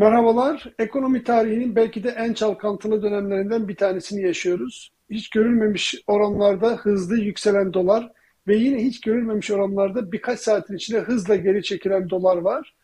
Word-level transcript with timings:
Merhabalar. 0.00 0.64
Ekonomi 0.78 1.24
tarihinin 1.24 1.76
belki 1.76 2.04
de 2.04 2.08
en 2.08 2.32
çalkantılı 2.32 3.02
dönemlerinden 3.02 3.68
bir 3.68 3.76
tanesini 3.76 4.22
yaşıyoruz. 4.22 4.92
Hiç 5.10 5.30
görülmemiş 5.30 5.94
oranlarda 6.06 6.76
hızlı 6.76 7.16
yükselen 7.16 7.72
dolar 7.72 8.12
ve 8.48 8.56
yine 8.56 8.84
hiç 8.84 9.00
görülmemiş 9.00 9.50
oranlarda 9.50 10.12
birkaç 10.12 10.40
saatin 10.40 10.76
içinde 10.76 11.00
hızla 11.00 11.36
geri 11.36 11.62
çekilen 11.62 12.10
dolar 12.10 12.36
var. 12.36 12.74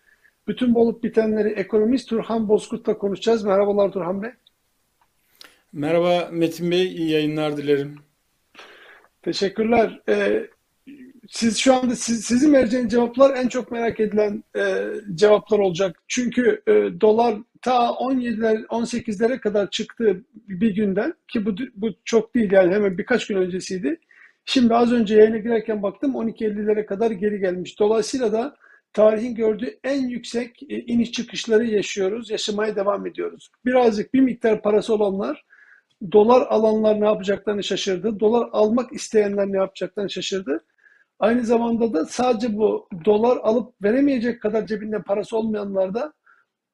Bütün 0.49 0.75
bu 0.75 0.81
olup 0.81 1.05
bitenleri 1.05 1.49
ekonomist 1.49 2.09
Turhan 2.09 2.49
Bozkurt'la 2.49 2.99
konuşacağız. 2.99 3.45
Merhabalar 3.45 3.93
Turhan 3.93 4.23
Bey. 4.23 4.31
Merhaba 5.73 6.29
Metin 6.33 6.71
Bey, 6.71 6.87
iyi 6.87 7.11
yayınlar 7.11 7.57
dilerim. 7.57 7.97
Teşekkürler. 9.23 10.01
Ee, 10.09 10.47
siz 11.29 11.59
şu 11.59 11.75
anda 11.75 11.97
siz, 11.97 12.25
sizin 12.25 12.53
vereceğiniz 12.53 12.93
cevaplar 12.93 13.37
en 13.37 13.49
çok 13.49 13.73
merak 13.73 14.01
edilen 14.01 14.45
e, 14.57 14.87
cevaplar 15.15 15.59
olacak. 15.59 16.03
Çünkü 16.09 16.63
e, 16.67 16.73
dolar 17.01 17.35
ta 17.63 17.87
17'ler 17.87 18.67
18'lere 18.67 19.41
kadar 19.41 19.71
çıktı 19.71 20.25
bir 20.35 20.75
günden 20.75 21.15
ki 21.29 21.47
bu 21.47 21.55
bu 21.75 21.89
çok 22.05 22.35
değil 22.35 22.53
yani 22.53 22.75
hemen 22.75 22.99
birkaç 22.99 23.27
gün 23.27 23.37
öncesiydi. 23.37 24.01
Şimdi 24.45 24.75
az 24.75 24.93
önce 24.93 25.17
yayına 25.17 25.39
girerken 25.39 25.83
baktım 25.83 26.13
12.50'lere 26.13 26.87
kadar 26.87 27.11
geri 27.11 27.41
gelmiş. 27.41 27.79
Dolayısıyla 27.79 28.33
da 28.33 28.57
tarihin 28.93 29.35
gördüğü 29.35 29.79
en 29.85 30.09
yüksek 30.09 30.63
e, 30.63 30.77
iniş 30.77 31.13
çıkışları 31.13 31.67
yaşıyoruz, 31.67 32.31
yaşamaya 32.31 32.77
devam 32.77 33.07
ediyoruz. 33.07 33.51
Birazcık 33.65 34.15
bir 34.15 34.21
miktar 34.21 34.63
parası 34.63 34.95
olanlar 34.95 35.45
dolar 36.13 36.47
alanlar 36.51 37.01
ne 37.01 37.05
yapacaklarını 37.05 37.63
şaşırdı. 37.63 38.21
Dolar 38.21 38.49
almak 38.53 38.93
isteyenler 38.93 39.47
ne 39.47 39.57
yapacaklarını 39.57 40.11
şaşırdı. 40.11 40.65
Aynı 41.19 41.45
zamanda 41.45 41.95
da 41.95 42.05
sadece 42.05 42.57
bu 42.57 42.89
dolar 43.05 43.37
alıp 43.37 43.83
veremeyecek 43.83 44.43
kadar 44.43 44.67
cebinde 44.67 45.03
parası 45.03 45.37
olmayanlar 45.37 45.95
da 45.95 46.13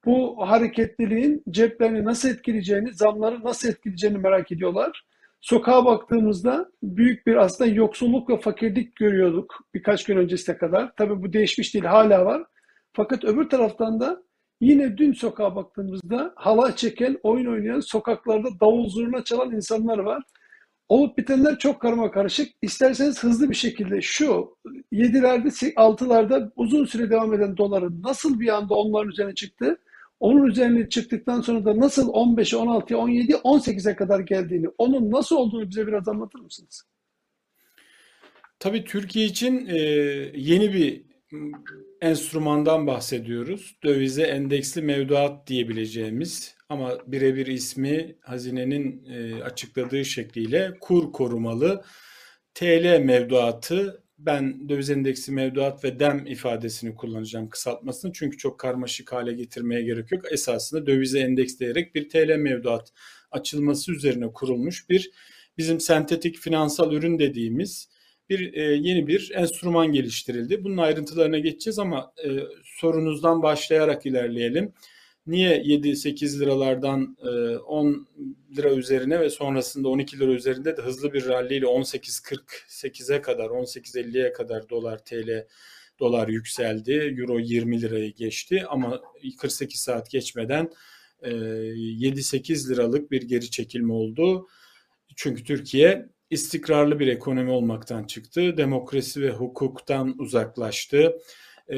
bu 0.06 0.36
hareketliliğin 0.38 1.42
ceplerini 1.50 2.04
nasıl 2.04 2.28
etkileyeceğini, 2.28 2.94
zamları 2.94 3.44
nasıl 3.44 3.68
etkileyeceğini 3.68 4.18
merak 4.18 4.52
ediyorlar. 4.52 5.04
Sokağa 5.40 5.84
baktığımızda 5.84 6.70
büyük 6.82 7.26
bir 7.26 7.36
aslında 7.36 7.70
yoksulluk 7.70 8.30
ve 8.30 8.40
fakirlik 8.40 8.96
görüyorduk 8.96 9.54
birkaç 9.74 10.04
gün 10.04 10.16
öncesine 10.16 10.56
kadar. 10.56 10.92
Tabii 10.96 11.22
bu 11.22 11.32
değişmiş 11.32 11.74
değil, 11.74 11.84
hala 11.84 12.24
var. 12.24 12.44
Fakat 12.92 13.24
öbür 13.24 13.48
taraftan 13.48 14.00
da 14.00 14.22
yine 14.60 14.96
dün 14.96 15.12
sokağa 15.12 15.56
baktığımızda 15.56 16.32
halay 16.36 16.76
çeken, 16.76 17.18
oyun 17.22 17.46
oynayan, 17.46 17.80
sokaklarda 17.80 18.48
davul 18.60 18.88
zurna 18.88 19.24
çalan 19.24 19.50
insanlar 19.50 19.98
var. 19.98 20.22
Olup 20.88 21.18
bitenler 21.18 21.58
çok 21.58 21.80
karma 21.80 22.10
karışık. 22.10 22.52
İsterseniz 22.62 23.22
hızlı 23.22 23.50
bir 23.50 23.54
şekilde 23.54 24.00
şu 24.00 24.56
7'lerde 24.92 25.74
6'larda 25.74 26.52
uzun 26.56 26.84
süre 26.84 27.10
devam 27.10 27.34
eden 27.34 27.56
doların 27.56 28.02
nasıl 28.02 28.40
bir 28.40 28.48
anda 28.48 28.74
onların 28.74 29.10
üzerine 29.10 29.34
çıktı? 29.34 29.78
Onun 30.20 30.46
üzerine 30.46 30.88
çıktıktan 30.88 31.40
sonra 31.40 31.64
da 31.64 31.78
nasıl 31.78 32.08
15'e, 32.12 32.58
16'ya, 32.58 32.98
17'ye, 32.98 33.36
18'e 33.36 33.96
kadar 33.96 34.20
geldiğini, 34.20 34.68
onun 34.78 35.10
nasıl 35.10 35.36
olduğunu 35.36 35.70
bize 35.70 35.86
biraz 35.86 36.08
anlatır 36.08 36.40
mısınız? 36.40 36.82
Tabii 38.58 38.84
Türkiye 38.84 39.26
için 39.26 39.66
e, 39.66 39.78
yeni 40.34 40.74
bir 40.74 41.02
enstrümandan 42.00 42.86
bahsediyoruz. 42.86 43.76
Dövize 43.84 44.22
endeksli 44.22 44.82
mevduat 44.82 45.46
diyebileceğimiz 45.46 46.56
ama 46.72 46.98
birebir 47.06 47.46
ismi 47.46 48.16
hazinenin 48.20 49.04
e, 49.06 49.42
açıkladığı 49.42 50.04
şekliyle 50.04 50.78
kur 50.80 51.12
korumalı 51.12 51.84
TL 52.54 53.00
mevduatı 53.00 54.02
ben 54.18 54.68
döviz 54.68 54.90
endeksi 54.90 55.32
mevduat 55.32 55.84
ve 55.84 56.00
dem 56.00 56.26
ifadesini 56.26 56.94
kullanacağım 56.94 57.48
kısaltmasını 57.48 58.12
çünkü 58.12 58.38
çok 58.38 58.60
karmaşık 58.60 59.12
hale 59.12 59.32
getirmeye 59.32 59.82
gerek 59.82 60.12
yok. 60.12 60.32
Esasında 60.32 60.86
dövize 60.86 61.20
endeksleyerek 61.20 61.94
bir 61.94 62.08
TL 62.08 62.36
mevduat 62.36 62.92
açılması 63.30 63.92
üzerine 63.92 64.32
kurulmuş 64.32 64.90
bir 64.90 65.10
bizim 65.58 65.80
sentetik 65.80 66.38
finansal 66.38 66.92
ürün 66.92 67.18
dediğimiz 67.18 67.88
bir 68.28 68.54
e, 68.54 68.62
yeni 68.62 69.06
bir 69.06 69.30
enstrüman 69.34 69.92
geliştirildi. 69.92 70.64
Bunun 70.64 70.76
ayrıntılarına 70.76 71.38
geçeceğiz 71.38 71.78
ama 71.78 72.12
e, 72.24 72.28
sorunuzdan 72.64 73.42
başlayarak 73.42 74.06
ilerleyelim. 74.06 74.72
Niye 75.26 75.62
7-8 75.62 76.40
liralardan 76.40 77.16
10 77.66 77.86
e, 77.86 78.56
lira 78.56 78.70
üzerine 78.74 79.20
ve 79.20 79.30
sonrasında 79.30 79.88
12 79.88 80.18
lira 80.18 80.32
üzerinde 80.32 80.76
de 80.76 80.82
hızlı 80.82 81.12
bir 81.12 81.26
rally 81.26 81.56
ile 81.56 81.66
18.48'e 81.66 83.20
kadar 83.20 83.44
18.50'ye 83.44 84.32
kadar 84.32 84.68
dolar 84.68 85.04
TL 85.04 85.46
dolar 86.00 86.28
yükseldi. 86.28 87.16
Euro 87.18 87.38
20 87.38 87.82
lirayı 87.82 88.14
geçti 88.14 88.64
ama 88.68 89.00
48 89.38 89.80
saat 89.80 90.10
geçmeden 90.10 90.70
7-8 91.22 92.52
e, 92.52 92.74
liralık 92.74 93.10
bir 93.10 93.22
geri 93.22 93.50
çekilme 93.50 93.92
oldu. 93.92 94.48
Çünkü 95.16 95.44
Türkiye 95.44 96.08
istikrarlı 96.30 96.98
bir 96.98 97.06
ekonomi 97.06 97.50
olmaktan 97.50 98.04
çıktı. 98.04 98.56
Demokrasi 98.56 99.22
ve 99.22 99.30
hukuktan 99.30 100.14
uzaklaştı. 100.18 101.18
Ee, 101.72 101.76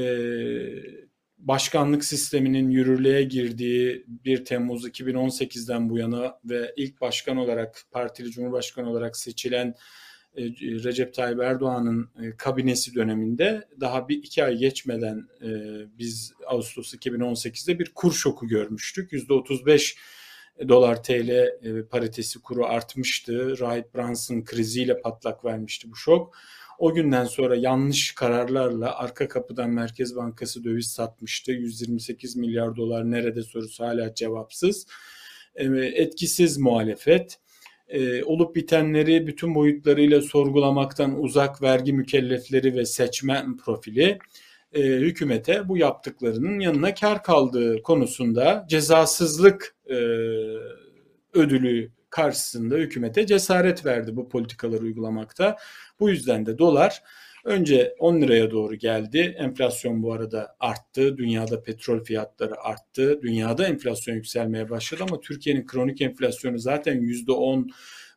başkanlık 1.44 2.04
sisteminin 2.04 2.70
yürürlüğe 2.70 3.22
girdiği 3.22 4.04
1 4.08 4.44
Temmuz 4.44 4.88
2018'den 4.88 5.90
bu 5.90 5.98
yana 5.98 6.38
ve 6.44 6.72
ilk 6.76 7.00
başkan 7.00 7.36
olarak 7.36 7.82
partili 7.92 8.30
cumhurbaşkanı 8.30 8.90
olarak 8.90 9.16
seçilen 9.16 9.74
e, 10.36 10.42
Recep 10.60 11.14
Tayyip 11.14 11.40
Erdoğan'ın 11.40 12.10
e, 12.22 12.36
kabinesi 12.36 12.94
döneminde 12.94 13.68
daha 13.80 14.08
bir 14.08 14.16
iki 14.16 14.44
ay 14.44 14.56
geçmeden 14.56 15.28
e, 15.42 15.48
biz 15.98 16.32
Ağustos 16.46 16.94
2018'de 16.94 17.78
bir 17.78 17.92
kur 17.94 18.12
şoku 18.12 18.48
görmüştük. 18.48 19.12
%35 19.12 19.96
dolar 20.68 21.02
TL 21.02 21.50
paritesi 21.90 22.40
kuru 22.42 22.66
artmıştı. 22.66 23.58
Rahip 23.58 23.94
Brunson 23.94 24.44
kriziyle 24.44 25.00
patlak 25.00 25.44
vermişti 25.44 25.90
bu 25.90 25.96
şok. 25.96 26.36
O 26.78 26.94
günden 26.94 27.24
sonra 27.24 27.56
yanlış 27.56 28.14
kararlarla 28.14 28.98
arka 28.98 29.28
kapıdan 29.28 29.70
Merkez 29.70 30.16
Bankası 30.16 30.64
döviz 30.64 30.86
satmıştı. 30.86 31.52
128 31.52 32.36
milyar 32.36 32.76
dolar 32.76 33.10
nerede 33.10 33.42
sorusu 33.42 33.84
hala 33.84 34.14
cevapsız. 34.14 34.86
Etkisiz 35.76 36.58
muhalefet, 36.58 37.38
olup 38.24 38.56
bitenleri 38.56 39.26
bütün 39.26 39.54
boyutlarıyla 39.54 40.20
sorgulamaktan 40.20 41.22
uzak 41.22 41.62
vergi 41.62 41.92
mükellefleri 41.92 42.74
ve 42.74 42.84
seçmen 42.84 43.56
profili 43.56 44.18
hükümete 44.74 45.68
bu 45.68 45.76
yaptıklarının 45.76 46.60
yanına 46.60 46.94
kar 46.94 47.22
kaldığı 47.22 47.82
konusunda 47.82 48.66
cezasızlık 48.68 49.76
ödülü 51.34 51.90
karşısında 52.10 52.74
hükümete 52.74 53.26
cesaret 53.26 53.86
verdi 53.86 54.16
bu 54.16 54.28
politikaları 54.28 54.82
uygulamakta. 54.82 55.56
Bu 56.00 56.10
yüzden 56.10 56.46
de 56.46 56.58
dolar 56.58 57.02
önce 57.44 57.94
10 57.98 58.20
liraya 58.20 58.50
doğru 58.50 58.74
geldi. 58.74 59.36
Enflasyon 59.38 60.02
bu 60.02 60.12
arada 60.12 60.56
arttı. 60.60 61.18
Dünyada 61.18 61.62
petrol 61.62 62.04
fiyatları 62.04 62.60
arttı. 62.60 63.22
Dünyada 63.22 63.66
enflasyon 63.66 64.14
yükselmeye 64.14 64.70
başladı 64.70 65.04
ama 65.08 65.20
Türkiye'nin 65.20 65.66
kronik 65.66 66.00
enflasyonu 66.00 66.58
zaten 66.58 66.96
%10 66.96 67.70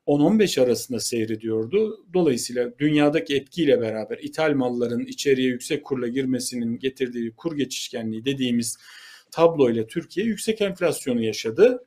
10-15 0.08 0.62
arasında 0.62 1.00
seyrediyordu. 1.00 2.06
Dolayısıyla 2.14 2.80
dünyadaki 2.80 3.36
etkiyle 3.36 3.82
beraber 3.82 4.18
ithal 4.18 4.54
malların 4.54 5.06
içeriye 5.06 5.48
yüksek 5.48 5.86
kurla 5.86 6.08
girmesinin 6.08 6.80
getirdiği 6.80 7.32
kur 7.36 7.58
geçişkenliği 7.58 8.26
dediğimiz 8.26 8.78
tabloyla 9.32 9.88
Türkiye 9.88 10.26
yüksek 10.26 10.62
enflasyonu 10.62 11.24
yaşadı. 11.24 11.86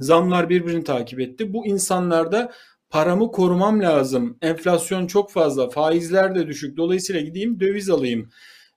Zamlar 0.00 0.48
birbirini 0.48 0.84
takip 0.84 1.20
etti. 1.20 1.52
Bu 1.52 1.66
insanlarda 1.66 2.52
paramı 2.90 3.32
korumam 3.32 3.82
lazım. 3.82 4.38
Enflasyon 4.42 5.06
çok 5.06 5.30
fazla, 5.30 5.70
faizler 5.70 6.34
de 6.34 6.46
düşük. 6.46 6.76
Dolayısıyla 6.76 7.20
gideyim 7.20 7.60
döviz 7.60 7.90
alayım 7.90 8.30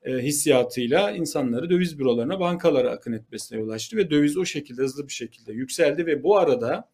e, 0.04 0.14
hissiyatıyla 0.14 1.12
insanları 1.12 1.70
döviz 1.70 2.00
bürolarına, 2.00 2.40
bankalara 2.40 2.92
akın 2.92 3.14
etmesine 3.14 3.60
yol 3.60 3.70
açtı 3.70 3.98
ve 3.98 4.10
döviz 4.10 4.38
o 4.38 4.46
şekilde 4.46 4.82
hızlı 4.82 5.08
bir 5.08 5.14
şekilde 5.14 5.54
yükseldi 5.54 6.06
ve 6.06 6.24
bu 6.24 6.38
arada 6.38 6.90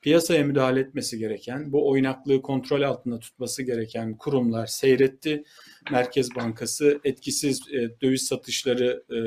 piyasaya 0.00 0.44
müdahale 0.44 0.80
etmesi 0.80 1.18
gereken, 1.18 1.72
bu 1.72 1.90
oynaklığı 1.90 2.42
kontrol 2.42 2.82
altında 2.82 3.18
tutması 3.18 3.62
gereken 3.62 4.16
kurumlar 4.16 4.66
seyretti. 4.66 5.44
Merkez 5.90 6.34
Bankası 6.36 7.00
etkisiz 7.04 7.60
e, 7.72 8.00
döviz 8.00 8.22
satışları 8.22 9.04
e, 9.10 9.18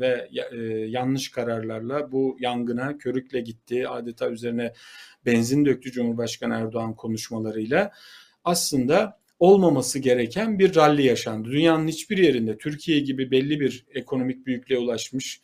ve 0.00 0.28
e, 0.52 0.56
yanlış 0.88 1.30
kararlarla 1.30 2.12
bu 2.12 2.36
yangına 2.40 2.98
körükle 2.98 3.40
gitti. 3.40 3.88
Adeta 3.88 4.30
üzerine 4.30 4.72
benzin 5.26 5.64
döktü 5.64 5.92
Cumhurbaşkanı 5.92 6.54
Erdoğan 6.54 6.94
konuşmalarıyla. 6.94 7.92
Aslında 8.44 9.18
olmaması 9.38 9.98
gereken 9.98 10.58
bir 10.58 10.74
ralli 10.74 11.02
yaşandı. 11.02 11.48
Dünyanın 11.48 11.88
hiçbir 11.88 12.18
yerinde 12.18 12.58
Türkiye 12.58 13.00
gibi 13.00 13.30
belli 13.30 13.60
bir 13.60 13.86
ekonomik 13.94 14.46
büyüklüğe 14.46 14.78
ulaşmış 14.78 15.40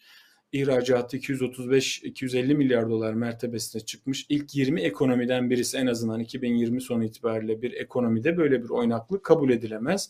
ihracatı 0.55 1.17
235-250 1.17 2.55
milyar 2.55 2.91
dolar 2.91 3.15
mertebesine 3.15 3.83
çıkmış. 3.85 4.27
İlk 4.29 4.55
20 4.55 4.81
ekonomiden 4.81 5.51
birisi 5.51 5.77
en 5.77 5.87
azından 5.87 6.21
2020 6.21 6.81
sonu 6.81 7.05
itibariyle 7.05 7.62
bir 7.62 7.73
ekonomide 7.73 8.37
böyle 8.37 8.62
bir 8.65 8.69
oynaklık 8.69 9.25
kabul 9.25 9.51
edilemez. 9.51 10.09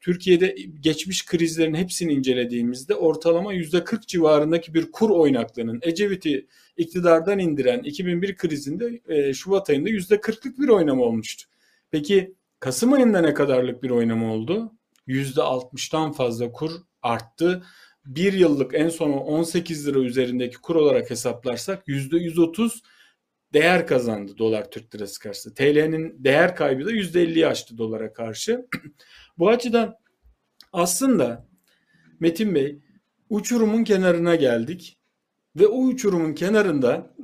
Türkiye'de 0.00 0.56
geçmiş 0.80 1.26
krizlerin 1.26 1.74
hepsini 1.74 2.12
incelediğimizde 2.12 2.94
ortalama 2.94 3.54
%40 3.54 4.06
civarındaki 4.06 4.74
bir 4.74 4.92
kur 4.92 5.10
oynaklığının 5.10 5.80
Ecevit'i 5.82 6.46
iktidardan 6.76 7.38
indiren 7.38 7.82
2001 7.82 8.36
krizinde 8.36 9.00
e, 9.08 9.34
Şubat 9.34 9.70
ayında 9.70 9.90
%40'lık 9.90 10.58
bir 10.58 10.68
oynama 10.68 11.04
olmuştu. 11.04 11.48
Peki 11.90 12.34
Kasım 12.60 12.92
ayında 12.92 13.20
ne 13.20 13.34
kadarlık 13.34 13.82
bir 13.82 13.90
oynama 13.90 14.32
oldu? 14.32 14.72
%60'tan 15.08 16.12
fazla 16.12 16.52
kur 16.52 16.70
arttı. 17.02 17.62
Bir 18.06 18.32
yıllık 18.32 18.74
en 18.74 18.88
sonu 18.88 19.20
18 19.20 19.86
lira 19.86 19.98
üzerindeki 19.98 20.56
kur 20.56 20.76
olarak 20.76 21.10
hesaplarsak 21.10 21.88
%130 21.88 22.82
değer 23.52 23.86
kazandı 23.86 24.38
dolar 24.38 24.70
Türk 24.70 24.94
lirası 24.94 25.20
karşısında. 25.20 25.54
TL'nin 25.54 26.24
değer 26.24 26.56
kaybı 26.56 26.86
da 26.86 26.92
%50'yi 26.92 27.46
aştı 27.46 27.78
dolara 27.78 28.12
karşı. 28.12 28.66
Bu 29.38 29.48
açıdan 29.48 29.94
aslında 30.72 31.48
Metin 32.20 32.54
Bey 32.54 32.78
uçurumun 33.30 33.84
kenarına 33.84 34.34
geldik 34.34 34.98
ve 35.56 35.66
o 35.66 35.78
uçurumun 35.78 36.34
kenarında 36.34 37.14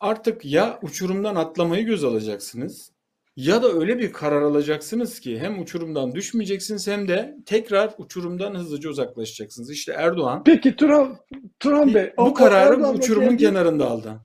artık 0.00 0.44
ya 0.44 0.78
uçurumdan 0.82 1.36
atlamayı 1.36 1.86
göz 1.86 2.04
alacaksınız 2.04 2.93
ya 3.36 3.62
da 3.62 3.72
öyle 3.72 3.98
bir 3.98 4.12
karar 4.12 4.42
alacaksınız 4.42 5.20
ki 5.20 5.38
hem 5.38 5.62
uçurumdan 5.62 6.14
düşmeyeceksiniz 6.14 6.88
hem 6.88 7.08
de 7.08 7.36
tekrar 7.46 7.94
uçurumdan 7.98 8.54
hızlıca 8.54 8.90
uzaklaşacaksınız. 8.90 9.70
İşte 9.70 9.92
Erdoğan 9.92 10.42
Peki 10.44 10.76
Turan, 10.76 11.16
Turan 11.60 11.94
Bey 11.94 12.12
bu 12.18 12.34
kararı 12.34 12.82
bu 12.82 12.88
uçurumun 12.88 13.28
geldi. 13.28 13.42
kenarında 13.42 13.90
aldı. 13.90 14.20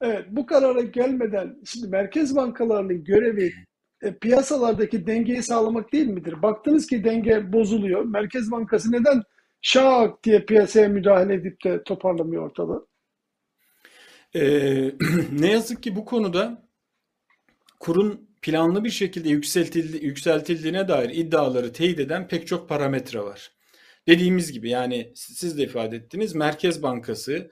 Evet 0.00 0.26
bu 0.30 0.46
karara 0.46 0.80
gelmeden 0.80 1.56
şimdi 1.64 1.88
merkez 1.88 2.36
bankalarının 2.36 3.04
görevi 3.04 3.52
e, 4.02 4.14
piyasalardaki 4.18 5.06
dengeyi 5.06 5.42
sağlamak 5.42 5.92
değil 5.92 6.06
midir? 6.06 6.42
Baktınız 6.42 6.86
ki 6.86 7.04
denge 7.04 7.52
bozuluyor. 7.52 8.04
Merkez 8.04 8.50
Bankası 8.50 8.92
neden 8.92 9.22
şak 9.60 10.24
diye 10.24 10.44
piyasaya 10.44 10.88
müdahale 10.88 11.34
edip 11.34 11.64
de 11.64 11.82
toparlamıyor 11.84 12.46
ortalığı? 12.46 12.86
Ee, 14.34 14.92
ne 15.32 15.50
yazık 15.50 15.82
ki 15.82 15.96
bu 15.96 16.04
konuda 16.04 16.62
kurun 17.82 18.28
planlı 18.42 18.84
bir 18.84 18.90
şekilde 18.90 19.28
yükseltildi, 19.28 20.06
yükseltildiğine 20.06 20.88
dair 20.88 21.10
iddiaları 21.10 21.72
teyit 21.72 21.98
eden 22.00 22.28
pek 22.28 22.46
çok 22.46 22.68
parametre 22.68 23.20
var. 23.20 23.52
Dediğimiz 24.08 24.52
gibi 24.52 24.70
yani 24.70 25.12
siz 25.14 25.58
de 25.58 25.62
ifade 25.62 25.96
ettiniz 25.96 26.34
Merkez 26.34 26.82
Bankası 26.82 27.50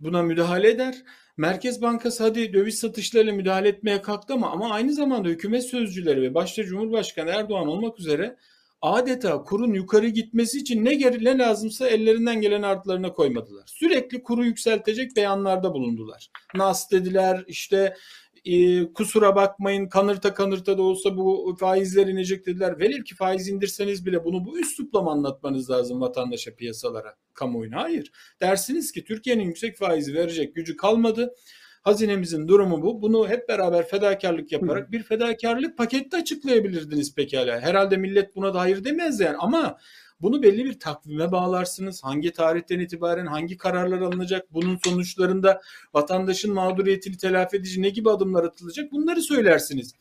buna 0.00 0.22
müdahale 0.22 0.70
eder. 0.70 0.94
Merkez 1.36 1.82
Bankası 1.82 2.22
hadi 2.22 2.52
döviz 2.52 2.78
satışlarıyla 2.78 3.32
müdahale 3.32 3.68
etmeye 3.68 4.02
kalktı 4.02 4.34
ama, 4.34 4.50
ama 4.50 4.70
aynı 4.70 4.92
zamanda 4.92 5.28
hükümet 5.28 5.64
sözcüleri 5.64 6.22
ve 6.22 6.34
başta 6.34 6.64
Cumhurbaşkanı 6.64 7.30
Erdoğan 7.30 7.68
olmak 7.68 8.00
üzere 8.00 8.36
adeta 8.82 9.42
kurun 9.42 9.74
yukarı 9.74 10.08
gitmesi 10.08 10.58
için 10.58 10.84
ne 10.84 10.94
geri 10.94 11.38
lazımsa 11.38 11.88
ellerinden 11.88 12.40
gelen 12.40 12.62
artlarına 12.62 13.12
koymadılar. 13.12 13.64
Sürekli 13.66 14.22
kuru 14.22 14.44
yükseltecek 14.44 15.16
beyanlarda 15.16 15.74
bulundular. 15.74 16.30
Nas 16.54 16.90
dediler 16.90 17.44
işte 17.46 17.96
e, 18.44 18.84
kusura 18.92 19.36
bakmayın 19.36 19.88
kanırta 19.88 20.34
kanırta 20.34 20.78
da 20.78 20.82
olsa 20.82 21.16
bu 21.16 21.56
faizler 21.60 22.06
inecek 22.06 22.46
dediler. 22.46 22.78
Velev 22.78 23.02
ki 23.02 23.14
faiz 23.14 23.48
indirseniz 23.48 24.06
bile 24.06 24.24
bunu 24.24 24.44
bu 24.44 24.58
üslupla 24.58 25.02
mı 25.02 25.10
anlatmanız 25.10 25.70
lazım 25.70 26.00
vatandaşa 26.00 26.54
piyasalara 26.54 27.16
kamuoyuna? 27.34 27.82
Hayır. 27.82 28.12
Dersiniz 28.40 28.92
ki 28.92 29.04
Türkiye'nin 29.04 29.44
yüksek 29.44 29.76
faizi 29.76 30.14
verecek 30.14 30.54
gücü 30.54 30.76
kalmadı. 30.76 31.34
Hazinemizin 31.82 32.48
durumu 32.48 32.82
bu. 32.82 33.02
Bunu 33.02 33.28
hep 33.28 33.48
beraber 33.48 33.88
fedakarlık 33.88 34.52
yaparak 34.52 34.92
bir 34.92 35.02
fedakarlık 35.02 35.78
pakette 35.78 36.16
açıklayabilirdiniz 36.16 37.14
pekala. 37.14 37.60
Herhalde 37.60 37.96
millet 37.96 38.36
buna 38.36 38.54
da 38.54 38.60
hayır 38.60 38.84
demez 38.84 39.20
yani 39.20 39.36
ama 39.36 39.78
bunu 40.22 40.42
belli 40.42 40.64
bir 40.64 40.80
takvime 40.80 41.32
bağlarsınız. 41.32 42.04
Hangi 42.04 42.32
tarihten 42.32 42.78
itibaren 42.78 43.26
hangi 43.26 43.56
kararlar 43.56 44.00
alınacak? 44.00 44.52
Bunun 44.52 44.78
sonuçlarında 44.84 45.60
vatandaşın 45.94 46.54
mağduriyetini 46.54 47.16
telafi 47.16 47.56
edici 47.56 47.82
ne 47.82 47.88
gibi 47.90 48.10
adımlar 48.10 48.44
atılacak? 48.44 48.92
Bunları 48.92 49.22
söylersiniz. 49.22 49.94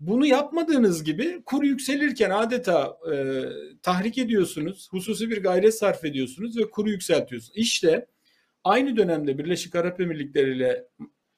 Bunu 0.00 0.26
yapmadığınız 0.26 1.04
gibi 1.04 1.42
kur 1.46 1.62
yükselirken 1.62 2.30
adeta 2.30 2.98
e, 3.12 3.44
tahrik 3.82 4.18
ediyorsunuz. 4.18 4.88
Hususi 4.90 5.30
bir 5.30 5.42
gayret 5.42 5.78
sarf 5.78 6.04
ediyorsunuz 6.04 6.58
ve 6.58 6.70
kuru 6.70 6.90
yükseltiyorsunuz. 6.90 7.52
İşte 7.54 8.06
aynı 8.64 8.96
dönemde 8.96 9.38
Birleşik 9.38 9.74
Arap 9.74 10.00
Emirlikleri 10.00 10.56
ile 10.56 10.86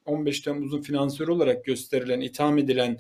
15 0.05 0.41
Temmuz'un 0.41 0.83
finansörü 0.83 1.31
olarak 1.31 1.65
gösterilen, 1.65 2.21
itham 2.21 2.59
edilen 2.59 2.99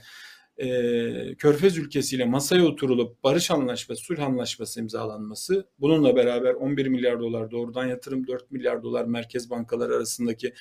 e, 0.62 1.34
Körfez 1.34 1.78
ülkesiyle 1.78 2.24
masaya 2.24 2.64
oturulup 2.64 3.22
barış 3.24 3.50
anlaşması, 3.50 4.02
sulh 4.02 4.20
anlaşması 4.20 4.80
imzalanması, 4.80 5.68
bununla 5.78 6.16
beraber 6.16 6.54
11 6.54 6.86
milyar 6.86 7.20
dolar 7.20 7.50
doğrudan 7.50 7.86
yatırım, 7.86 8.26
4 8.26 8.50
milyar 8.50 8.82
dolar 8.82 9.04
merkez 9.04 9.50
bankaları 9.50 9.96
arasındaki 9.96 10.54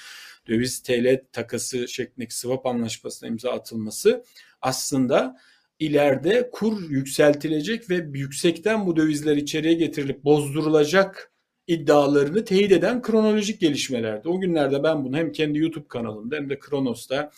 döviz 0.47 0.83
TL 0.83 1.21
takası 1.31 1.87
şeklindeki 1.87 2.37
swap 2.37 2.65
anlaşmasına 2.65 3.29
imza 3.29 3.51
atılması 3.51 4.23
aslında 4.61 5.37
ileride 5.79 6.49
kur 6.51 6.89
yükseltilecek 6.89 7.89
ve 7.89 8.07
yüksekten 8.13 8.85
bu 8.85 8.95
dövizler 8.95 9.37
içeriye 9.37 9.73
getirilip 9.73 10.23
bozdurulacak 10.23 11.31
iddialarını 11.67 12.45
teyit 12.45 12.71
eden 12.71 13.01
kronolojik 13.01 13.59
gelişmelerdi. 13.59 14.29
O 14.29 14.39
günlerde 14.39 14.83
ben 14.83 15.05
bunu 15.05 15.17
hem 15.17 15.31
kendi 15.31 15.59
YouTube 15.59 15.87
kanalımda 15.87 16.35
hem 16.35 16.49
de 16.49 16.59
Kronos'ta 16.59 17.31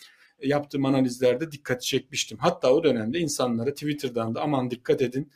yaptığım 0.44 0.86
analizlerde 0.86 1.52
dikkati 1.52 1.86
çekmiştim. 1.86 2.38
Hatta 2.38 2.74
o 2.74 2.84
dönemde 2.84 3.20
insanlara 3.20 3.74
Twitter'dan 3.74 4.36
da 4.36 4.42
aman 4.42 4.72
dikkat 4.72 5.02
edin. 5.02 5.32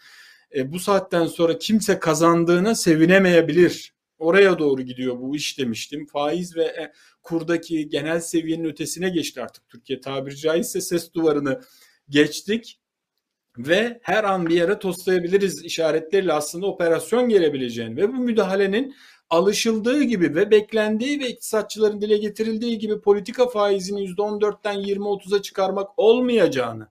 E, 0.55 0.71
bu 0.71 0.79
saatten 0.79 1.25
sonra 1.25 1.57
kimse 1.57 1.99
kazandığına 1.99 2.75
sevinemeyebilir. 2.75 3.93
Oraya 4.17 4.59
doğru 4.59 4.81
gidiyor 4.81 5.19
bu 5.19 5.35
iş 5.35 5.59
demiştim. 5.59 6.05
Faiz 6.05 6.55
ve 6.55 6.63
e, 6.63 6.93
kurdaki 7.23 7.89
genel 7.89 8.19
seviyenin 8.19 8.65
ötesine 8.65 9.09
geçti 9.09 9.41
artık 9.41 9.69
Türkiye. 9.69 10.01
Tabiri 10.01 10.37
caizse 10.37 10.81
ses 10.81 11.13
duvarını 11.13 11.61
geçtik 12.09 12.79
ve 13.57 13.99
her 14.03 14.23
an 14.23 14.47
bir 14.47 14.55
yere 14.55 14.79
toslayabiliriz 14.79 15.63
işaretleriyle 15.63 16.33
aslında 16.33 16.67
operasyon 16.67 17.29
gelebileceğini 17.29 17.97
ve 17.97 18.09
bu 18.09 18.13
müdahalenin 18.13 18.95
alışıldığı 19.29 20.03
gibi 20.03 20.35
ve 20.35 20.51
beklendiği 20.51 21.19
ve 21.19 21.29
iktisatçıların 21.29 22.01
dile 22.01 22.17
getirildiği 22.17 22.77
gibi 22.77 23.01
politika 23.01 23.49
faizini 23.49 24.01
%14'ten 24.01 24.75
20-30'a 24.75 25.41
çıkarmak 25.41 25.89
olmayacağını, 25.97 26.87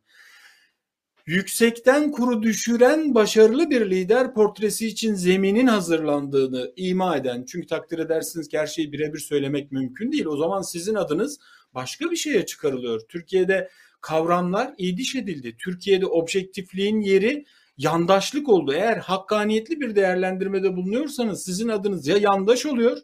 yüksekten 1.27 2.11
kuru 2.11 2.43
düşüren 2.43 3.15
başarılı 3.15 3.71
bir 3.71 3.91
lider 3.91 4.35
portresi 4.35 4.87
için 4.87 5.15
zeminin 5.15 5.67
hazırlandığını 5.67 6.73
ima 6.77 7.17
eden, 7.17 7.45
çünkü 7.49 7.67
takdir 7.67 7.99
edersiniz 7.99 8.49
ki 8.49 8.59
her 8.59 8.67
şeyi 8.67 8.93
birebir 8.93 9.19
söylemek 9.19 9.73
mümkün 9.73 10.13
değil. 10.13 10.27
O 10.27 10.37
zaman 10.37 10.63
sizin 10.63 10.95
adınız 10.95 11.39
başka 11.75 12.11
bir 12.11 12.17
şeye 12.17 12.47
çıkarılıyor. 12.47 13.01
Türkiye'de 13.09 13.69
kavramlar 14.01 14.75
idiş 14.79 15.17
edildi. 15.17 15.57
Türkiye'de 15.65 16.07
objektifliğin 16.07 17.01
yeri 17.01 17.45
yandaşlık 17.79 18.49
oldu. 18.49 18.73
Eğer 18.73 18.97
hakkaniyetli 18.97 19.81
bir 19.81 19.97
değerlendirmede 19.97 20.77
bulunuyorsanız 20.77 21.45
sizin 21.45 21.69
adınız 21.69 22.07
ya 22.07 22.17
yandaş 22.17 22.67
oluyor. 22.67 22.99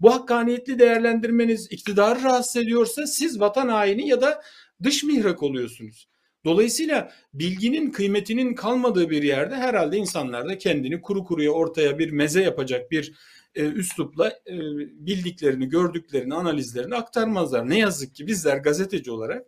Bu 0.00 0.14
hakkaniyetli 0.14 0.78
değerlendirmeniz 0.78 1.72
iktidarı 1.72 2.22
rahatsız 2.22 2.56
ediyorsa 2.56 3.06
siz 3.06 3.40
vatan 3.40 3.68
haini 3.68 4.08
ya 4.08 4.20
da 4.20 4.42
dış 4.82 5.04
mihrak 5.04 5.42
oluyorsunuz. 5.42 6.08
Dolayısıyla 6.44 7.12
bilginin 7.34 7.90
kıymetinin 7.90 8.54
kalmadığı 8.54 9.10
bir 9.10 9.22
yerde 9.22 9.54
herhalde 9.54 9.96
insanlar 9.96 10.48
da 10.48 10.58
kendini 10.58 11.00
kuru 11.00 11.24
kuruya 11.24 11.50
ortaya 11.50 11.98
bir 11.98 12.10
meze 12.10 12.42
yapacak 12.42 12.90
bir 12.90 13.14
e, 13.54 13.64
üslupla 13.64 14.28
e, 14.28 14.54
bildiklerini, 15.06 15.68
gördüklerini, 15.68 16.34
analizlerini 16.34 16.94
aktarmazlar. 16.94 17.68
Ne 17.68 17.78
yazık 17.78 18.14
ki 18.14 18.26
bizler 18.26 18.56
gazeteci 18.56 19.10
olarak 19.10 19.46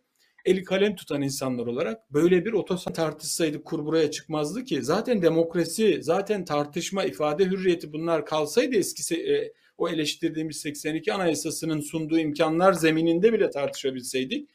eli 0.49 0.65
kalem 0.65 0.95
tutan 0.95 1.23
insanlar 1.23 1.67
olarak 1.67 2.13
böyle 2.13 2.45
bir 2.45 2.53
otosan 2.53 2.93
tartışsaydı 2.93 3.63
kur 3.65 3.85
buraya 3.85 4.11
çıkmazdı 4.11 4.65
ki. 4.65 4.83
Zaten 4.83 5.23
demokrasi, 5.23 5.99
zaten 6.03 6.45
tartışma, 6.45 7.05
ifade 7.05 7.45
hürriyeti 7.45 7.93
bunlar 7.93 8.27
kalsaydı 8.27 8.77
eskisi 8.77 9.15
e, 9.15 9.53
o 9.79 9.89
eleştirdiğimiz 9.89 10.57
82 10.57 11.13
Anayasası'nın 11.13 11.81
sunduğu 11.81 12.19
imkanlar 12.19 12.73
zemininde 12.73 13.33
bile 13.33 13.51
tartışabilseydik. 13.51 14.51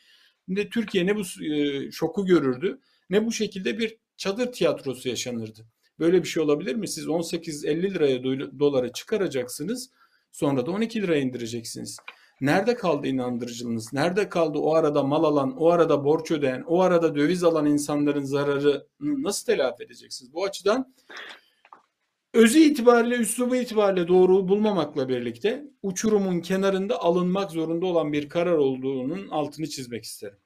Şimdi 0.45 0.69
Türkiye 0.69 1.05
ne 1.05 1.15
bu 1.15 1.21
e, 1.45 1.91
şoku 1.91 2.25
görürdü 2.25 2.79
ne 3.09 3.25
bu 3.25 3.31
şekilde 3.31 3.77
bir 3.77 3.97
çadır 4.17 4.51
tiyatrosu 4.51 5.09
yaşanırdı. 5.09 5.65
Böyle 5.99 6.23
bir 6.23 6.27
şey 6.27 6.43
olabilir 6.43 6.75
mi? 6.75 6.87
Siz 6.87 7.05
18-50 7.05 7.93
liraya 7.93 8.23
dolara 8.59 8.93
çıkaracaksınız 8.93 9.89
sonra 10.31 10.65
da 10.65 10.71
12 10.71 11.01
liraya 11.01 11.21
indireceksiniz. 11.21 11.97
Nerede 12.43 12.75
kaldı 12.75 13.07
inandırıcılığınız? 13.07 13.93
Nerede 13.93 14.29
kaldı 14.29 14.57
o 14.57 14.75
arada 14.75 15.03
mal 15.03 15.23
alan, 15.23 15.57
o 15.57 15.69
arada 15.69 16.05
borç 16.05 16.31
ödeyen, 16.31 16.63
o 16.67 16.81
arada 16.81 17.15
döviz 17.15 17.43
alan 17.43 17.65
insanların 17.65 18.23
zararını 18.23 19.23
nasıl 19.23 19.45
telafi 19.45 19.83
edeceksiniz? 19.83 20.33
Bu 20.33 20.43
açıdan 20.43 20.93
özü 22.33 22.59
itibariyle, 22.59 23.15
üslubu 23.15 23.55
itibariyle 23.55 24.07
doğru 24.07 24.47
bulmamakla 24.47 25.09
birlikte 25.09 25.63
uçurumun 25.83 26.39
kenarında 26.39 27.01
alınmak 27.01 27.51
zorunda 27.51 27.85
olan 27.85 28.13
bir 28.13 28.29
karar 28.29 28.57
olduğunun 28.57 29.27
altını 29.27 29.67
çizmek 29.67 30.03
isterim. 30.03 30.37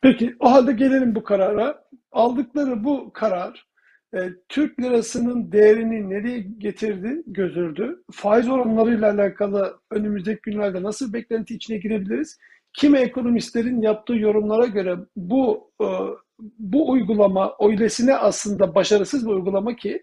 Peki 0.00 0.36
o 0.40 0.50
halde 0.50 0.72
gelelim 0.72 1.14
bu 1.14 1.22
karara. 1.22 1.88
Aldıkları 2.10 2.84
bu 2.84 3.12
karar 3.12 3.71
e, 4.14 4.18
Türk 4.48 4.80
lirasının 4.80 5.52
değerini 5.52 6.10
nereye 6.10 6.38
getirdi, 6.38 7.22
gözürdü? 7.26 8.02
Faiz 8.12 8.48
oranlarıyla 8.48 9.12
alakalı 9.12 9.78
önümüzdeki 9.90 10.40
günlerde 10.42 10.82
nasıl 10.82 11.12
beklenti 11.12 11.54
içine 11.54 11.76
girebiliriz? 11.76 12.38
Kimi 12.72 12.98
ekonomistlerin 12.98 13.82
yaptığı 13.82 14.14
yorumlara 14.14 14.66
göre 14.66 14.96
bu 15.16 15.70
e, 15.80 15.86
bu 16.58 16.90
uygulama 16.90 17.54
öylesine 17.60 18.16
aslında 18.16 18.74
başarısız 18.74 19.26
bir 19.26 19.32
uygulama 19.32 19.76
ki 19.76 20.02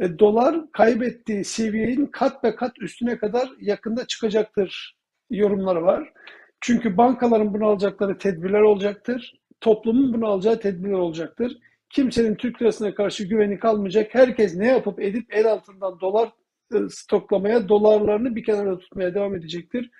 e, 0.00 0.18
dolar 0.18 0.72
kaybettiği 0.72 1.44
seviyenin 1.44 2.06
kat 2.06 2.44
ve 2.44 2.56
kat 2.56 2.78
üstüne 2.78 3.18
kadar 3.18 3.50
yakında 3.60 4.06
çıkacaktır 4.06 4.96
yorumları 5.30 5.82
var. 5.82 6.12
Çünkü 6.60 6.96
bankaların 6.96 7.54
bunu 7.54 7.66
alacakları 7.66 8.18
tedbirler 8.18 8.60
olacaktır. 8.60 9.34
Toplumun 9.60 10.12
bunu 10.12 10.26
alacağı 10.26 10.60
tedbirler 10.60 10.98
olacaktır. 10.98 11.58
Kimsenin 11.92 12.34
Türk 12.34 12.62
lirasına 12.62 12.94
karşı 12.94 13.24
güveni 13.24 13.58
kalmayacak. 13.58 14.14
Herkes 14.14 14.54
ne 14.54 14.66
yapıp 14.66 15.00
edip 15.00 15.34
el 15.34 15.46
altından 15.46 16.00
dolar 16.00 16.32
e, 16.74 16.76
stoklamaya, 16.90 17.68
dolarlarını 17.68 18.36
bir 18.36 18.44
kenara 18.44 18.78
tutmaya 18.78 19.14
devam 19.14 19.34
edecektir. 19.34 19.90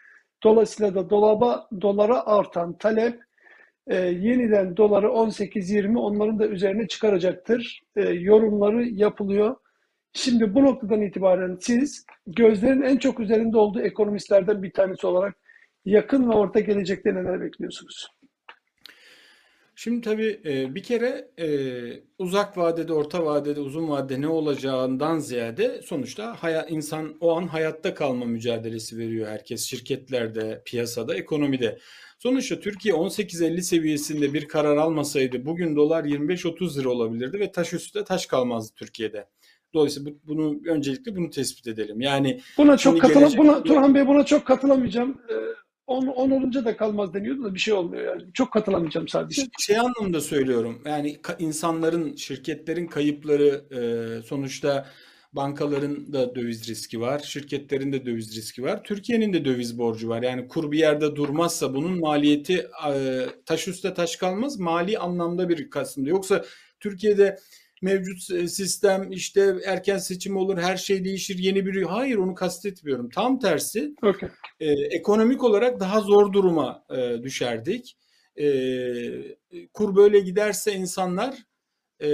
Dolayısıyla 0.43 0.95
da 0.95 1.11
dolaba, 1.11 1.69
dolara 1.81 2.27
artan 2.27 2.79
talep 2.79 3.21
e, 3.87 3.97
yeniden 3.97 4.77
doları 4.77 5.07
18-20 5.07 5.99
onların 5.99 6.39
da 6.39 6.47
üzerine 6.47 6.89
çıkaracaktır. 6.89 7.83
E, 7.97 8.03
yorumları 8.03 8.85
yapılıyor. 8.85 9.57
Şimdi 10.13 10.55
bu 10.55 10.65
noktadan 10.65 11.03
itibaren 11.03 11.59
siz 11.61 12.07
gözlerin 12.27 12.83
en 12.83 12.97
çok 12.97 13.21
üzerinde 13.21 13.59
olduğu 13.59 13.81
ekonomistlerden 13.81 14.63
bir 14.63 14.73
tanesi 14.73 15.07
olarak 15.07 15.35
yakın 15.85 16.31
ve 16.31 16.35
orta 16.35 16.61
gelecekte 16.61 17.15
neler 17.15 17.41
bekliyorsunuz? 17.41 18.09
Şimdi 19.76 20.00
tabii 20.00 20.41
e, 20.45 20.75
bir 20.75 20.83
kere 20.83 21.31
e, 21.38 21.47
uzak 22.19 22.59
vadede, 22.59 22.93
orta 22.93 23.25
vadede, 23.25 23.61
uzun 23.61 23.88
vadede 23.88 24.21
ne 24.21 24.29
olacağından 24.29 25.19
ziyade 25.19 25.83
sonuçta 25.83 26.37
insan 26.69 27.17
o 27.21 27.37
an 27.37 27.47
hayatta 27.47 27.95
kalma 27.95 28.25
mücadelesi 28.25 28.99
veriyor 28.99 29.29
herkes. 29.29 29.64
Şirketlerde, 29.64 30.62
piyasada, 30.64 31.14
ekonomide. 31.14 31.79
Sonuçta 32.19 32.61
Türkiye 32.61 32.95
18.50 32.95 33.61
seviyesinde 33.61 34.33
bir 34.33 34.49
karar 34.49 34.76
almasaydı 34.76 35.47
bugün 35.47 35.76
dolar 35.76 36.05
25-30 36.05 36.81
lira 36.81 36.88
olabilirdi 36.88 37.41
ve 37.41 37.52
taş 37.52 37.73
üstüne 37.73 38.05
taş 38.05 38.26
kalmazdı 38.26 38.75
Türkiye'de. 38.76 39.26
Dolayısıyla 39.75 40.12
bunu 40.26 40.61
öncelikle 40.67 41.17
bunu 41.17 41.31
tespit 41.31 41.67
edelim. 41.67 42.00
Yani 42.00 42.41
buna 42.59 42.76
çok 42.76 43.00
katılam 43.00 43.21
gelecek... 43.21 43.38
buna 43.38 43.62
Turhan 43.62 43.95
Bey 43.95 44.07
buna 44.07 44.25
çok 44.26 44.47
katılamayacağım. 44.47 45.21
Ee, 45.31 45.35
10, 45.93 46.07
10 46.07 46.31
olunca 46.31 46.65
da 46.65 46.77
kalmaz 46.77 47.15
deniyordu 47.15 47.45
da 47.45 47.55
bir 47.55 47.59
şey 47.59 47.75
olmuyor 47.75 48.05
yani. 48.05 48.23
Çok 48.35 48.53
katılamayacağım 48.53 49.09
sadece. 49.09 49.43
Şey 49.59 49.79
anlamında 49.79 50.21
söylüyorum. 50.21 50.83
Yani 50.85 51.21
insanların, 51.39 52.17
şirketlerin 52.17 52.87
kayıpları 52.87 53.65
e, 53.71 54.23
sonuçta 54.23 54.87
bankaların 55.33 56.13
da 56.13 56.35
döviz 56.35 56.69
riski 56.69 57.01
var, 57.01 57.19
şirketlerin 57.19 57.93
de 57.93 58.07
döviz 58.07 58.37
riski 58.37 58.63
var. 58.63 58.85
Türkiye'nin 58.85 59.33
de 59.33 59.45
döviz 59.45 59.79
borcu 59.79 60.09
var. 60.09 60.23
Yani 60.23 60.49
kur 60.49 60.73
bir 60.73 60.79
yerde 60.79 61.17
durmazsa 61.17 61.75
bunun 61.75 62.01
maliyeti 62.01 62.67
e, 62.89 63.27
taş 63.47 63.69
üstte 63.69 63.95
taş 63.95 64.17
kalmaz. 64.17 64.59
Mali 64.59 64.99
anlamda 64.99 65.49
bir 65.49 65.71
kısımda. 65.71 66.11
Yoksa 66.11 66.45
Türkiye'de 66.81 67.39
mevcut 67.83 68.31
e, 68.31 68.49
sistem 68.49 69.12
işte 69.12 69.55
erken 69.67 69.99
seçim 69.99 70.37
olur 70.37 70.59
her 70.59 70.77
şey 70.77 71.05
değişir 71.05 71.39
yeni 71.39 71.67
bir 71.67 71.83
hayır 71.83 72.17
onu 72.17 72.35
kastetmiyorum. 72.35 73.09
Tam 73.11 73.39
tersi 73.39 73.95
okay. 74.03 74.29
e, 74.61 74.73
ekonomik 74.73 75.45
olarak 75.45 75.81
daha 75.81 76.01
zor 76.01 76.33
duruma 76.33 76.85
e, 76.91 77.23
düşerdik. 77.23 77.97
E, 78.37 78.47
kur 79.75 79.97
böyle 79.97 80.21
giderse 80.21 80.73
insanlar 80.73 81.39
e, 82.01 82.09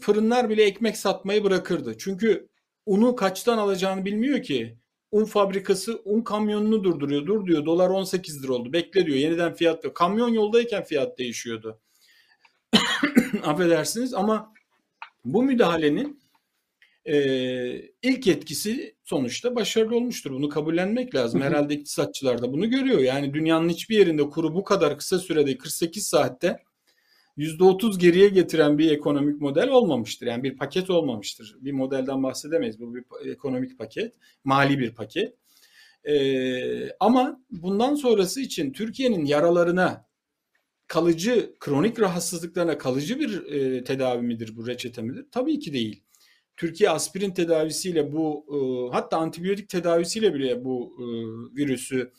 fırınlar 0.00 0.48
bile 0.48 0.64
ekmek 0.64 0.96
satmayı 0.96 1.44
bırakırdı. 1.44 1.98
Çünkü 1.98 2.48
unu 2.86 3.16
kaçtan 3.16 3.58
alacağını 3.58 4.04
bilmiyor 4.04 4.42
ki. 4.42 4.78
Un 5.10 5.24
fabrikası 5.24 6.02
un 6.04 6.20
kamyonunu 6.20 6.84
durduruyor 6.84 7.26
dur 7.26 7.46
diyor. 7.46 7.66
Dolar 7.66 7.90
18 7.90 8.44
lira 8.44 8.52
oldu. 8.52 8.72
Bekle 8.72 9.06
diyor. 9.06 9.18
Yeniden 9.18 9.54
fiyat 9.54 9.94
kamyon 9.94 10.28
yoldayken 10.28 10.84
fiyat 10.84 11.18
değişiyordu. 11.18 11.80
Affedersiniz 13.42 14.14
ama 14.14 14.52
bu 15.24 15.42
müdahalenin 15.42 16.22
e, 17.04 17.16
ilk 18.02 18.26
etkisi 18.26 18.94
sonuçta 19.04 19.54
başarılı 19.54 19.96
olmuştur. 19.96 20.30
Bunu 20.30 20.48
kabullenmek 20.48 21.14
lazım. 21.14 21.40
Herhalde 21.40 21.74
iktisatçılar 21.74 22.42
da 22.42 22.52
bunu 22.52 22.70
görüyor. 22.70 23.00
Yani 23.00 23.34
dünyanın 23.34 23.68
hiçbir 23.68 23.98
yerinde 23.98 24.22
kuru 24.22 24.54
bu 24.54 24.64
kadar 24.64 24.98
kısa 24.98 25.18
sürede 25.18 25.58
48 25.58 26.06
saatte 26.06 26.58
%30 27.38 27.98
geriye 27.98 28.28
getiren 28.28 28.78
bir 28.78 28.90
ekonomik 28.90 29.40
model 29.40 29.68
olmamıştır. 29.68 30.26
Yani 30.26 30.42
bir 30.42 30.56
paket 30.56 30.90
olmamıştır. 30.90 31.56
Bir 31.60 31.72
modelden 31.72 32.22
bahsedemeyiz. 32.22 32.80
Bu 32.80 32.94
bir 32.94 33.04
ekonomik 33.30 33.78
paket, 33.78 34.14
mali 34.44 34.78
bir 34.78 34.94
paket. 34.94 35.34
Ee, 36.04 36.90
ama 37.00 37.40
bundan 37.50 37.94
sonrası 37.94 38.40
için 38.40 38.72
Türkiye'nin 38.72 39.24
yaralarına 39.24 40.04
kalıcı 40.92 41.54
kronik 41.60 42.00
rahatsızlıklarına 42.00 42.78
kalıcı 42.78 43.20
bir 43.20 43.52
e, 43.52 43.84
tedavi 43.84 44.22
midir 44.22 44.56
bu 44.56 44.66
reçete 44.66 45.02
midir? 45.02 45.26
Tabii 45.30 45.58
ki 45.58 45.72
değil. 45.72 46.02
Türkiye 46.56 46.90
aspirin 46.90 47.30
tedavisiyle 47.30 48.12
bu 48.12 48.46
e, 48.48 48.56
hatta 48.96 49.16
antibiyotik 49.16 49.68
tedavisiyle 49.68 50.34
bile 50.34 50.64
bu 50.64 50.96
e, 50.98 51.04
virüsü 51.56 52.12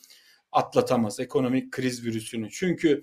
atlatamaz. 0.52 1.20
Ekonomik 1.20 1.72
kriz 1.72 2.04
virüsünü. 2.04 2.48
Çünkü 2.50 3.02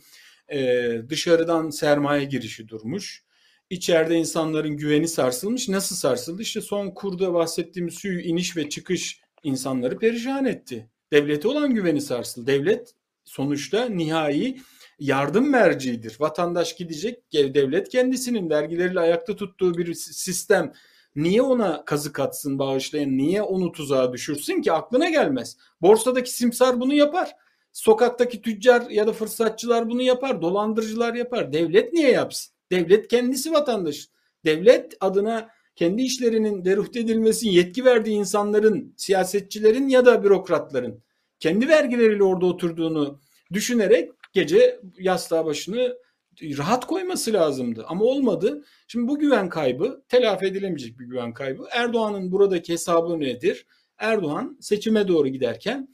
e, 0.52 0.88
dışarıdan 1.10 1.70
sermaye 1.70 2.26
girişi 2.26 2.68
durmuş. 2.68 3.24
İçeride 3.70 4.16
insanların 4.16 4.78
güveni 4.78 5.08
sarsılmış. 5.08 5.70
Nasıl 5.70 5.96
sarsıldı? 5.96 6.42
İşte 6.42 6.62
son 6.62 6.92
kurda 6.92 7.34
bahsettiğimiz 7.34 7.94
suyu 7.94 8.20
iniş 8.20 8.58
ve 8.58 8.70
çıkış 8.70 9.22
insanları 9.44 10.00
perişan 10.00 10.46
etti. 10.46 10.90
Devlete 11.14 11.48
olan 11.48 11.74
güveni 11.74 12.02
sarsıldı. 12.02 12.48
Devlet 12.48 12.94
sonuçta 13.24 13.86
nihai 13.86 14.58
yardım 15.02 15.50
merciidir. 15.50 16.18
Vatandaş 16.20 16.76
gidecek, 16.76 17.34
devlet 17.34 17.90
kendisinin 17.90 18.50
vergileriyle 18.50 19.00
ayakta 19.00 19.36
tuttuğu 19.36 19.78
bir 19.78 19.94
sistem 19.94 20.74
niye 21.16 21.42
ona 21.42 21.86
kazık 21.86 22.20
atsın 22.20 22.60
bağışlayan, 22.60 23.18
niye 23.18 23.42
onu 23.42 23.72
tuzağa 23.72 24.14
düşürsün 24.14 24.62
ki 24.62 24.72
aklına 24.72 25.10
gelmez. 25.10 25.58
Borsadaki 25.82 26.32
simsar 26.34 26.80
bunu 26.80 26.94
yapar. 26.94 27.32
Sokaktaki 27.72 28.42
tüccar 28.42 28.90
ya 28.90 29.08
da 29.08 29.14
fırsatçılar 29.14 29.90
bunu 29.90 30.02
yapar. 30.02 30.42
Dolandırıcılar 30.42 31.14
yapar. 31.14 31.54
Devlet 31.54 31.94
niye 31.94 32.12
yapsın? 32.12 32.54
Devlet 32.72 33.08
kendisi 33.08 33.52
vatandaş. 33.52 34.10
Devlet 34.46 34.94
adına 35.00 35.50
kendi 35.76 36.02
işlerinin 36.02 36.66
deruhte 36.66 37.00
edilmesi 37.00 37.48
yetki 37.48 37.86
verdiği 37.86 38.16
insanların, 38.16 38.94
siyasetçilerin 38.98 39.88
ya 39.88 40.06
da 40.06 40.24
bürokratların 40.24 41.04
kendi 41.40 41.68
vergileriyle 41.68 42.24
orada 42.24 42.46
oturduğunu 42.46 43.20
düşünerek 43.54 44.12
gece 44.34 44.80
yastığa 45.00 45.46
başını 45.46 45.98
rahat 46.42 46.88
koyması 46.88 47.34
lazımdı 47.34 47.86
ama 47.88 48.06
olmadı. 48.06 48.64
Şimdi 48.88 49.08
bu 49.08 49.20
güven 49.20 49.50
kaybı 49.50 50.04
telafi 50.10 50.46
edilemeyecek 50.46 51.00
bir 51.00 51.06
güven 51.06 51.34
kaybı. 51.34 51.68
Erdoğan'ın 51.72 52.32
buradaki 52.32 52.74
hesabı 52.74 53.20
nedir? 53.20 53.66
Erdoğan 53.98 54.58
seçime 54.62 55.08
doğru 55.08 55.28
giderken 55.28 55.88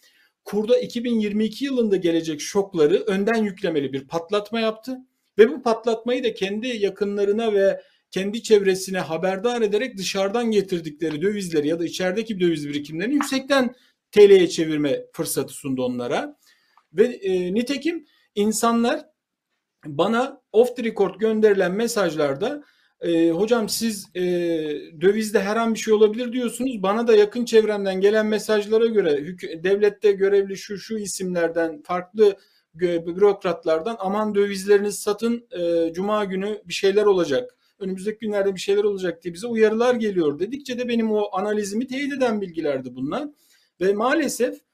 kurda 0.43 0.79
2022 0.79 1.65
yılında 1.65 1.95
gelecek 1.95 2.41
şokları 2.41 2.95
önden 2.95 3.43
yüklemeli 3.43 3.93
bir 3.93 4.07
patlatma 4.07 4.59
yaptı 4.59 4.97
ve 5.37 5.49
bu 5.49 5.61
patlatmayı 5.63 6.23
da 6.23 6.33
kendi 6.33 6.67
yakınlarına 6.67 7.53
ve 7.53 7.81
kendi 8.11 8.43
çevresine 8.43 8.99
haberdar 8.99 9.61
ederek 9.61 9.97
dışarıdan 9.97 10.51
getirdikleri 10.51 11.21
dövizleri 11.21 11.67
ya 11.67 11.79
da 11.79 11.85
içerideki 11.85 12.39
döviz 12.39 12.67
birikimlerini 12.67 13.13
yüksekten 13.13 13.75
TL'ye 14.11 14.49
çevirme 14.49 15.05
fırsatı 15.13 15.53
sundu 15.53 15.85
onlara. 15.85 16.37
Ve 16.93 17.03
e, 17.05 17.53
nitekim 17.53 18.05
insanlar 18.37 19.05
bana 19.85 20.41
off 20.51 20.75
the 20.75 20.83
record 20.83 21.15
gönderilen 21.19 21.71
mesajlarda 21.71 22.63
e, 23.01 23.31
hocam 23.31 23.69
siz 23.69 24.15
e, 24.15 24.21
dövizde 25.01 25.39
her 25.39 25.55
an 25.55 25.73
bir 25.73 25.79
şey 25.79 25.93
olabilir 25.93 26.33
diyorsunuz. 26.33 26.83
Bana 26.83 27.07
da 27.07 27.15
yakın 27.15 27.45
çevremden 27.45 28.01
gelen 28.01 28.25
mesajlara 28.25 28.85
göre 28.85 29.37
devlette 29.63 30.11
görevli 30.11 30.57
şu 30.57 30.77
şu 30.77 30.97
isimlerden 30.97 31.81
farklı 31.81 32.37
bürokratlardan 32.73 33.95
aman 33.99 34.35
dövizlerinizi 34.35 34.97
satın 34.97 35.47
e, 35.51 35.93
cuma 35.93 36.25
günü 36.25 36.61
bir 36.65 36.73
şeyler 36.73 37.05
olacak. 37.05 37.55
Önümüzdeki 37.79 38.19
günlerde 38.19 38.55
bir 38.55 38.59
şeyler 38.59 38.83
olacak 38.83 39.23
diye 39.23 39.33
bize 39.33 39.47
uyarılar 39.47 39.95
geliyor 39.95 40.39
dedikçe 40.39 40.79
de 40.79 40.87
benim 40.87 41.11
o 41.11 41.29
analizimi 41.31 41.87
teyit 41.87 42.13
eden 42.13 42.41
bilgilerdi 42.41 42.95
bunlar. 42.95 43.27
Ve 43.81 43.93
maalesef 43.93 44.66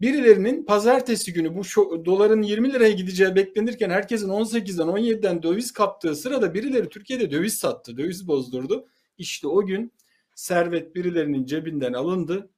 birilerinin 0.00 0.64
pazartesi 0.64 1.32
günü 1.32 1.54
bu 1.54 1.64
şu, 1.64 2.02
doların 2.04 2.42
20 2.42 2.72
liraya 2.72 2.92
gideceği 2.92 3.34
beklenirken 3.34 3.90
herkesin 3.90 4.28
18'den 4.28 4.86
17'den 4.86 5.42
döviz 5.42 5.72
kaptığı 5.72 6.16
sırada 6.16 6.54
birileri 6.54 6.88
Türkiye'de 6.88 7.30
döviz 7.30 7.54
sattı, 7.54 7.96
döviz 7.96 8.28
bozdurdu. 8.28 8.86
İşte 9.18 9.48
o 9.48 9.66
gün 9.66 9.92
servet 10.34 10.94
birilerinin 10.94 11.44
cebinden 11.44 11.92
alındı, 11.92 12.50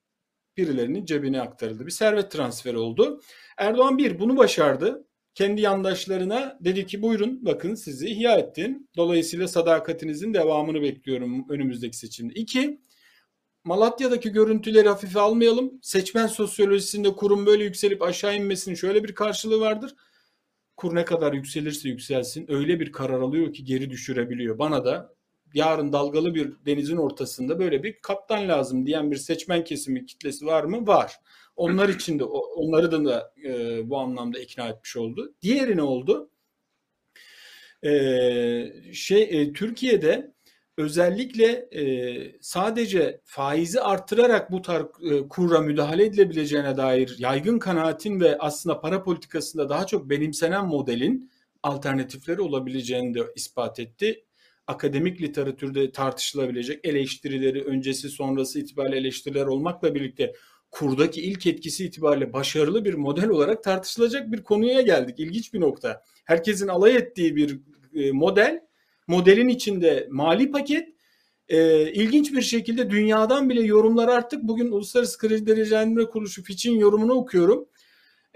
birilerinin 0.57 1.05
cebine 1.05 1.41
aktarıldı. 1.41 1.87
Bir 1.87 1.91
servet 1.91 2.31
transferi 2.31 2.79
oldu. 2.79 3.21
Erdoğan 3.59 3.99
bir 3.99 4.19
bunu 4.19 4.37
başardı. 4.37 5.05
kendi 5.35 5.61
yandaşlarına 5.61 6.59
dedi 6.61 6.87
ki 6.87 7.03
buyurun 7.03 7.45
bakın 7.47 7.75
sizi 7.75 8.09
ihya 8.09 8.39
ettim. 8.39 8.89
Dolayısıyla 8.97 9.49
sadakatinizin 9.49 10.35
devamını 10.35 10.83
bekliyorum 10.83 11.47
önümüzdeki 11.49 11.97
seçimde. 11.97 12.35
İki, 12.35 12.81
Malatya'daki 13.69 14.33
görüntüleri 14.33 14.89
hafife 14.89 15.21
almayalım. 15.21 15.79
Seçmen 15.83 16.27
sosyolojisinde 16.27 17.13
kurum 17.13 17.47
böyle 17.47 17.65
yükselip 17.65 18.03
aşağı 18.03 18.37
inmesinin 18.37 18.75
şöyle 18.75 19.05
bir 19.05 19.15
karşılığı 19.15 19.61
vardır. 19.61 19.95
Kur 20.77 20.95
ne 20.95 21.05
kadar 21.05 21.33
yükselirse 21.33 21.89
yükselsin 21.89 22.47
öyle 22.49 22.81
bir 22.81 22.93
karar 22.93 23.21
alıyor 23.21 23.53
ki 23.53 23.65
geri 23.65 23.91
düşürebiliyor. 23.91 24.59
Bana 24.59 24.85
da 24.85 25.15
yarın 25.55 25.93
dalgalı 25.93 26.35
bir 26.35 26.53
denizin 26.67 26.97
ortasında 26.97 27.59
böyle 27.59 27.83
bir 27.83 28.01
kaptan 28.03 28.49
lazım 28.49 28.87
diyen 28.87 29.11
bir 29.11 29.17
seçmen 29.17 29.65
kesimi 29.65 30.07
kitlesi 30.07 30.47
var 30.47 30.65
mı? 30.65 30.87
Var. 30.87 31.17
Onlar 31.57 31.89
için 31.89 32.19
de 32.19 32.25
onları 32.25 32.93
da 32.93 33.33
e, 33.45 33.91
bu 33.91 33.99
anlamda 33.99 34.39
ikna 34.39 34.69
etmiş 34.69 34.97
oldu. 34.97 35.35
Diğeri 35.43 35.77
ne 35.77 35.83
oldu? 35.83 36.31
E, 37.83 38.93
şey 38.93 39.23
e, 39.23 39.53
Türkiye'de 39.53 40.38
özellikle 40.79 41.69
e, 41.73 41.83
sadece 42.41 43.21
faizi 43.25 43.81
arttırarak 43.81 44.53
bu 44.53 44.63
tarz 44.63 44.85
e, 45.11 45.29
kurra 45.29 45.61
müdahale 45.61 46.05
edilebileceğine 46.05 46.77
dair 46.77 47.17
yaygın 47.19 47.59
kanaatin 47.59 48.21
ve 48.21 48.39
aslında 48.39 48.81
para 48.81 49.03
politikasında 49.03 49.69
daha 49.69 49.87
çok 49.87 50.11
benimsenen 50.11 50.67
modelin 50.67 51.31
alternatifleri 51.63 52.41
olabileceğini 52.41 53.15
de 53.15 53.21
ispat 53.37 53.81
etti. 53.81 54.25
Akademik 54.67 55.23
literatürde 55.23 55.93
tartışılabilecek 55.93 56.81
eleştirileri 56.85 57.65
öncesi 57.65 58.09
sonrası 58.09 58.61
itibariyle 58.61 58.97
eleştiriler 58.97 59.47
olmakla 59.47 59.95
birlikte 59.95 60.33
kurdaki 60.71 61.23
ilk 61.23 61.47
etkisi 61.47 61.85
itibariyle 61.85 62.33
başarılı 62.33 62.85
bir 62.85 62.95
model 62.95 63.29
olarak 63.29 63.65
tartışılacak 63.65 64.33
bir 64.33 64.43
konuya 64.43 64.81
geldik. 64.81 65.21
İlginç 65.21 65.55
bir 65.55 65.61
nokta. 65.61 66.03
Herkesin 66.25 66.69
alay 66.69 66.97
ettiği 66.97 67.37
bir 67.37 67.61
e, 67.95 68.13
model, 68.13 68.68
modelin 69.09 69.49
içinde 69.49 70.09
mali 70.11 70.51
paket, 70.51 70.89
e, 71.49 71.91
ilginç 71.93 72.33
bir 72.33 72.43
şekilde 72.43 72.91
dünyadan 72.91 73.49
bile 73.49 73.63
yorumlar 73.63 74.09
artık 74.09 74.43
bugün 74.43 74.73
Uluslararası 74.73 75.19
Kredi 75.19 75.47
Derecelendirme 75.47 76.05
Kuruluşu 76.05 76.43
Fitch'in 76.43 76.79
yorumunu 76.79 77.13
okuyorum. 77.13 77.69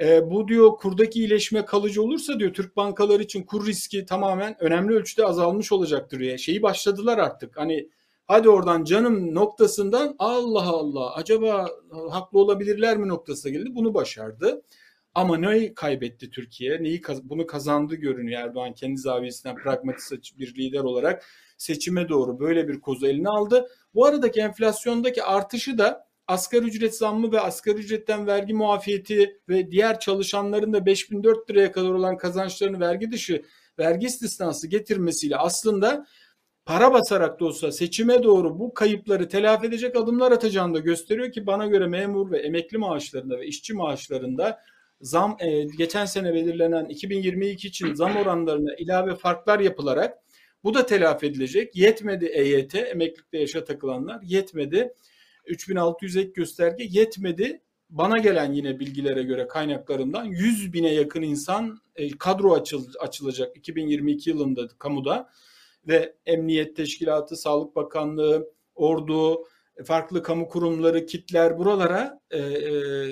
E, 0.00 0.30
bu 0.30 0.48
diyor 0.48 0.70
kurdaki 0.76 1.18
iyileşme 1.18 1.64
kalıcı 1.64 2.02
olursa 2.02 2.38
diyor 2.38 2.52
Türk 2.54 2.76
bankaları 2.76 3.22
için 3.22 3.42
kur 3.42 3.66
riski 3.66 4.06
tamamen 4.06 4.62
önemli 4.62 4.94
ölçüde 4.94 5.26
azalmış 5.26 5.72
olacaktır 5.72 6.20
diye. 6.20 6.38
Şeyi 6.38 6.62
başladılar 6.62 7.18
artık. 7.18 7.56
Hani 7.56 7.88
hadi 8.26 8.48
oradan 8.48 8.84
canım 8.84 9.34
noktasından 9.34 10.16
Allah 10.18 10.68
Allah 10.68 11.14
acaba 11.14 11.68
haklı 12.10 12.38
olabilirler 12.38 12.96
mi 12.96 13.08
noktasına 13.08 13.52
geldi. 13.52 13.68
Bunu 13.74 13.94
başardı. 13.94 14.62
Ama 15.14 15.36
neyi 15.36 15.74
kaybetti 15.74 16.30
Türkiye? 16.30 16.82
Neyi 16.82 17.02
bunu 17.22 17.46
kazandı 17.46 17.94
görünüyor 17.94 18.40
Erdoğan 18.42 18.72
kendi 18.72 19.00
zaviyesinden 19.00 19.56
pragmatist 19.56 20.38
bir 20.38 20.54
lider 20.54 20.80
olarak 20.80 21.26
seçime 21.56 22.08
doğru 22.08 22.40
böyle 22.40 22.68
bir 22.68 22.80
kozu 22.80 23.06
eline 23.06 23.28
aldı. 23.28 23.68
Bu 23.94 24.06
aradaki 24.06 24.40
enflasyondaki 24.40 25.22
artışı 25.22 25.78
da 25.78 26.06
asgari 26.26 26.64
ücret 26.64 26.96
zammı 26.96 27.32
ve 27.32 27.40
asgari 27.40 27.78
ücretten 27.78 28.26
vergi 28.26 28.54
muafiyeti 28.54 29.40
ve 29.48 29.70
diğer 29.70 30.00
çalışanların 30.00 30.72
da 30.72 30.86
5004 30.86 31.50
liraya 31.50 31.72
kadar 31.72 31.90
olan 31.90 32.16
kazançlarını 32.16 32.80
vergi 32.80 33.10
dışı 33.10 33.42
vergi 33.78 34.06
istisnası 34.06 34.68
getirmesiyle 34.68 35.36
aslında 35.36 36.06
para 36.66 36.92
basarak 36.92 37.40
da 37.40 37.44
olsa 37.44 37.72
seçime 37.72 38.22
doğru 38.22 38.58
bu 38.58 38.74
kayıpları 38.74 39.28
telafi 39.28 39.66
edecek 39.66 39.96
adımlar 39.96 40.32
atacağını 40.32 40.74
da 40.74 40.78
gösteriyor 40.78 41.32
ki 41.32 41.46
bana 41.46 41.66
göre 41.66 41.86
memur 41.86 42.30
ve 42.30 42.38
emekli 42.38 42.78
maaşlarında 42.78 43.38
ve 43.38 43.46
işçi 43.46 43.74
maaşlarında 43.74 44.60
zam 45.02 45.36
e, 45.40 45.64
geçen 45.64 46.04
sene 46.04 46.34
belirlenen 46.34 46.84
2022 46.84 47.68
için 47.68 47.94
zam 47.94 48.16
oranlarına 48.16 48.74
ilave 48.78 49.14
farklar 49.14 49.60
yapılarak 49.60 50.18
bu 50.64 50.74
da 50.74 50.86
telafi 50.86 51.26
edilecek. 51.26 51.76
Yetmedi 51.76 52.24
EYT, 52.24 52.74
emeklilikte 52.74 53.38
yaşa 53.38 53.64
takılanlar 53.64 54.22
yetmedi. 54.22 54.94
3600 55.46 56.16
ek 56.16 56.32
gösterge 56.34 56.84
yetmedi. 56.88 57.60
Bana 57.90 58.18
gelen 58.18 58.52
yine 58.52 58.80
bilgilere 58.80 59.22
göre 59.22 59.48
kaynaklarından 59.48 60.24
100 60.24 60.72
bine 60.72 60.94
yakın 60.94 61.22
insan 61.22 61.80
e, 61.96 62.10
kadro 62.10 62.54
açıl, 62.54 62.86
açılacak 63.00 63.56
2022 63.56 64.30
yılında 64.30 64.68
kamuda 64.78 65.30
ve 65.88 66.14
Emniyet 66.26 66.76
Teşkilatı, 66.76 67.36
Sağlık 67.36 67.76
Bakanlığı, 67.76 68.50
Ordu, 68.74 69.44
farklı 69.84 70.22
kamu 70.22 70.48
kurumları, 70.48 71.06
kitler 71.06 71.58
buralara 71.58 72.20
e, 72.30 72.38
e, 72.38 72.70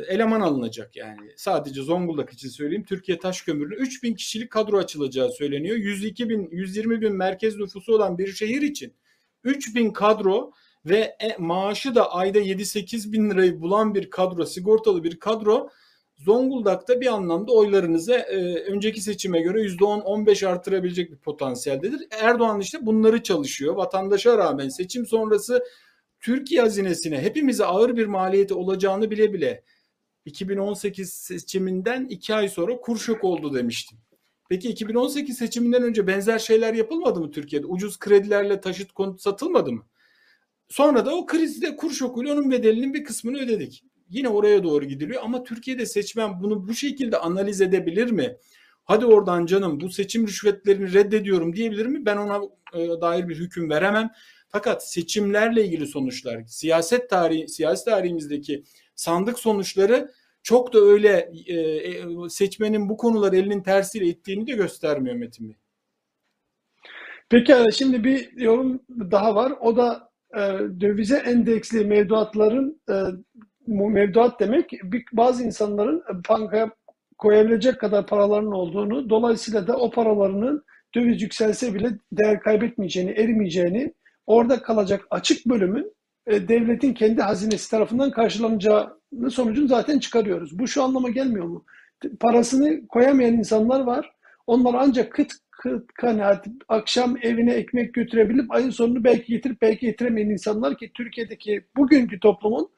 eleman 0.08 0.40
alınacak 0.40 0.96
yani. 0.96 1.32
Sadece 1.36 1.82
Zonguldak 1.82 2.32
için 2.32 2.48
söyleyeyim. 2.48 2.84
Türkiye 2.84 3.18
Taş 3.18 3.42
Kömürlü 3.42 3.74
3000 3.74 4.14
kişilik 4.14 4.50
kadro 4.50 4.78
açılacağı 4.78 5.30
söyleniyor. 5.32 5.76
102 5.76 6.28
bin, 6.28 6.48
120 6.50 7.00
bin 7.00 7.12
merkez 7.12 7.56
nüfusu 7.56 7.94
olan 7.94 8.18
bir 8.18 8.32
şehir 8.32 8.62
için 8.62 8.94
3000 9.44 9.90
kadro 9.90 10.52
ve 10.86 10.96
e, 10.96 11.36
maaşı 11.38 11.94
da 11.94 12.12
ayda 12.12 12.38
7-8 12.38 13.12
bin 13.12 13.30
lirayı 13.30 13.60
bulan 13.60 13.94
bir 13.94 14.10
kadro, 14.10 14.46
sigortalı 14.46 15.04
bir 15.04 15.18
kadro 15.18 15.70
Zonguldak'ta 16.18 17.00
bir 17.00 17.06
anlamda 17.06 17.52
oylarınızı 17.52 18.12
e, 18.12 18.54
önceki 18.54 19.00
seçime 19.00 19.40
göre 19.40 19.60
%10-15 19.60 20.46
artırabilecek 20.46 21.10
bir 21.10 21.16
potansiyeldedir. 21.16 22.06
Erdoğan 22.20 22.60
işte 22.60 22.78
bunları 22.86 23.22
çalışıyor. 23.22 23.74
Vatandaşa 23.74 24.38
rağmen 24.38 24.68
seçim 24.68 25.06
sonrası 25.06 25.64
Türkiye 26.20 26.60
hazinesine 26.60 27.22
hepimize 27.22 27.64
ağır 27.64 27.96
bir 27.96 28.06
maliyeti 28.06 28.54
olacağını 28.54 29.10
bile 29.10 29.32
bile 29.32 29.64
2018 30.24 31.12
seçiminden 31.12 32.06
iki 32.06 32.34
ay 32.34 32.48
sonra 32.48 32.80
kur 32.80 32.98
şok 32.98 33.24
oldu 33.24 33.54
demiştim. 33.54 33.98
Peki 34.48 34.68
2018 34.68 35.38
seçiminden 35.38 35.82
önce 35.82 36.06
benzer 36.06 36.38
şeyler 36.38 36.74
yapılmadı 36.74 37.20
mı 37.20 37.30
Türkiye'de? 37.30 37.66
Ucuz 37.66 37.98
kredilerle 37.98 38.60
taşıt 38.60 38.92
konut 38.92 39.20
satılmadı 39.20 39.72
mı? 39.72 39.86
Sonra 40.68 41.06
da 41.06 41.16
o 41.16 41.26
krizde 41.26 41.76
kur 41.76 41.90
şokuyla 41.90 42.34
onun 42.34 42.50
bedelinin 42.50 42.94
bir 42.94 43.04
kısmını 43.04 43.38
ödedik. 43.38 43.84
Yine 44.08 44.28
oraya 44.28 44.64
doğru 44.64 44.84
gidiliyor 44.84 45.22
ama 45.24 45.42
Türkiye'de 45.44 45.86
seçmen 45.86 46.40
bunu 46.40 46.68
bu 46.68 46.74
şekilde 46.74 47.16
analiz 47.16 47.60
edebilir 47.60 48.10
mi? 48.10 48.36
Hadi 48.84 49.06
oradan 49.06 49.46
canım 49.46 49.80
bu 49.80 49.90
seçim 49.90 50.26
rüşvetlerini 50.26 50.92
reddediyorum 50.92 51.56
diyebilir 51.56 51.86
mi? 51.86 52.06
Ben 52.06 52.16
ona 52.16 52.40
e, 52.74 53.00
dair 53.00 53.28
bir 53.28 53.36
hüküm 53.36 53.70
veremem. 53.70 54.10
Fakat 54.52 54.90
seçimlerle 54.90 55.64
ilgili 55.64 55.86
sonuçlar, 55.86 56.44
siyaset 56.46 57.10
tarihi, 57.10 57.48
siyasi 57.48 57.84
tarihimizdeki 57.84 58.64
sandık 58.94 59.38
sonuçları 59.38 60.10
çok 60.42 60.72
da 60.72 60.78
öyle 60.78 61.30
e, 61.46 61.54
e, 61.54 62.04
seçmenin 62.28 62.88
bu 62.88 62.96
konular 62.96 63.32
elinin 63.32 63.62
tersiyle 63.62 64.06
ittiğini 64.06 64.46
de 64.46 64.52
göstermiyor 64.52 65.16
Metin 65.16 65.48
Bey. 65.48 65.56
Peki 67.28 67.54
şimdi 67.74 68.04
bir 68.04 68.32
yorum 68.36 68.80
daha 68.88 69.34
var. 69.34 69.52
O 69.60 69.76
da 69.76 70.10
e, 70.34 70.40
dövize 70.80 71.16
endeksli 71.16 71.84
mevduatların 71.84 72.80
e, 72.90 72.94
mevduat 73.66 74.40
demek 74.40 74.70
bir, 74.82 75.04
bazı 75.12 75.44
insanların 75.44 76.02
bankaya 76.28 76.70
koyabilecek 77.18 77.80
kadar 77.80 78.06
paralarının 78.06 78.52
olduğunu, 78.52 79.10
dolayısıyla 79.10 79.66
da 79.66 79.76
o 79.76 79.90
paralarının 79.90 80.64
döviz 80.94 81.22
yükselse 81.22 81.74
bile 81.74 81.90
değer 82.12 82.40
kaybetmeyeceğini, 82.40 83.10
erimeyeceğini 83.10 83.94
orada 84.30 84.62
kalacak 84.62 85.06
açık 85.10 85.46
bölümün 85.46 85.92
e, 86.26 86.48
devletin 86.48 86.94
kendi 86.94 87.22
hazinesi 87.22 87.70
tarafından 87.70 88.10
karşılanacağını 88.10 89.30
sonucunu 89.30 89.68
zaten 89.68 89.98
çıkarıyoruz. 89.98 90.58
Bu 90.58 90.68
şu 90.68 90.82
anlama 90.82 91.10
gelmiyor 91.10 91.46
mu? 91.46 91.64
Parasını 92.20 92.86
koyamayan 92.88 93.34
insanlar 93.34 93.80
var. 93.80 94.12
Onlar 94.46 94.74
ancak 94.78 95.12
kıt 95.12 95.32
kıt 95.50 95.92
kanaat 95.94 96.46
akşam 96.68 97.16
evine 97.22 97.52
ekmek 97.52 97.94
götürebilip 97.94 98.52
ayın 98.52 98.70
sonunu 98.70 99.04
belki 99.04 99.32
getirip 99.32 99.62
belki 99.62 99.86
getiremeyen 99.86 100.30
insanlar 100.30 100.78
ki 100.78 100.90
Türkiye'deki 100.94 101.64
bugünkü 101.76 102.20
toplumun 102.20 102.70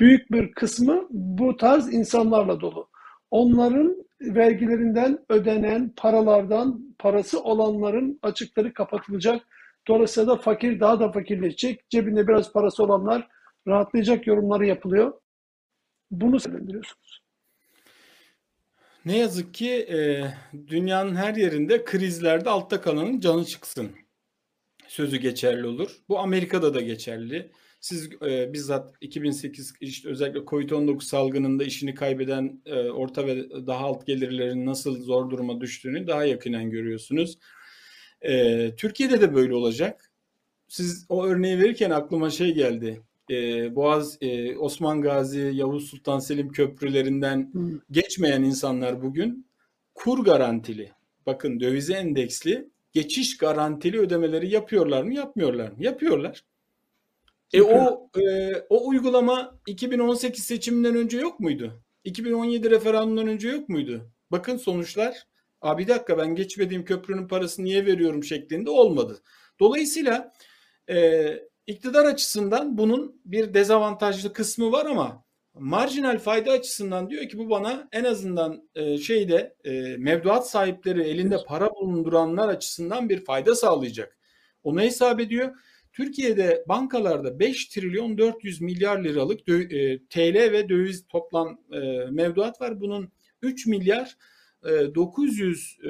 büyük 0.00 0.32
bir 0.32 0.52
kısmı 0.52 1.06
bu 1.10 1.56
tarz 1.56 1.94
insanlarla 1.94 2.60
dolu. 2.60 2.88
Onların 3.30 3.96
vergilerinden 4.20 5.18
ödenen 5.28 5.92
paralardan 5.96 6.94
parası 6.98 7.40
olanların 7.40 8.18
açıkları 8.22 8.74
kapatılacak 8.74 9.42
Dolayısıyla 9.88 10.26
da 10.26 10.36
fakir 10.36 10.80
daha 10.80 11.00
da 11.00 11.12
fakirleşecek. 11.12 11.90
Cebinde 11.90 12.28
biraz 12.28 12.52
parası 12.52 12.82
olanlar 12.82 13.28
rahatlayacak 13.66 14.26
yorumları 14.26 14.66
yapılıyor. 14.66 15.12
Bunu 16.10 16.40
söylendiriyorsunuz. 16.40 17.22
Ne 19.04 19.18
yazık 19.18 19.54
ki 19.54 19.70
e, 19.70 20.24
dünyanın 20.66 21.14
her 21.14 21.34
yerinde 21.34 21.84
krizlerde 21.84 22.50
altta 22.50 22.80
kalanın 22.80 23.20
canı 23.20 23.44
çıksın 23.44 23.90
sözü 24.88 25.16
geçerli 25.16 25.66
olur. 25.66 25.90
Bu 26.08 26.18
Amerika'da 26.18 26.74
da 26.74 26.80
geçerli. 26.80 27.50
Siz 27.80 28.10
e, 28.22 28.52
bizzat 28.52 28.94
2008 29.00 29.72
işte 29.80 30.08
özellikle 30.08 30.40
Covid-19 30.40 31.00
salgınında 31.04 31.64
işini 31.64 31.94
kaybeden 31.94 32.62
e, 32.66 32.90
orta 32.90 33.26
ve 33.26 33.50
daha 33.66 33.84
alt 33.84 34.06
gelirlerin 34.06 34.66
nasıl 34.66 35.02
zor 35.02 35.30
duruma 35.30 35.60
düştüğünü 35.60 36.06
daha 36.06 36.24
yakinen 36.24 36.70
görüyorsunuz. 36.70 37.38
E, 38.22 38.76
Türkiye'de 38.76 39.20
de 39.20 39.34
böyle 39.34 39.54
olacak. 39.54 40.10
Siz 40.68 41.06
o 41.08 41.24
örneği 41.24 41.58
verirken 41.58 41.90
aklıma 41.90 42.30
şey 42.30 42.54
geldi. 42.54 43.02
E, 43.30 43.74
Boğaz, 43.76 44.18
e, 44.20 44.56
Osman 44.56 45.02
Gazi, 45.02 45.50
Yavuz 45.54 45.88
Sultan 45.90 46.18
Selim 46.18 46.52
köprülerinden 46.52 47.52
hmm. 47.52 47.80
geçmeyen 47.90 48.42
insanlar 48.42 49.02
bugün 49.02 49.46
kur 49.94 50.24
garantili. 50.24 50.92
Bakın 51.26 51.60
dövize 51.60 51.94
endeksli 51.94 52.68
geçiş 52.92 53.36
garantili 53.36 54.00
ödemeleri 54.00 54.50
yapıyorlar 54.50 55.02
mı? 55.02 55.14
Yapmıyorlar 55.14 55.68
mı? 55.68 55.76
Yapıyorlar. 55.78 56.44
E 57.52 57.62
o 57.62 58.10
e, 58.20 58.54
o 58.68 58.88
uygulama 58.88 59.58
2018 59.66 60.44
seçiminden 60.44 60.94
önce 60.94 61.18
yok 61.18 61.40
muydu? 61.40 61.82
2017 62.04 62.70
referandumdan 62.70 63.26
önce 63.26 63.48
yok 63.48 63.68
muydu? 63.68 64.10
Bakın 64.30 64.56
sonuçlar. 64.56 65.26
Abi 65.60 65.82
bir 65.82 65.88
dakika 65.88 66.18
ben 66.18 66.34
geçmediğim 66.34 66.84
köprünün 66.84 67.28
parasını 67.28 67.64
niye 67.64 67.86
veriyorum 67.86 68.24
şeklinde 68.24 68.70
olmadı. 68.70 69.22
Dolayısıyla 69.60 70.32
e, 70.90 71.26
iktidar 71.66 72.04
açısından 72.04 72.78
bunun 72.78 73.20
bir 73.24 73.54
dezavantajlı 73.54 74.32
kısmı 74.32 74.72
var 74.72 74.86
ama 74.86 75.24
marjinal 75.54 76.18
fayda 76.18 76.52
açısından 76.52 77.10
diyor 77.10 77.28
ki 77.28 77.38
bu 77.38 77.50
bana 77.50 77.88
en 77.92 78.04
azından 78.04 78.68
e, 78.74 78.98
şeyde 78.98 79.56
e, 79.64 79.96
mevduat 79.96 80.50
sahipleri 80.50 81.02
elinde 81.02 81.36
para 81.46 81.70
bulunduranlar 81.70 82.48
açısından 82.48 83.08
bir 83.08 83.24
fayda 83.24 83.54
sağlayacak. 83.54 84.18
Onu 84.62 84.80
hesap 84.80 85.20
ediyor. 85.20 85.54
Türkiye'de 85.92 86.64
bankalarda 86.68 87.38
5 87.38 87.68
trilyon 87.68 88.18
400 88.18 88.60
milyar 88.60 89.04
liralık 89.04 89.48
e, 89.48 89.98
TL 90.06 90.52
ve 90.52 90.68
döviz 90.68 91.06
toplam 91.08 91.60
e, 91.72 91.78
mevduat 92.10 92.60
var. 92.60 92.80
Bunun 92.80 93.12
3 93.42 93.66
milyar 93.66 94.16
900 94.94 95.78
e, 95.82 95.88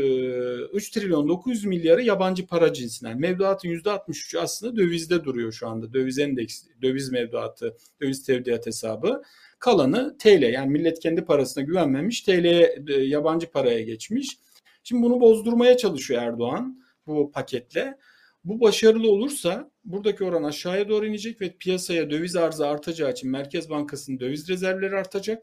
3 0.72 0.90
trilyon 0.90 1.28
900 1.28 1.64
milyarı 1.64 2.02
yabancı 2.02 2.46
para 2.46 2.72
cinsinden. 2.72 3.20
Mevduatın 3.20 3.68
%63'ü 3.68 4.38
aslında 4.38 4.76
dövizde 4.76 5.24
duruyor 5.24 5.52
şu 5.52 5.68
anda. 5.68 5.92
Döviz 5.92 6.18
endeks, 6.18 6.64
döviz 6.82 7.12
mevduatı, 7.12 7.76
döviz 8.00 8.24
tevdiat 8.24 8.66
hesabı. 8.66 9.22
Kalanı 9.58 10.16
TL 10.18 10.52
yani 10.52 10.70
millet 10.70 10.98
kendi 10.98 11.24
parasına 11.24 11.64
güvenmemiş 11.64 12.20
TL'ye 12.20 12.78
yabancı 12.88 13.50
paraya 13.50 13.82
geçmiş. 13.82 14.38
Şimdi 14.82 15.02
bunu 15.02 15.20
bozdurmaya 15.20 15.76
çalışıyor 15.76 16.22
Erdoğan 16.22 16.82
bu 17.06 17.32
paketle. 17.32 17.98
Bu 18.44 18.60
başarılı 18.60 19.10
olursa 19.10 19.70
buradaki 19.84 20.24
oran 20.24 20.42
aşağıya 20.42 20.88
doğru 20.88 21.06
inecek 21.06 21.40
ve 21.40 21.56
piyasaya 21.58 22.10
döviz 22.10 22.36
arzı 22.36 22.66
artacağı 22.66 23.10
için 23.10 23.30
Merkez 23.30 23.70
Bankası'nın 23.70 24.20
döviz 24.20 24.48
rezervleri 24.48 24.96
artacak. 24.96 25.42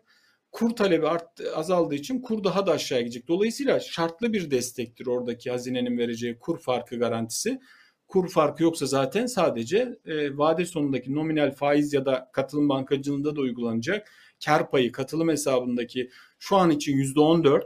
Kur 0.53 0.69
talebi 0.69 1.07
art, 1.07 1.41
azaldığı 1.55 1.95
için 1.95 2.21
kur 2.21 2.43
daha 2.43 2.67
da 2.67 2.71
aşağı 2.71 2.99
gidecek. 2.99 3.27
Dolayısıyla 3.27 3.79
şartlı 3.79 4.33
bir 4.33 4.51
destektir 4.51 5.07
oradaki 5.07 5.51
hazinenin 5.51 5.97
vereceği 5.97 6.39
kur 6.39 6.59
farkı 6.59 6.99
garantisi. 6.99 7.59
Kur 8.07 8.29
farkı 8.29 8.63
yoksa 8.63 8.85
zaten 8.85 9.25
sadece 9.25 9.99
e, 10.05 10.37
vade 10.37 10.65
sonundaki 10.65 11.15
nominal 11.15 11.51
faiz 11.51 11.93
ya 11.93 12.05
da 12.05 12.29
katılım 12.33 12.69
bankacılığında 12.69 13.35
da 13.35 13.41
uygulanacak 13.41 14.11
kar 14.45 14.71
payı 14.71 14.91
katılım 14.91 15.29
hesabındaki 15.29 16.09
şu 16.39 16.55
an 16.55 16.69
için 16.69 16.97
%14 16.97 17.61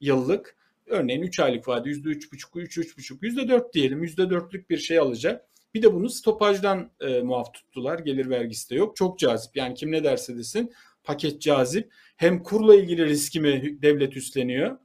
yıllık 0.00 0.56
Örneğin 0.86 1.22
3 1.22 1.40
aylık 1.40 1.68
vade 1.68 1.90
%3,5, 1.90 2.60
3, 2.60 2.78
3,5, 2.78 3.22
%4 3.22 3.72
diyelim 3.72 4.04
%4'lük 4.04 4.70
bir 4.70 4.78
şey 4.78 4.98
alacak. 4.98 5.46
Bir 5.74 5.82
de 5.82 5.94
bunu 5.94 6.10
stopajdan 6.10 6.90
e, 7.00 7.20
muaf 7.20 7.54
tuttular. 7.54 7.98
Gelir 7.98 8.30
vergisi 8.30 8.70
de 8.70 8.74
yok. 8.74 8.96
Çok 8.96 9.18
cazip. 9.18 9.56
Yani 9.56 9.74
kim 9.74 9.92
ne 9.92 10.04
derse 10.04 10.36
desin 10.36 10.72
paket 11.04 11.42
cazip. 11.42 11.92
Hem 12.16 12.42
kurla 12.42 12.74
ilgili 12.74 13.04
riskimi 13.06 13.82
devlet 13.82 14.16
üstleniyor. 14.16 14.78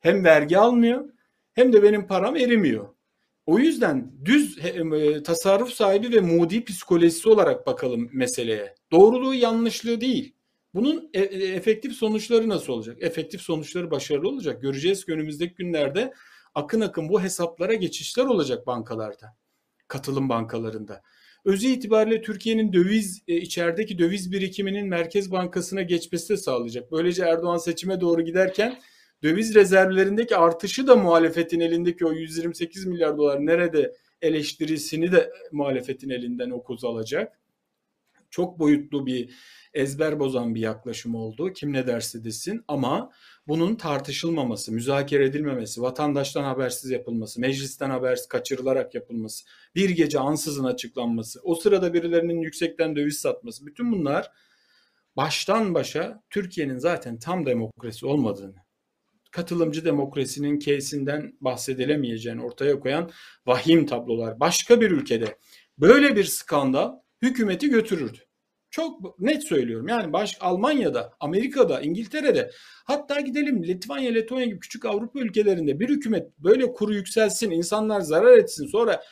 Hem 0.00 0.24
vergi 0.24 0.58
almıyor. 0.58 1.08
Hem 1.52 1.72
de 1.72 1.82
benim 1.82 2.06
param 2.06 2.36
erimiyor. 2.36 2.88
O 3.46 3.58
yüzden 3.58 4.12
düz 4.24 4.58
e, 4.58 5.22
tasarruf 5.22 5.72
sahibi 5.72 6.16
ve 6.16 6.20
mudi 6.20 6.64
psikolojisi 6.64 7.28
olarak 7.28 7.66
bakalım 7.66 8.10
meseleye. 8.12 8.74
Doğruluğu 8.92 9.34
yanlışlığı 9.34 10.00
değil. 10.00 10.34
Bunun 10.74 11.10
e, 11.14 11.20
e, 11.20 11.54
efektif 11.54 11.92
sonuçları 11.92 12.48
nasıl 12.48 12.72
olacak? 12.72 12.96
Efektif 13.00 13.40
sonuçları 13.40 13.90
başarılı 13.90 14.28
olacak. 14.28 14.62
Göreceğiz 14.62 15.04
ki 15.04 15.12
önümüzdeki 15.12 15.54
günlerde 15.54 16.12
akın 16.54 16.80
akın 16.80 17.08
bu 17.08 17.22
hesaplara 17.22 17.74
geçişler 17.74 18.24
olacak 18.24 18.66
bankalarda. 18.66 19.36
Katılım 19.88 20.28
bankalarında. 20.28 21.02
Özü 21.44 21.68
itibariyle 21.68 22.22
Türkiye'nin 22.22 22.72
döviz 22.72 23.22
e, 23.28 23.36
içerideki 23.36 23.98
döviz 23.98 24.32
birikiminin 24.32 24.88
Merkez 24.88 25.30
Bankası'na 25.30 25.82
geçmesi 25.82 26.28
de 26.28 26.36
sağlayacak. 26.36 26.92
Böylece 26.92 27.24
Erdoğan 27.24 27.56
seçime 27.56 28.00
doğru 28.00 28.22
giderken 28.22 28.78
döviz 29.22 29.54
rezervlerindeki 29.54 30.36
artışı 30.36 30.86
da 30.86 30.96
muhalefetin 30.96 31.60
elindeki 31.60 32.06
o 32.06 32.12
128 32.12 32.86
milyar 32.86 33.16
dolar 33.16 33.46
nerede 33.46 33.94
eleştirisini 34.22 35.12
de 35.12 35.32
muhalefetin 35.52 36.10
elinden 36.10 36.50
o 36.50 36.62
koz 36.62 36.84
alacak. 36.84 37.38
Çok 38.30 38.58
boyutlu 38.58 39.06
bir 39.06 39.34
ezber 39.74 40.20
bozan 40.20 40.54
bir 40.54 40.60
yaklaşım 40.60 41.14
oldu. 41.14 41.52
Kim 41.52 41.72
ne 41.72 41.86
derse 41.86 42.24
desin 42.24 42.64
ama 42.68 43.10
bunun 43.48 43.74
tartışılmaması, 43.74 44.72
müzakere 44.72 45.24
edilmemesi, 45.24 45.82
vatandaştan 45.82 46.44
habersiz 46.44 46.90
yapılması, 46.90 47.40
meclisten 47.40 47.90
habersiz 47.90 48.28
kaçırılarak 48.28 48.94
yapılması, 48.94 49.44
bir 49.74 49.90
gece 49.90 50.18
ansızın 50.18 50.64
açıklanması, 50.64 51.40
o 51.42 51.54
sırada 51.54 51.94
birilerinin 51.94 52.40
yüksekten 52.40 52.96
döviz 52.96 53.18
satması, 53.18 53.66
bütün 53.66 53.92
bunlar 53.92 54.30
baştan 55.16 55.74
başa 55.74 56.22
Türkiye'nin 56.30 56.78
zaten 56.78 57.18
tam 57.18 57.46
demokrasi 57.46 58.06
olmadığını, 58.06 58.56
katılımcı 59.30 59.84
demokrasinin 59.84 60.58
keysinden 60.58 61.32
bahsedilemeyeceğini 61.40 62.42
ortaya 62.42 62.80
koyan 62.80 63.10
vahim 63.46 63.86
tablolar. 63.86 64.40
Başka 64.40 64.80
bir 64.80 64.90
ülkede 64.90 65.38
böyle 65.78 66.16
bir 66.16 66.24
skandal 66.24 66.92
hükümeti 67.22 67.68
götürürdü. 67.68 68.18
Çok 68.70 69.20
net 69.20 69.44
söylüyorum. 69.44 69.88
Yani 69.88 70.12
baş 70.12 70.36
Almanya'da, 70.40 71.12
Amerika'da, 71.20 71.80
İngiltere'de 71.80 72.50
hatta 72.84 73.20
gidelim 73.20 73.62
Litvanya, 73.62 74.12
Letonya 74.12 74.46
gibi 74.46 74.58
küçük 74.58 74.84
Avrupa 74.84 75.20
ülkelerinde 75.20 75.80
bir 75.80 75.88
hükümet 75.88 76.38
böyle 76.38 76.72
kuru 76.72 76.94
yükselsin, 76.94 77.50
insanlar 77.50 78.00
zarar 78.00 78.38
etsin 78.38 78.66
sonra 78.66 79.02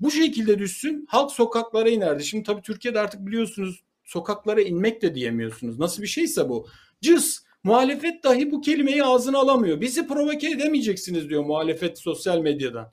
bu 0.00 0.10
şekilde 0.10 0.58
düşsün 0.58 1.06
halk 1.08 1.32
sokaklara 1.32 1.88
inerdi. 1.88 2.24
Şimdi 2.24 2.44
tabii 2.44 2.62
Türkiye'de 2.62 3.00
artık 3.00 3.26
biliyorsunuz 3.26 3.84
sokaklara 4.04 4.60
inmek 4.60 5.02
de 5.02 5.14
diyemiyorsunuz. 5.14 5.78
Nasıl 5.78 6.02
bir 6.02 6.06
şeyse 6.06 6.48
bu. 6.48 6.68
Cız 7.02 7.44
muhalefet 7.64 8.24
dahi 8.24 8.50
bu 8.50 8.60
kelimeyi 8.60 9.04
ağzına 9.04 9.38
alamıyor. 9.38 9.80
Bizi 9.80 10.06
provoke 10.06 10.50
edemeyeceksiniz 10.50 11.28
diyor 11.28 11.44
muhalefet 11.44 11.98
sosyal 11.98 12.38
medyadan. 12.38 12.92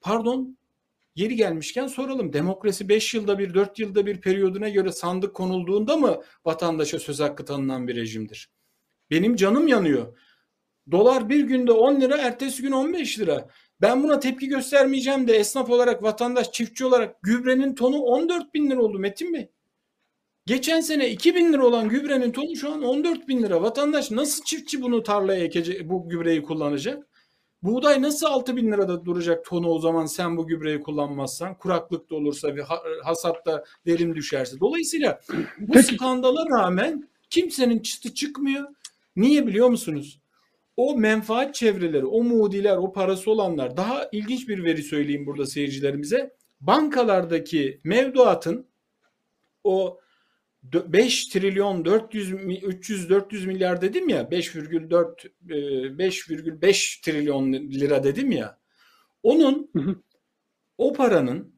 Pardon 0.00 0.58
Yeri 1.16 1.36
gelmişken 1.36 1.86
soralım. 1.86 2.32
Demokrasi 2.32 2.88
5 2.88 3.14
yılda 3.14 3.38
bir, 3.38 3.54
4 3.54 3.78
yılda 3.78 4.06
bir 4.06 4.20
periyoduna 4.20 4.68
göre 4.68 4.92
sandık 4.92 5.34
konulduğunda 5.34 5.96
mı 5.96 6.20
vatandaşa 6.44 6.98
söz 6.98 7.20
hakkı 7.20 7.44
tanınan 7.44 7.88
bir 7.88 7.96
rejimdir? 7.96 8.50
Benim 9.10 9.36
canım 9.36 9.68
yanıyor. 9.68 10.18
Dolar 10.90 11.28
bir 11.28 11.40
günde 11.40 11.72
10 11.72 12.00
lira, 12.00 12.16
ertesi 12.16 12.62
gün 12.62 12.72
15 12.72 13.18
lira. 13.18 13.48
Ben 13.80 14.02
buna 14.02 14.20
tepki 14.20 14.48
göstermeyeceğim 14.48 15.28
de 15.28 15.36
esnaf 15.36 15.70
olarak, 15.70 16.02
vatandaş, 16.02 16.52
çiftçi 16.52 16.84
olarak 16.84 17.22
gübrenin 17.22 17.74
tonu 17.74 17.98
14 17.98 18.54
bin 18.54 18.70
lira 18.70 18.82
oldu 18.82 18.98
Metin 18.98 19.34
Bey. 19.34 19.50
Geçen 20.46 20.80
sene 20.80 21.10
2 21.10 21.34
bin 21.34 21.52
lira 21.52 21.66
olan 21.66 21.88
gübrenin 21.88 22.32
tonu 22.32 22.56
şu 22.56 22.72
an 22.72 22.82
14 22.82 23.28
bin 23.28 23.42
lira. 23.42 23.62
Vatandaş 23.62 24.10
nasıl 24.10 24.44
çiftçi 24.44 24.82
bunu 24.82 25.02
tarlaya 25.02 25.44
ekecek, 25.44 25.88
bu 25.88 26.08
gübreyi 26.08 26.42
kullanacak? 26.42 27.08
Buğday 27.64 28.02
nasıl 28.02 28.26
6 28.26 28.56
bin 28.56 28.72
lirada 28.72 29.04
duracak 29.04 29.44
tonu 29.44 29.68
o 29.68 29.78
zaman 29.78 30.06
sen 30.06 30.36
bu 30.36 30.46
gübreyi 30.46 30.80
kullanmazsan? 30.80 31.58
Kuraklık 31.58 32.10
da 32.10 32.14
olursa 32.14 32.56
ve 32.56 32.62
hasatta 33.04 33.64
verim 33.86 34.14
düşerse. 34.14 34.60
Dolayısıyla 34.60 35.20
bu 35.58 35.72
Peki. 35.72 35.94
skandala 35.94 36.46
rağmen 36.58 37.08
kimsenin 37.30 37.78
çıtı 37.78 38.14
çıkmıyor. 38.14 38.68
Niye 39.16 39.46
biliyor 39.46 39.68
musunuz? 39.68 40.20
O 40.76 40.98
menfaat 40.98 41.54
çevreleri, 41.54 42.06
o 42.06 42.22
mudiler, 42.22 42.76
o 42.76 42.92
parası 42.92 43.30
olanlar 43.30 43.76
daha 43.76 44.08
ilginç 44.12 44.48
bir 44.48 44.64
veri 44.64 44.82
söyleyeyim 44.82 45.26
burada 45.26 45.46
seyircilerimize. 45.46 46.34
Bankalardaki 46.60 47.80
mevduatın 47.84 48.66
o 49.64 49.98
5 50.72 51.26
trilyon 51.26 51.84
400 51.84 52.32
300 52.32 53.10
400 53.10 53.46
milyar 53.46 53.80
dedim 53.80 54.08
ya 54.08 54.22
5,4 54.22 55.28
5,5 55.48 56.66
e, 56.66 57.02
trilyon 57.02 57.52
lira 57.52 58.04
dedim 58.04 58.32
ya 58.32 58.58
onun 59.22 59.72
o 60.78 60.92
paranın 60.92 61.54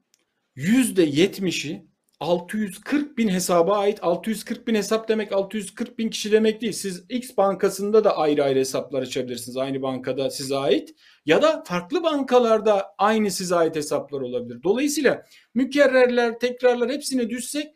yüzde 0.55 1.03
yetmişi 1.03 1.87
640 2.21 3.19
bin 3.19 3.29
hesaba 3.29 3.79
ait 3.79 3.99
640 4.03 4.67
bin 4.67 4.75
hesap 4.75 5.09
demek 5.09 5.33
640 5.33 5.99
bin 5.99 6.09
kişi 6.11 6.33
demek 6.33 6.61
değil. 6.61 6.73
Siz 6.73 7.05
X 7.09 7.37
bankasında 7.37 8.05
da 8.05 8.17
ayrı 8.17 8.45
ayrı 8.45 8.59
hesaplar 8.59 9.03
açabilirsiniz. 9.03 9.57
Aynı 9.57 9.83
bankada 9.83 10.31
size 10.31 10.57
ait 10.57 10.95
ya 11.27 11.43
da 11.43 11.63
farklı 11.67 12.03
bankalarda 12.03 12.87
aynı 12.99 13.31
size 13.31 13.57
ait 13.57 13.77
hesaplar 13.77 14.21
olabilir. 14.21 14.63
Dolayısıyla 14.63 15.25
mükerrerler, 15.55 16.39
tekrarlar 16.39 16.91
hepsine 16.91 17.31
düşsek 17.31 17.76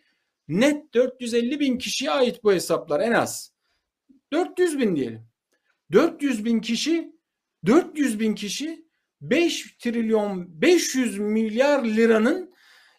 Net 0.50 0.94
450 0.94 1.60
bin 1.60 1.78
kişiye 1.78 2.10
ait 2.10 2.44
bu 2.44 2.52
hesaplar 2.52 3.00
en 3.00 3.12
az. 3.12 3.52
400 4.32 4.78
bin 4.78 4.96
diyelim. 4.96 5.28
400 5.92 6.44
bin 6.44 6.60
kişi 6.60 7.12
400 7.66 8.20
bin 8.20 8.34
kişi 8.34 8.84
5 9.20 9.76
trilyon 9.78 10.62
500 10.62 11.18
milyar 11.18 11.84
liranın 11.84 12.54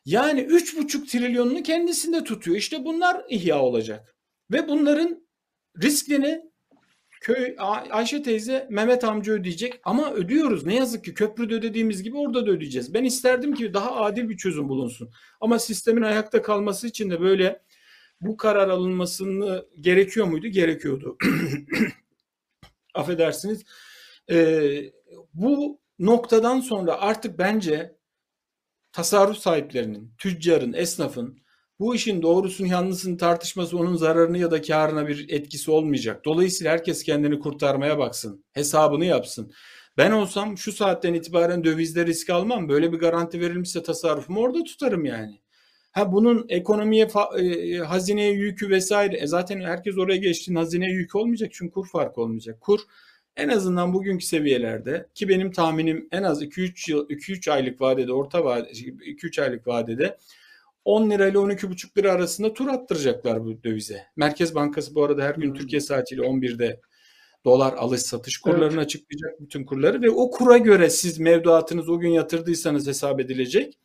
yani 0.05 0.41
3,5 0.41 1.07
trilyonunu 1.07 1.63
kendisinde 1.63 2.23
tutuyor. 2.23 2.57
İşte 2.57 2.85
bunlar 2.85 3.25
ihya 3.29 3.61
olacak. 3.61 4.15
Ve 4.51 4.67
bunların 4.67 5.27
riskini 5.81 6.50
Köy 7.21 7.55
Ayşe 7.91 8.23
teyze 8.23 8.67
Mehmet 8.69 9.03
amca 9.03 9.33
ödeyecek 9.33 9.79
ama 9.83 10.13
ödüyoruz. 10.13 10.65
Ne 10.65 10.75
yazık 10.75 11.05
ki 11.05 11.13
köprüde 11.13 11.55
ödediğimiz 11.55 12.03
gibi 12.03 12.17
orada 12.17 12.47
da 12.47 12.51
ödeyeceğiz. 12.51 12.93
Ben 12.93 13.03
isterdim 13.03 13.55
ki 13.55 13.73
daha 13.73 13.95
adil 13.95 14.29
bir 14.29 14.37
çözüm 14.37 14.69
bulunsun. 14.69 15.11
Ama 15.41 15.59
sistemin 15.59 16.01
ayakta 16.01 16.41
kalması 16.41 16.87
için 16.87 17.09
de 17.09 17.21
böyle 17.21 17.61
bu 18.21 18.37
karar 18.37 18.69
alınmasını 18.69 19.65
gerekiyor 19.79 20.27
muydu? 20.27 20.47
Gerekiyordu. 20.47 21.17
Affedersiniz. 22.93 23.63
Ee, 24.29 24.91
bu 25.33 25.79
noktadan 25.99 26.59
sonra 26.59 27.01
artık 27.01 27.39
bence 27.39 27.95
tasarruf 28.91 29.37
sahiplerinin, 29.37 30.13
tüccarın, 30.17 30.73
esnafın 30.73 31.40
bu 31.81 31.95
işin 31.95 32.21
doğrusunu 32.21 32.67
yanlısını 32.67 33.17
tartışması 33.17 33.77
onun 33.77 33.95
zararını 33.95 34.37
ya 34.37 34.51
da 34.51 34.61
karına 34.61 35.07
bir 35.07 35.29
etkisi 35.29 35.71
olmayacak. 35.71 36.25
Dolayısıyla 36.25 36.73
herkes 36.73 37.03
kendini 37.03 37.39
kurtarmaya 37.39 37.97
baksın. 37.97 38.45
Hesabını 38.53 39.05
yapsın. 39.05 39.51
Ben 39.97 40.11
olsam 40.11 40.57
şu 40.57 40.71
saatten 40.71 41.13
itibaren 41.13 41.63
dövizde 41.63 42.05
risk 42.05 42.29
almam. 42.29 42.69
Böyle 42.69 42.93
bir 42.93 42.97
garanti 42.97 43.41
verilmişse 43.41 43.83
tasarrufumu 43.83 44.39
orada 44.39 44.63
tutarım 44.63 45.05
yani. 45.05 45.41
Ha 45.91 46.11
bunun 46.11 46.45
ekonomiye, 46.49 47.07
e, 47.39 47.77
hazineye 47.77 48.31
yükü 48.31 48.69
vesaire. 48.69 49.17
E 49.17 49.27
zaten 49.27 49.61
herkes 49.61 49.97
oraya 49.97 50.17
geçtiğinde 50.17 50.59
hazineye 50.59 50.91
yük 50.91 51.15
olmayacak 51.15 51.49
çünkü 51.53 51.71
kur 51.71 51.87
farkı 51.87 52.21
olmayacak. 52.21 52.61
Kur 52.61 52.79
en 53.35 53.49
azından 53.49 53.93
bugünkü 53.93 54.25
seviyelerde 54.25 55.07
ki 55.15 55.29
benim 55.29 55.51
tahminim 55.51 56.07
en 56.11 56.23
az 56.23 56.43
2-3 56.43 56.91
yıl 56.91 57.09
2-3 57.09 57.51
aylık 57.51 57.81
vadede 57.81 58.13
orta 58.13 58.43
vade 58.43 58.69
2-3 58.69 59.41
aylık 59.41 59.67
vadede 59.67 60.17
10 60.85 61.09
lira 61.09 61.27
ile 61.27 61.37
12,5 61.37 61.97
lira 61.97 62.11
arasında 62.11 62.53
tur 62.53 62.67
attıracaklar 62.67 63.45
bu 63.45 63.63
dövize. 63.63 64.03
Merkez 64.15 64.55
Bankası 64.55 64.95
bu 64.95 65.03
arada 65.03 65.23
her 65.23 65.35
gün 65.35 65.49
hmm. 65.49 65.53
Türkiye 65.53 65.81
saatiyle 65.81 66.21
11'de 66.21 66.79
dolar 67.45 67.73
alış 67.73 68.01
satış 68.01 68.37
kurlarını 68.37 68.73
evet. 68.73 68.85
açıklayacak 68.85 69.41
bütün 69.41 69.65
kurları 69.65 70.01
ve 70.01 70.09
o 70.09 70.31
kura 70.31 70.57
göre 70.57 70.89
siz 70.89 71.19
mevduatınız 71.19 71.89
o 71.89 71.99
gün 71.99 72.09
yatırdıysanız 72.09 72.87
hesap 72.87 73.19
edilecek. 73.19 73.77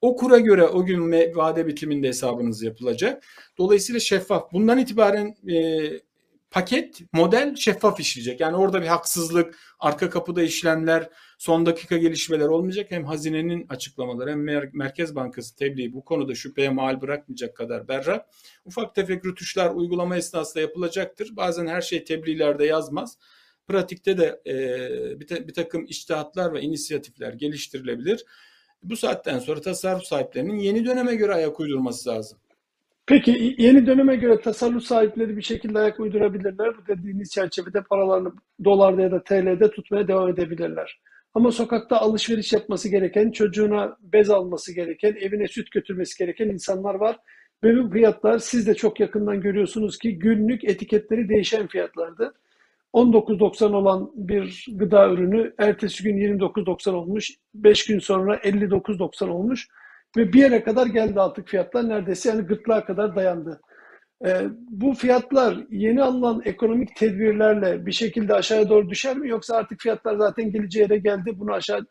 O 0.00 0.16
kura 0.16 0.38
göre 0.38 0.64
o 0.64 0.84
gün 0.84 1.12
vade 1.36 1.66
bitiminde 1.66 2.08
hesabınız 2.08 2.62
yapılacak. 2.62 3.24
Dolayısıyla 3.58 4.00
şeffaf. 4.00 4.52
Bundan 4.52 4.78
itibaren 4.78 5.36
e, 5.48 5.88
paket, 6.50 7.00
model 7.12 7.56
şeffaf 7.56 8.00
işleyecek. 8.00 8.40
Yani 8.40 8.56
orada 8.56 8.82
bir 8.82 8.86
haksızlık, 8.86 9.58
arka 9.78 10.10
kapıda 10.10 10.42
işlemler, 10.42 11.08
son 11.38 11.66
dakika 11.66 11.96
gelişmeler 11.98 12.46
olmayacak. 12.46 12.86
Hem 12.90 13.04
hazinenin 13.04 13.66
açıklamaları 13.68 14.30
hem 14.30 14.48
Mer- 14.48 14.70
Merkez 14.72 15.14
Bankası 15.14 15.56
tebliği 15.56 15.92
bu 15.92 16.04
konuda 16.04 16.34
şüpheye 16.34 16.68
mal 16.68 17.00
bırakmayacak 17.00 17.56
kadar 17.56 17.88
berrak. 17.88 18.26
Ufak 18.64 18.94
tefek 18.94 19.24
rütuşlar 19.24 19.70
uygulama 19.70 20.16
esnasında 20.16 20.60
yapılacaktır. 20.60 21.36
Bazen 21.36 21.66
her 21.66 21.80
şey 21.80 22.04
tebliğlerde 22.04 22.64
yazmaz. 22.66 23.18
Pratikte 23.66 24.18
de 24.18 24.40
e, 24.46 25.20
bir, 25.20 25.26
ta- 25.26 25.48
bir 25.48 25.54
takım 25.54 25.84
iştihatlar 25.84 26.54
ve 26.54 26.60
inisiyatifler 26.60 27.32
geliştirilebilir. 27.32 28.24
Bu 28.82 28.96
saatten 28.96 29.38
sonra 29.38 29.60
tasarruf 29.60 30.04
sahiplerinin 30.04 30.58
yeni 30.58 30.84
döneme 30.84 31.14
göre 31.14 31.34
ayak 31.34 31.60
uydurması 31.60 32.08
lazım. 32.08 32.38
Peki 33.08 33.54
yeni 33.58 33.86
döneme 33.86 34.16
göre 34.16 34.40
tasarruf 34.40 34.82
sahipleri 34.82 35.36
bir 35.36 35.42
şekilde 35.42 35.78
ayak 35.78 36.00
uydurabilirler. 36.00 36.76
Bu 36.76 36.86
dediğiniz 36.86 37.30
çerçevede 37.30 37.82
paralarını 37.82 38.32
dolarda 38.64 39.02
ya 39.02 39.10
da 39.10 39.22
TL'de 39.22 39.70
tutmaya 39.70 40.08
devam 40.08 40.28
edebilirler. 40.28 41.00
Ama 41.34 41.52
sokakta 41.52 41.96
alışveriş 41.96 42.52
yapması 42.52 42.88
gereken, 42.88 43.30
çocuğuna 43.30 43.96
bez 44.00 44.30
alması 44.30 44.74
gereken, 44.74 45.16
evine 45.20 45.48
süt 45.48 45.70
götürmesi 45.70 46.18
gereken 46.18 46.48
insanlar 46.48 46.94
var. 46.94 47.16
Ve 47.64 47.76
bu 47.76 47.90
fiyatlar 47.90 48.38
siz 48.38 48.66
de 48.66 48.74
çok 48.74 49.00
yakından 49.00 49.40
görüyorsunuz 49.40 49.98
ki 49.98 50.18
günlük 50.18 50.64
etiketleri 50.64 51.28
değişen 51.28 51.66
fiyatlardı. 51.66 52.34
19.90 52.94 53.74
olan 53.74 54.10
bir 54.14 54.66
gıda 54.72 55.10
ürünü 55.10 55.54
ertesi 55.58 56.02
gün 56.02 56.16
29.90 56.16 56.90
olmuş, 56.90 57.30
5 57.54 57.86
gün 57.86 57.98
sonra 57.98 58.36
59.90 58.36 59.28
olmuş. 59.28 59.68
Ve 60.16 60.32
bir 60.32 60.38
yere 60.38 60.62
kadar 60.62 60.86
geldi 60.86 61.20
artık 61.20 61.48
fiyatlar 61.48 61.88
neredeyse 61.88 62.28
yani 62.28 62.42
gırtlağa 62.42 62.84
kadar 62.84 63.16
dayandı. 63.16 63.60
E, 64.26 64.42
bu 64.70 64.94
fiyatlar 64.94 65.66
yeni 65.70 66.02
alınan 66.02 66.42
ekonomik 66.44 66.96
tedbirlerle 66.96 67.86
bir 67.86 67.92
şekilde 67.92 68.34
aşağıya 68.34 68.68
doğru 68.68 68.90
düşer 68.90 69.16
mi? 69.16 69.28
Yoksa 69.28 69.56
artık 69.56 69.80
fiyatlar 69.80 70.16
zaten 70.16 70.52
geleceği 70.52 70.82
yere 70.82 70.98
geldi 70.98 71.32
bunu 71.34 71.52
aşağı 71.52 71.86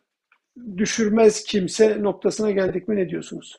düşürmez 0.76 1.44
kimse 1.44 2.02
noktasına 2.02 2.50
geldik 2.50 2.88
mi 2.88 2.96
ne 2.96 3.08
diyorsunuz? 3.08 3.56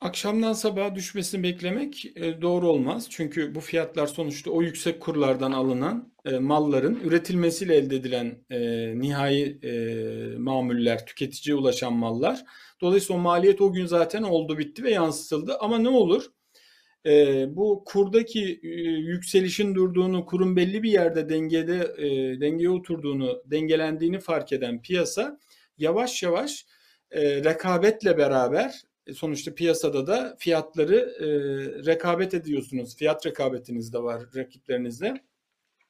Akşamdan 0.00 0.52
sabaha 0.52 0.94
düşmesini 0.94 1.42
beklemek 1.42 2.06
e, 2.16 2.42
doğru 2.42 2.68
olmaz. 2.68 3.06
Çünkü 3.10 3.54
bu 3.54 3.60
fiyatlar 3.60 4.06
sonuçta 4.06 4.50
o 4.50 4.62
yüksek 4.62 5.00
kurlardan 5.00 5.52
alınan 5.52 6.12
e, 6.24 6.38
malların 6.38 7.00
üretilmesiyle 7.04 7.76
elde 7.76 7.96
edilen 7.96 8.38
e, 8.50 8.60
nihai 9.00 9.60
mamuller, 10.38 11.06
tüketiciye 11.06 11.56
ulaşan 11.56 11.92
mallar. 11.92 12.44
Dolayısıyla 12.82 13.20
o 13.20 13.22
maliyet 13.22 13.60
o 13.60 13.72
gün 13.72 13.86
zaten 13.86 14.22
oldu 14.22 14.58
bitti 14.58 14.84
ve 14.84 14.90
yansıtıldı. 14.90 15.56
Ama 15.60 15.78
ne 15.78 15.88
olur? 15.88 16.26
bu 17.48 17.82
kurdaki 17.86 18.60
yükselişin 19.02 19.74
durduğunu, 19.74 20.26
kurun 20.26 20.56
belli 20.56 20.82
bir 20.82 20.90
yerde 20.90 21.28
dengede 21.28 21.96
dengeye 22.40 22.70
oturduğunu, 22.70 23.42
dengelendiğini 23.46 24.18
fark 24.18 24.52
eden 24.52 24.82
piyasa 24.82 25.38
yavaş 25.78 26.22
yavaş 26.22 26.66
rekabetle 27.14 28.18
beraber 28.18 28.82
e, 29.06 29.14
sonuçta 29.14 29.54
piyasada 29.54 30.06
da 30.06 30.36
fiyatları 30.38 30.96
e, 30.96 31.26
rekabet 31.86 32.34
ediyorsunuz. 32.34 32.96
Fiyat 32.96 33.26
rekabetiniz 33.26 33.92
de 33.92 33.98
var 33.98 34.22
rakiplerinizle. 34.36 35.24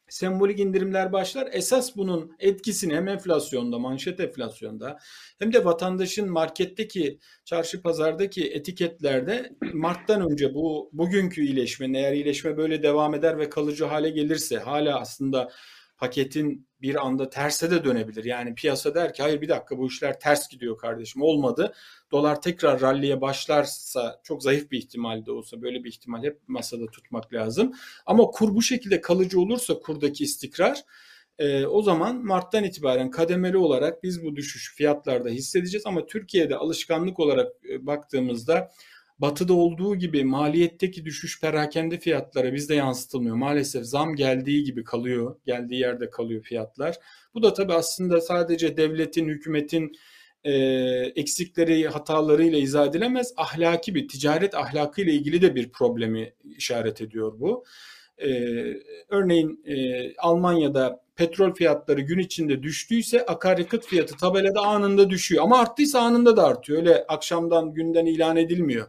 Sembolik 0.09 0.61
indirimler 0.61 1.13
başlar. 1.13 1.49
Esas 1.53 1.97
bunun 1.97 2.37
etkisini 2.39 2.95
hem 2.95 3.09
enflasyonda, 3.09 3.79
manşet 3.79 4.21
enflasyonda 4.21 4.99
hem 5.39 5.53
de 5.53 5.65
vatandaşın 5.65 6.31
marketteki, 6.31 7.19
çarşı 7.45 7.83
pazardaki 7.83 8.53
etiketlerde 8.53 9.53
Mart'tan 9.73 10.31
önce 10.31 10.55
bu 10.55 10.91
bugünkü 10.93 11.45
iyileşme, 11.45 11.99
eğer 11.99 12.13
iyileşme 12.13 12.57
böyle 12.57 12.83
devam 12.83 13.15
eder 13.15 13.39
ve 13.39 13.51
kalıcı 13.51 13.85
hale 13.85 14.11
gelirse 14.11 14.57
hala 14.57 15.01
aslında 15.01 15.51
paketin 15.99 16.69
bir 16.83 17.07
anda 17.07 17.31
terse 17.31 17.71
de 17.71 17.85
dönebilir. 17.85 18.25
Yani 18.25 18.55
piyasa 18.55 18.95
der 18.95 19.15
ki 19.15 19.23
hayır 19.23 19.41
bir 19.41 19.49
dakika 19.49 19.79
bu 19.79 19.87
işler 19.87 20.21
ters 20.21 20.49
gidiyor 20.49 20.79
kardeşim 20.79 21.23
olmadı. 21.23 21.75
Dolar 22.13 22.43
tekrar 22.43 22.81
ralliye 22.81 23.21
başlarsa 23.21 24.21
çok 24.23 24.43
zayıf 24.43 24.71
bir 24.71 24.79
ihtimal 24.79 25.27
de 25.27 25.33
olsa 25.33 25.63
böyle 25.63 25.85
bir 25.85 25.89
ihtimal 25.89 26.23
hep 26.23 26.39
masada 26.49 26.87
tutmak 26.87 27.33
lazım. 27.33 27.73
Ama 28.07 28.25
kur 28.25 28.55
bu 28.55 28.63
şekilde 28.63 29.01
kalıcı 29.01 29.41
olursa 29.41 29.75
kurdaki 29.81 30.25
istikrar 30.25 30.85
e, 31.39 31.67
o 31.67 31.83
zaman 31.83 32.25
Mart'tan 32.25 32.65
itibaren 32.65 33.11
kademeli 33.11 33.57
olarak 33.57 34.03
biz 34.03 34.25
bu 34.25 34.37
düşüş 34.37 34.75
fiyatlarda 34.75 35.29
hissedeceğiz. 35.29 35.87
Ama 35.87 36.07
Türkiye'de 36.07 36.57
alışkanlık 36.57 37.21
olarak 37.21 37.53
e, 37.71 37.87
baktığımızda 37.87 38.71
Batı'da 39.19 39.55
olduğu 39.55 39.97
gibi 39.97 40.25
maliyetteki 40.25 41.05
düşüş 41.05 41.41
perakende 41.41 41.99
fiyatlara 41.99 42.55
bizde 42.55 42.75
yansıtılmıyor. 42.75 43.37
Maalesef 43.37 43.85
zam 43.85 44.15
geldiği 44.15 44.65
gibi 44.65 44.85
kalıyor, 44.85 45.37
geldiği 45.47 45.81
yerde 45.81 46.11
kalıyor 46.11 46.43
fiyatlar. 46.43 46.97
Bu 47.35 47.43
da 47.43 47.55
tabii 47.55 47.73
aslında 47.73 48.21
sadece 48.21 48.77
devletin, 48.77 49.29
hükümetin 49.29 49.93
e, 50.45 50.53
eksikleri, 51.17 51.89
hatalarıyla 51.89 52.59
izah 52.59 52.87
edilemez. 52.87 53.33
Ahlaki 53.37 53.95
bir, 53.95 54.09
ticaret 54.09 54.55
ahlakıyla 54.55 55.13
ilgili 55.13 55.43
de 55.43 55.55
bir 55.55 55.73
problemi 55.73 56.35
işaret 56.57 57.01
ediyor 57.01 57.41
bu. 57.41 57.65
E, 58.25 58.31
örneğin 59.09 59.65
e, 59.67 60.15
Almanya'da 60.17 61.03
petrol 61.17 61.55
fiyatları 61.55 62.01
gün 62.01 62.19
içinde 62.19 62.63
düştüyse 62.63 63.27
akaryakıt 63.27 63.87
fiyatı 63.87 64.17
tabelada 64.17 64.61
anında 64.61 65.11
düşüyor. 65.11 65.45
Ama 65.45 65.59
arttıysa 65.59 66.01
anında 66.01 66.37
da 66.37 66.45
artıyor. 66.45 66.79
Öyle 66.79 67.05
akşamdan 67.09 67.75
günden 67.75 68.07
ilan 68.07 68.37
edilmiyor. 68.37 68.87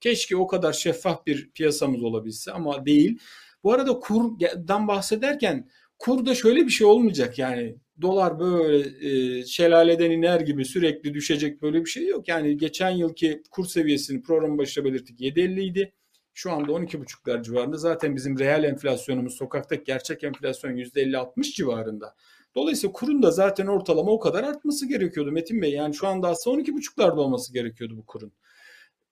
Keşke 0.00 0.36
o 0.36 0.46
kadar 0.46 0.72
şeffaf 0.72 1.26
bir 1.26 1.50
piyasamız 1.50 2.02
olabilse 2.02 2.52
ama 2.52 2.86
değil. 2.86 3.18
Bu 3.64 3.72
arada 3.72 4.00
kurdan 4.00 4.88
bahsederken 4.88 5.68
kurda 5.98 6.34
şöyle 6.34 6.66
bir 6.66 6.70
şey 6.70 6.86
olmayacak 6.86 7.38
yani 7.38 7.76
dolar 8.02 8.38
böyle 8.38 8.88
e, 9.08 9.44
şelaleden 9.44 10.10
iner 10.10 10.40
gibi 10.40 10.64
sürekli 10.64 11.14
düşecek 11.14 11.62
böyle 11.62 11.80
bir 11.84 11.90
şey 11.90 12.06
yok. 12.06 12.28
Yani 12.28 12.56
geçen 12.56 12.90
yılki 12.90 13.42
kur 13.50 13.66
seviyesini 13.66 14.22
program 14.22 14.58
başında 14.58 14.84
belirttik 14.84 15.20
7.50 15.20 15.60
idi. 15.60 15.92
Şu 16.38 16.52
anda 16.52 16.72
12,5'lar 16.72 17.42
civarında. 17.42 17.76
Zaten 17.76 18.16
bizim 18.16 18.38
reel 18.38 18.64
enflasyonumuz 18.64 19.34
sokaktaki 19.34 19.84
gerçek 19.84 20.24
enflasyon 20.24 20.76
%50-60 20.76 21.42
civarında. 21.42 22.14
Dolayısıyla 22.54 22.92
kurun 22.92 23.22
da 23.22 23.30
zaten 23.30 23.66
ortalama 23.66 24.10
o 24.10 24.18
kadar 24.18 24.44
artması 24.44 24.88
gerekiyordu 24.88 25.32
Metin 25.32 25.62
Bey. 25.62 25.72
Yani 25.72 25.94
şu 25.94 26.06
anda 26.06 26.28
aslında 26.28 26.60
12,5'larda 26.60 27.18
olması 27.18 27.52
gerekiyordu 27.52 27.96
bu 27.96 28.06
kurun 28.06 28.32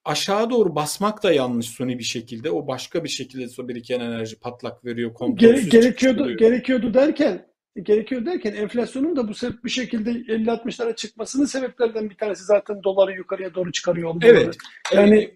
aşağı 0.05 0.51
doğru 0.51 0.75
basmak 0.75 1.23
da 1.23 1.33
yanlış 1.33 1.67
suni 1.67 1.99
bir 1.99 2.05
şekilde. 2.05 2.51
O 2.51 2.67
başka 2.67 3.05
bir 3.05 3.09
şekilde 3.09 3.69
biriken 3.69 4.01
enerji 4.01 4.39
patlak 4.39 4.85
veriyor. 4.85 5.15
Gere, 5.35 5.61
gerekiyordu, 5.61 6.37
gerekiyordu 6.37 6.95
derken 6.95 7.47
gerekiyor 7.83 8.27
derken 8.27 8.53
enflasyonun 8.53 9.17
da 9.17 9.29
bu 9.29 9.33
bu 9.65 9.69
şekilde 9.69 10.11
50-60'lara 10.11 10.97
çıkmasının 10.97 11.45
sebeplerinden 11.45 12.11
bir 12.11 12.17
tanesi 12.17 12.45
zaten 12.45 12.83
doları 12.83 13.13
yukarıya 13.13 13.55
doğru 13.55 13.73
çıkarıyor 13.73 14.11
olmaları. 14.11 14.37
Evet. 14.37 14.57
Yani 14.93 15.35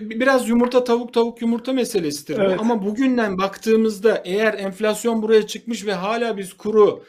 biraz 0.00 0.48
yumurta 0.48 0.84
tavuk 0.84 1.14
tavuk 1.14 1.42
yumurta 1.42 1.72
meselesidir 1.72 2.38
evet. 2.38 2.58
bu. 2.58 2.62
Ama 2.62 2.82
bugünden 2.82 3.38
baktığımızda 3.38 4.22
eğer 4.24 4.54
enflasyon 4.54 5.22
buraya 5.22 5.46
çıkmış 5.46 5.86
ve 5.86 5.94
hala 5.94 6.36
biz 6.36 6.52
kuru 6.52 7.04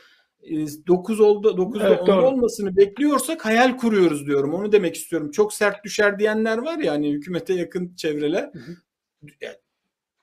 9 0.88 1.20
oldu 1.20 1.50
9'da 1.50 1.88
evet, 1.88 2.10
10 2.10 2.18
olmasını 2.18 2.78
bekliyorsak 2.78 3.46
hayal 3.46 3.78
kuruyoruz 3.78 4.28
diyorum. 4.28 4.54
Onu 4.54 4.72
demek 4.72 4.96
istiyorum. 4.96 5.32
Çok 5.32 5.54
sert 5.54 5.84
düşer 5.84 6.20
diyenler 6.20 6.58
var 6.58 6.78
ya 6.80 6.94
hani 6.94 7.12
hükümete 7.12 7.54
yakın 7.54 7.96
çevreler. 7.96 8.50
Hı 8.54 8.60
hı 8.60 8.78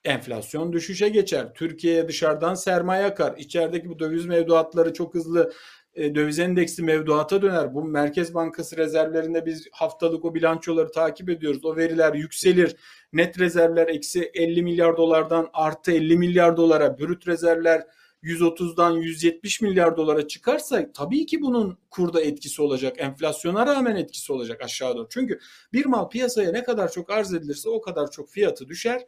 enflasyon 0.04 0.72
düşüşe 0.72 1.08
geçer. 1.08 1.54
Türkiye'ye 1.54 2.08
dışarıdan 2.08 2.54
sermaye 2.54 3.04
akar. 3.04 3.34
İçerideki 3.38 3.88
bu 3.88 3.98
döviz 3.98 4.26
mevduatları 4.26 4.92
çok 4.92 5.14
hızlı 5.14 5.52
e, 5.94 6.14
döviz 6.14 6.38
endeksli 6.38 6.82
mevduata 6.82 7.42
döner. 7.42 7.74
Bu 7.74 7.84
Merkez 7.84 8.34
Bankası 8.34 8.76
rezervlerinde 8.76 9.46
biz 9.46 9.68
haftalık 9.72 10.24
o 10.24 10.34
bilançoları 10.34 10.92
takip 10.92 11.30
ediyoruz. 11.30 11.64
O 11.64 11.76
veriler 11.76 12.14
yükselir. 12.14 12.76
Net 13.12 13.38
rezervler 13.38 13.88
eksi 13.88 14.30
50 14.34 14.62
milyar 14.62 14.96
dolardan 14.96 15.48
artı 15.52 15.92
50 15.92 16.18
milyar 16.18 16.56
dolara, 16.56 16.98
brüt 16.98 17.28
rezervler 17.28 17.86
130'dan 18.22 18.90
170 18.90 19.60
milyar 19.60 19.96
dolara 19.96 20.28
çıkarsa 20.28 20.92
tabii 20.92 21.26
ki 21.26 21.40
bunun 21.42 21.78
kurda 21.90 22.20
etkisi 22.20 22.62
olacak. 22.62 22.96
Enflasyona 22.98 23.66
rağmen 23.66 23.96
etkisi 23.96 24.32
olacak 24.32 24.62
aşağı 24.62 24.96
doğru. 24.96 25.06
Çünkü 25.10 25.38
bir 25.72 25.86
mal 25.86 26.08
piyasaya 26.08 26.52
ne 26.52 26.62
kadar 26.62 26.92
çok 26.92 27.10
arz 27.10 27.34
edilirse 27.34 27.68
o 27.68 27.80
kadar 27.80 28.10
çok 28.10 28.30
fiyatı 28.30 28.68
düşer. 28.68 29.04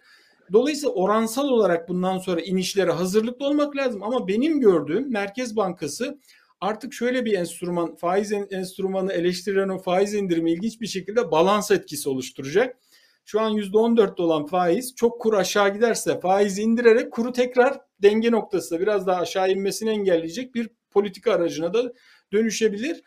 Dolayısıyla 0.53 0.95
oransal 0.95 1.49
olarak 1.49 1.89
bundan 1.89 2.19
sonra 2.19 2.41
inişlere 2.41 2.93
hazırlıklı 2.93 3.47
olmak 3.47 3.77
lazım. 3.77 4.03
Ama 4.03 4.29
benim 4.29 4.61
gördüğüm 4.61 5.13
Merkez 5.13 5.57
Bankası 5.57 6.19
artık 6.61 6.93
şöyle 6.95 7.25
bir 7.25 7.33
enstrüman, 7.39 7.95
faiz 7.95 8.33
enstrümanı 8.33 9.13
eleştirilen 9.13 9.69
o 9.69 9.79
faiz 9.79 10.15
indirimi 10.15 10.53
ilginç 10.53 10.81
bir 10.81 10.87
şekilde 10.87 11.31
balans 11.31 11.71
etkisi 11.71 12.09
oluşturacak. 12.09 12.77
Şu 13.25 13.41
an 13.41 13.53
%14'te 13.53 14.23
olan 14.23 14.47
faiz 14.47 14.95
çok 14.95 15.21
kur 15.21 15.35
aşağı 15.35 15.75
giderse 15.75 16.21
faizi 16.21 16.63
indirerek 16.63 17.13
kuru 17.13 17.33
tekrar 17.33 17.81
denge 18.03 18.31
noktasında 18.31 18.81
biraz 18.81 19.07
daha 19.07 19.21
aşağı 19.21 19.51
inmesini 19.51 19.91
engelleyecek 19.91 20.55
bir 20.55 20.71
politika 20.91 21.33
aracına 21.33 21.75
da 21.75 21.93
dönüşebilir. 22.33 23.03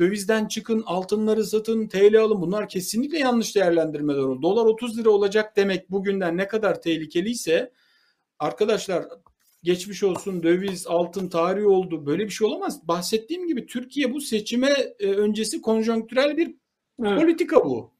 Dövizden 0.00 0.48
çıkın, 0.48 0.82
altınları 0.86 1.44
satın, 1.44 1.88
TL 1.88 2.20
alın. 2.20 2.42
Bunlar 2.42 2.68
kesinlikle 2.68 3.18
yanlış 3.18 3.56
değerlendirmeler 3.56 4.18
oldu. 4.18 4.42
Dolar 4.42 4.64
30 4.64 4.98
lira 4.98 5.10
olacak 5.10 5.56
demek 5.56 5.90
bugünden 5.90 6.36
ne 6.36 6.48
kadar 6.48 6.82
tehlikeliyse 6.82 7.72
arkadaşlar 8.38 9.04
geçmiş 9.62 10.02
olsun 10.02 10.42
döviz, 10.42 10.86
altın 10.86 11.28
tarihi 11.28 11.66
oldu. 11.66 12.06
Böyle 12.06 12.24
bir 12.24 12.30
şey 12.30 12.46
olamaz. 12.46 12.88
Bahsettiğim 12.88 13.46
gibi 13.46 13.66
Türkiye 13.66 14.14
bu 14.14 14.20
seçime 14.20 14.94
e, 14.98 15.06
öncesi 15.06 15.60
konjonktürel 15.60 16.36
bir 16.36 16.54
evet. 17.04 17.20
politika 17.20 17.64
bu. 17.64 17.94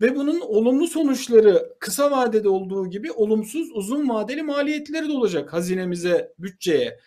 Ve 0.00 0.16
bunun 0.16 0.40
olumlu 0.40 0.86
sonuçları 0.86 1.74
kısa 1.80 2.10
vadede 2.10 2.48
olduğu 2.48 2.90
gibi 2.90 3.12
olumsuz 3.12 3.68
uzun 3.72 4.08
vadeli 4.08 4.42
maliyetleri 4.42 5.08
de 5.08 5.12
olacak 5.12 5.52
hazinemize, 5.52 6.32
bütçeye. 6.38 7.00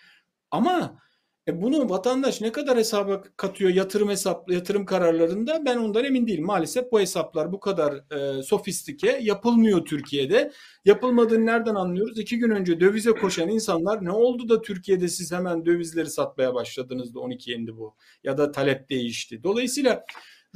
Ama 0.52 1.03
e 1.48 1.62
bunu 1.62 1.90
vatandaş 1.90 2.42
ne 2.42 2.52
kadar 2.52 2.78
hesaba 2.78 3.24
katıyor 3.38 3.72
yatırım 3.72 4.10
hesap 4.10 4.52
yatırım 4.52 4.86
kararlarında 4.86 5.66
ben 5.66 5.78
ondan 5.78 6.04
emin 6.06 6.28
değilim. 6.28 6.46
Maalesef 6.46 6.92
bu 6.92 7.00
hesaplar 7.00 7.52
bu 7.52 7.60
kadar 7.60 7.94
e, 8.12 8.44
sofistike 8.44 9.20
yapılmıyor 9.22 9.86
Türkiye'de. 9.86 10.52
Yapılmadığını 10.86 11.46
nereden 11.46 11.76
anlıyoruz? 11.76 12.20
İki 12.20 12.38
gün 12.38 12.50
önce 12.50 12.80
dövize 12.80 13.12
koşan 13.12 13.50
insanlar 13.50 14.06
ne 14.06 14.12
oldu 14.12 14.50
da 14.50 14.62
Türkiye'de 14.62 15.08
siz 15.08 15.32
hemen 15.32 15.66
dövizleri 15.66 16.10
satmaya 16.10 16.54
başladınız 16.54 17.16
da 17.16 17.20
12 17.20 17.52
yendi 17.52 17.78
bu 17.78 17.96
ya 18.24 18.38
da 18.38 18.52
talep 18.52 18.90
değişti. 18.90 19.44
Dolayısıyla 19.44 20.06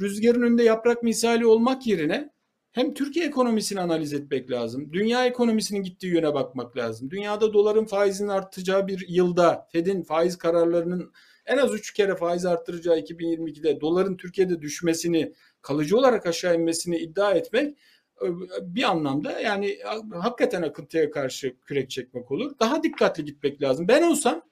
rüzgarın 0.00 0.42
önünde 0.42 0.62
yaprak 0.62 1.02
misali 1.02 1.46
olmak 1.46 1.86
yerine 1.86 2.30
hem 2.78 2.94
Türkiye 2.94 3.26
ekonomisini 3.26 3.80
analiz 3.80 4.12
etmek 4.12 4.50
lazım. 4.50 4.92
Dünya 4.92 5.26
ekonomisinin 5.26 5.82
gittiği 5.82 6.14
yöne 6.14 6.34
bakmak 6.34 6.76
lazım. 6.76 7.10
Dünyada 7.10 7.52
doların 7.52 7.84
faizinin 7.84 8.28
artacağı 8.28 8.86
bir 8.86 9.08
yılda 9.08 9.66
Fed'in 9.72 10.02
faiz 10.02 10.38
kararlarının 10.38 11.12
en 11.46 11.58
az 11.58 11.74
3 11.74 11.92
kere 11.92 12.16
faiz 12.16 12.46
arttıracağı 12.46 12.98
2022'de 12.98 13.80
doların 13.80 14.16
Türkiye'de 14.16 14.62
düşmesini, 14.62 15.32
kalıcı 15.62 15.96
olarak 15.96 16.26
aşağı 16.26 16.54
inmesini 16.54 16.98
iddia 16.98 17.32
etmek 17.32 17.78
e, 18.22 18.26
bir 18.62 18.82
anlamda 18.82 19.40
yani 19.40 19.78
hakikaten 20.12 20.62
akıntıya 20.62 21.10
karşı 21.10 21.56
kürek 21.60 21.90
çekmek 21.90 22.30
olur. 22.30 22.52
Daha 22.60 22.82
dikkatli 22.82 23.24
gitmek 23.24 23.62
lazım. 23.62 23.88
Ben 23.88 24.02
olsam 24.02 24.42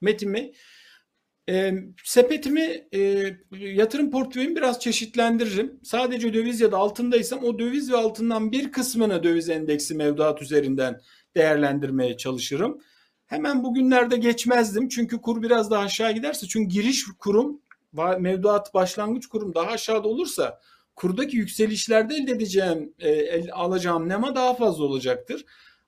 Metin 0.00 0.34
Bey 0.34 0.54
e, 1.48 1.72
sepetimi 2.04 2.88
e, 2.94 3.30
yatırım 3.52 4.10
portföyümü 4.10 4.56
biraz 4.56 4.80
çeşitlendiririm. 4.80 5.80
Sadece 5.82 6.34
döviz 6.34 6.60
ya 6.60 6.72
da 6.72 6.76
altındaysam 6.76 7.44
o 7.44 7.58
döviz 7.58 7.92
ve 7.92 7.96
altından 7.96 8.52
bir 8.52 8.72
kısmını 8.72 9.22
döviz 9.22 9.48
endeksi 9.48 9.94
mevduat 9.94 10.42
üzerinden 10.42 11.00
değerlendirmeye 11.36 12.16
çalışırım. 12.16 12.80
Hemen 13.26 13.64
bugünlerde 13.64 14.16
geçmezdim 14.16 14.88
çünkü 14.88 15.20
kur 15.20 15.42
biraz 15.42 15.70
daha 15.70 15.82
aşağı 15.82 16.12
giderse 16.12 16.46
çünkü 16.46 16.74
giriş 16.74 17.04
kurum 17.18 17.60
mevduat 18.18 18.74
başlangıç 18.74 19.26
kurum 19.26 19.54
daha 19.54 19.70
aşağıda 19.70 20.08
olursa 20.08 20.60
kurdaki 20.96 21.36
yükselişlerde 21.36 22.14
elde 22.14 22.32
edeceğim 22.32 22.94
e, 22.98 23.50
alacağım 23.50 24.08
nema 24.08 24.34
daha 24.34 24.54
fazla 24.54 24.84
olacaktır. 24.84 25.44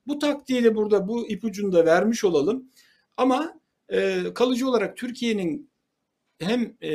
Bu 0.06 0.18
taktiği 0.18 0.64
de 0.64 0.74
burada 0.74 1.08
bu 1.08 1.28
ipucunu 1.28 1.72
da 1.72 1.86
vermiş 1.86 2.24
olalım. 2.24 2.70
Ama 3.16 3.60
e, 3.88 4.22
kalıcı 4.34 4.68
olarak 4.68 4.96
Türkiye'nin 4.96 5.70
hem 6.38 6.76
e, 6.80 6.90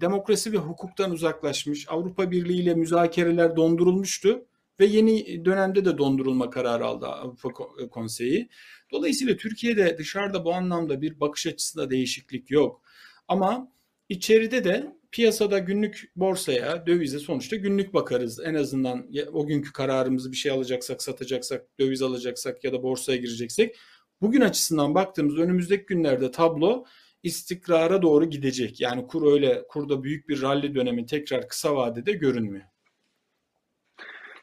demokrasi 0.00 0.52
ve 0.52 0.56
hukuktan 0.56 1.10
uzaklaşmış, 1.10 1.86
Avrupa 1.88 2.30
Birliği 2.30 2.62
ile 2.62 2.74
müzakereler 2.74 3.56
dondurulmuştu 3.56 4.46
ve 4.80 4.86
yeni 4.86 5.44
dönemde 5.44 5.84
de 5.84 5.98
dondurulma 5.98 6.50
kararı 6.50 6.86
aldı 6.86 7.06
Avrupa 7.06 7.48
Konseyi. 7.90 8.48
Dolayısıyla 8.92 9.36
Türkiye'de 9.36 9.98
dışarıda 9.98 10.44
bu 10.44 10.54
anlamda 10.54 11.00
bir 11.00 11.20
bakış 11.20 11.46
açısında 11.46 11.90
değişiklik 11.90 12.50
yok. 12.50 12.82
Ama 13.28 13.72
içeride 14.08 14.64
de 14.64 14.96
piyasada 15.12 15.58
günlük 15.58 16.12
borsaya, 16.16 16.86
dövize 16.86 17.18
sonuçta 17.18 17.56
günlük 17.56 17.94
bakarız. 17.94 18.40
En 18.44 18.54
azından 18.54 19.10
o 19.32 19.46
günkü 19.46 19.72
kararımızı 19.72 20.32
bir 20.32 20.36
şey 20.36 20.52
alacaksak, 20.52 21.02
satacaksak, 21.02 21.78
döviz 21.80 22.02
alacaksak 22.02 22.64
ya 22.64 22.72
da 22.72 22.82
borsaya 22.82 23.18
gireceksek 23.18 23.76
Bugün 24.22 24.40
açısından 24.40 24.94
baktığımız 24.94 25.38
önümüzdeki 25.38 25.86
günlerde 25.86 26.30
tablo 26.30 26.84
istikrara 27.22 28.02
doğru 28.02 28.24
gidecek. 28.24 28.80
Yani 28.80 29.06
kur 29.06 29.32
öyle 29.32 29.62
kurda 29.68 30.02
büyük 30.02 30.28
bir 30.28 30.42
rally 30.42 30.74
dönemi 30.74 31.06
tekrar 31.06 31.48
kısa 31.48 31.76
vadede 31.76 32.12
görünmüyor. 32.12 32.64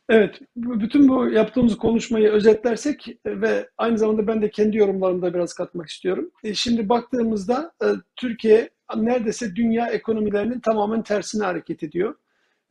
Evet, 0.09 0.39
bütün 0.55 1.07
bu 1.07 1.29
yaptığımız 1.29 1.77
konuşmayı 1.77 2.29
özetlersek 2.29 3.17
ve 3.25 3.69
aynı 3.77 3.97
zamanda 3.97 4.27
ben 4.27 4.41
de 4.41 4.49
kendi 4.49 4.77
yorumlarımı 4.77 5.21
da 5.21 5.33
biraz 5.33 5.53
katmak 5.53 5.89
istiyorum. 5.89 6.31
E, 6.43 6.53
şimdi 6.53 6.89
baktığımızda 6.89 7.71
e, 7.83 7.85
Türkiye 8.15 8.69
neredeyse 8.95 9.55
dünya 9.55 9.87
ekonomilerinin 9.87 10.59
tamamen 10.59 11.03
tersine 11.03 11.43
hareket 11.43 11.83
ediyor. 11.83 12.15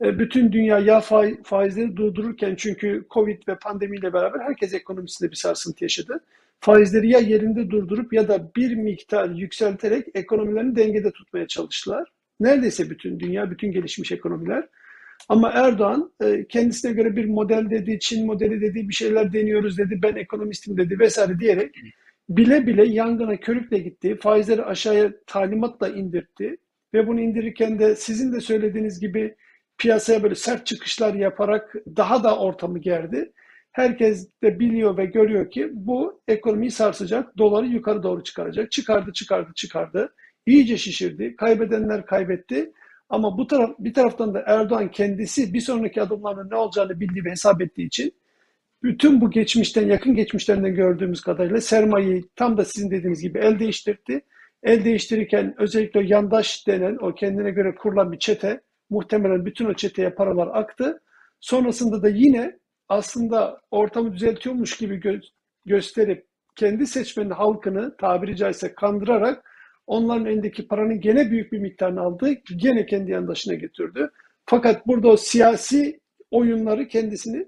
E, 0.01 0.19
bütün 0.19 0.51
dünya 0.51 0.79
ya 0.79 1.01
faizleri 1.43 1.95
durdururken 1.95 2.55
çünkü 2.55 3.07
Covid 3.09 3.47
ve 3.47 3.55
pandemiyle 3.55 4.13
beraber 4.13 4.39
herkes 4.39 4.73
ekonomisinde 4.73 5.31
bir 5.31 5.35
sarsıntı 5.35 5.83
yaşadı 5.83 6.21
faizleri 6.59 7.09
ya 7.09 7.19
yerinde 7.19 7.69
durdurup 7.69 8.13
ya 8.13 8.27
da 8.27 8.51
bir 8.55 8.75
miktar 8.75 9.29
yükselterek 9.29 10.07
ekonomilerini 10.13 10.75
dengede 10.75 11.11
tutmaya 11.11 11.47
çalıştılar. 11.47 12.09
Neredeyse 12.39 12.89
bütün 12.89 13.19
dünya, 13.19 13.51
bütün 13.51 13.71
gelişmiş 13.71 14.11
ekonomiler. 14.11 14.67
Ama 15.29 15.51
Erdoğan 15.51 16.11
e, 16.23 16.45
kendisine 16.49 16.91
göre 16.91 17.15
bir 17.15 17.25
model 17.25 17.69
dedi, 17.69 17.99
Çin 17.99 18.25
modeli 18.25 18.61
dedi, 18.61 18.89
bir 18.89 18.93
şeyler 18.93 19.33
deniyoruz 19.33 19.77
dedi, 19.77 19.99
ben 20.03 20.15
ekonomistim 20.15 20.77
dedi 20.77 20.99
vesaire 20.99 21.39
diyerek 21.39 21.75
bile 22.29 22.67
bile 22.67 22.85
yangına 22.87 23.37
körükle 23.37 23.77
gitti, 23.77 24.17
faizleri 24.21 24.63
aşağıya 24.63 25.11
talimatla 25.27 25.89
indirtti 25.89 26.57
ve 26.93 27.07
bunu 27.07 27.21
indirirken 27.21 27.79
de 27.79 27.95
sizin 27.95 28.33
de 28.33 28.39
söylediğiniz 28.39 28.99
gibi 28.99 29.35
piyasaya 29.77 30.23
böyle 30.23 30.35
sert 30.35 30.65
çıkışlar 30.65 31.13
yaparak 31.13 31.75
daha 31.97 32.23
da 32.23 32.39
ortamı 32.39 32.79
gerdi. 32.79 33.31
Herkes 33.79 34.29
de 34.43 34.59
biliyor 34.59 34.97
ve 34.97 35.05
görüyor 35.05 35.51
ki 35.51 35.69
bu 35.73 36.21
ekonomiyi 36.27 36.71
sarsacak, 36.71 37.37
doları 37.37 37.65
yukarı 37.65 38.03
doğru 38.03 38.23
çıkaracak. 38.23 38.71
Çıkardı, 38.71 39.13
çıkardı, 39.13 39.51
çıkardı. 39.55 40.13
İyice 40.45 40.77
şişirdi. 40.77 41.35
Kaybedenler 41.35 42.05
kaybetti. 42.05 42.71
Ama 43.09 43.37
bu 43.37 43.47
taraf 43.47 43.69
bir 43.79 43.93
taraftan 43.93 44.33
da 44.33 44.43
Erdoğan 44.45 44.91
kendisi 44.91 45.53
bir 45.53 45.61
sonraki 45.61 46.01
adımların 46.01 46.49
ne 46.49 46.55
olacağını 46.55 46.99
bildiği 46.99 47.25
ve 47.25 47.31
hesap 47.31 47.61
ettiği 47.61 47.87
için 47.87 48.13
bütün 48.83 49.21
bu 49.21 49.31
geçmişten, 49.31 49.87
yakın 49.87 50.15
geçmişlerinden 50.15 50.75
gördüğümüz 50.75 51.21
kadarıyla 51.21 51.61
sermayeyi 51.61 52.25
tam 52.35 52.57
da 52.57 52.65
sizin 52.65 52.91
dediğiniz 52.91 53.21
gibi 53.21 53.39
el 53.39 53.59
değiştirdi. 53.59 54.21
El 54.63 54.85
değiştirirken 54.85 55.55
özellikle 55.57 56.03
yandaş 56.03 56.67
denen 56.67 56.97
o 57.01 57.15
kendine 57.15 57.51
göre 57.51 57.75
kurulan 57.75 58.11
bir 58.11 58.19
çete 58.19 58.61
muhtemelen 58.89 59.45
bütün 59.45 59.65
o 59.65 59.73
çeteye 59.73 60.09
paralar 60.09 60.47
aktı. 60.53 61.01
Sonrasında 61.39 62.03
da 62.03 62.09
yine 62.09 62.59
aslında 62.89 63.61
ortamı 63.71 64.13
düzeltiyormuş 64.13 64.77
gibi 64.77 64.95
gö- 64.95 65.29
gösterip 65.65 66.27
kendi 66.55 66.87
seçmenin 66.87 67.29
halkını 67.29 67.97
tabiri 67.97 68.35
caizse 68.35 68.73
kandırarak 68.73 69.51
onların 69.87 70.25
elindeki 70.25 70.67
paranın 70.67 71.01
gene 71.01 71.31
büyük 71.31 71.51
bir 71.51 71.59
miktarını 71.59 72.01
aldı. 72.01 72.31
Gene 72.55 72.85
kendi 72.85 73.11
yandaşına 73.11 73.53
götürdü. 73.53 74.11
Fakat 74.45 74.87
burada 74.87 75.07
o 75.07 75.17
siyasi 75.17 75.99
oyunları 76.31 76.87
kendisini 76.87 77.47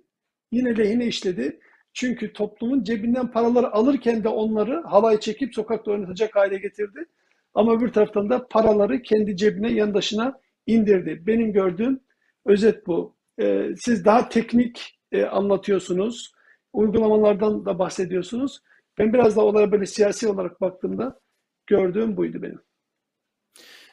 yine 0.51 0.77
lehine 0.77 1.05
işledi. 1.05 1.59
Çünkü 1.93 2.33
toplumun 2.33 2.83
cebinden 2.83 3.31
paraları 3.31 3.73
alırken 3.73 4.23
de 4.23 4.29
onları 4.29 4.81
halay 4.81 5.19
çekip 5.19 5.55
sokakta 5.55 5.91
oynatacak 5.91 6.35
hale 6.35 6.57
getirdi. 6.57 7.05
Ama 7.53 7.81
bir 7.81 7.91
taraftan 7.91 8.29
da 8.29 8.47
paraları 8.47 9.01
kendi 9.01 9.37
cebine 9.37 9.71
yandaşına 9.71 10.39
indirdi. 10.67 11.23
Benim 11.27 11.53
gördüğüm 11.53 11.99
özet 12.45 12.87
bu. 12.87 13.15
Ee, 13.41 13.69
siz 13.77 14.05
daha 14.05 14.29
teknik 14.29 15.00
e, 15.11 15.23
anlatıyorsunuz. 15.23 16.31
Uygulamalardan 16.73 17.65
da 17.65 17.79
bahsediyorsunuz. 17.79 18.61
Ben 18.97 19.13
biraz 19.13 19.35
da 19.35 19.41
olaya 19.41 19.71
böyle 19.71 19.85
siyasi 19.85 20.27
olarak 20.27 20.61
baktığımda 20.61 21.19
gördüğüm 21.67 22.17
buydu 22.17 22.41
benim. 22.41 22.61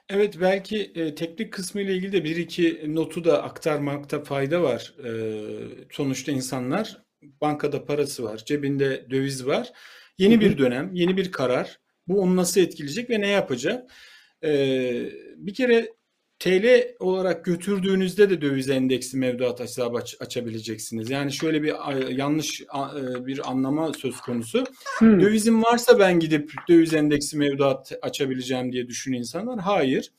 Evet 0.09 0.41
belki 0.41 0.93
e, 0.95 1.15
teknik 1.15 1.53
kısmı 1.53 1.81
ile 1.81 1.95
ilgili 1.95 2.13
de 2.13 2.25
bir 2.25 2.37
iki 2.37 2.95
notu 2.95 3.25
da 3.25 3.43
aktarmakta 3.43 4.25
fayda 4.25 4.63
var. 4.63 4.95
E, 5.05 5.11
sonuçta 5.91 6.33
insanlar 6.33 7.03
bankada 7.41 7.85
parası 7.85 8.25
var, 8.25 8.45
cebinde 8.45 9.07
döviz 9.11 9.47
var. 9.47 9.73
Yeni 10.19 10.41
bir 10.41 10.59
dönem, 10.59 10.95
yeni 10.95 11.17
bir 11.17 11.33
karar. 11.33 11.81
Bu 12.07 12.21
onu 12.21 12.37
nasıl 12.37 12.61
etkileyecek 12.61 13.11
ve 13.11 13.21
ne 13.21 13.29
yapacak? 13.29 13.91
E, 14.45 14.51
bir 15.37 15.55
kere 15.55 15.98
TL 16.39 16.95
olarak 17.01 17.45
götürdüğünüzde 17.45 18.31
de 18.31 18.41
döviz 18.41 18.71
endeksli 18.71 19.19
mevduat 19.19 19.61
hesabı 19.61 19.97
aç, 19.99 20.17
açabileceksiniz. 20.21 21.11
Yani 21.11 21.33
şöyle 21.33 21.63
bir 21.63 21.75
yanlış 22.11 22.61
e, 22.61 23.27
bir 23.27 23.51
anlama 23.51 23.93
söz 23.93 24.21
konusu. 24.21 24.65
Hmm. 24.99 25.21
Dövizim 25.21 25.63
varsa 25.63 25.99
ben 25.99 26.21
gidip 26.21 26.53
döviz 26.69 26.95
endeksi 26.95 27.37
mevduat 27.37 27.93
açabileceğim 28.03 28.73
diye 28.73 28.89
düşünün 28.89 29.19
insanlar. 29.19 29.59
Hayır. 29.59 30.13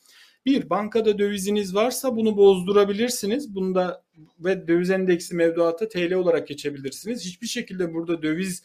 Bir, 0.46 0.70
bankada 0.70 1.18
döviziniz 1.18 1.74
varsa 1.74 2.16
bunu 2.16 2.36
bozdurabilirsiniz. 2.36 3.54
Bunda 3.54 4.04
ve 4.38 4.68
döviz 4.68 4.90
endeksi 4.90 5.34
mevduata 5.34 5.88
TL 5.88 6.12
olarak 6.12 6.48
geçebilirsiniz. 6.48 7.24
Hiçbir 7.24 7.46
şekilde 7.46 7.94
burada 7.94 8.22
döviz 8.22 8.62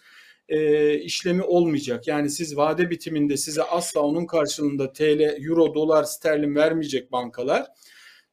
e, 0.49 0.93
işlemi 0.99 1.43
olmayacak. 1.43 2.07
Yani 2.07 2.29
siz 2.29 2.57
vade 2.57 2.89
bitiminde 2.89 3.37
size 3.37 3.63
asla 3.63 4.01
onun 4.01 4.25
karşılığında 4.25 4.93
TL, 4.93 5.35
euro, 5.47 5.73
dolar, 5.73 6.03
sterlin 6.03 6.55
vermeyecek 6.55 7.11
bankalar. 7.11 7.67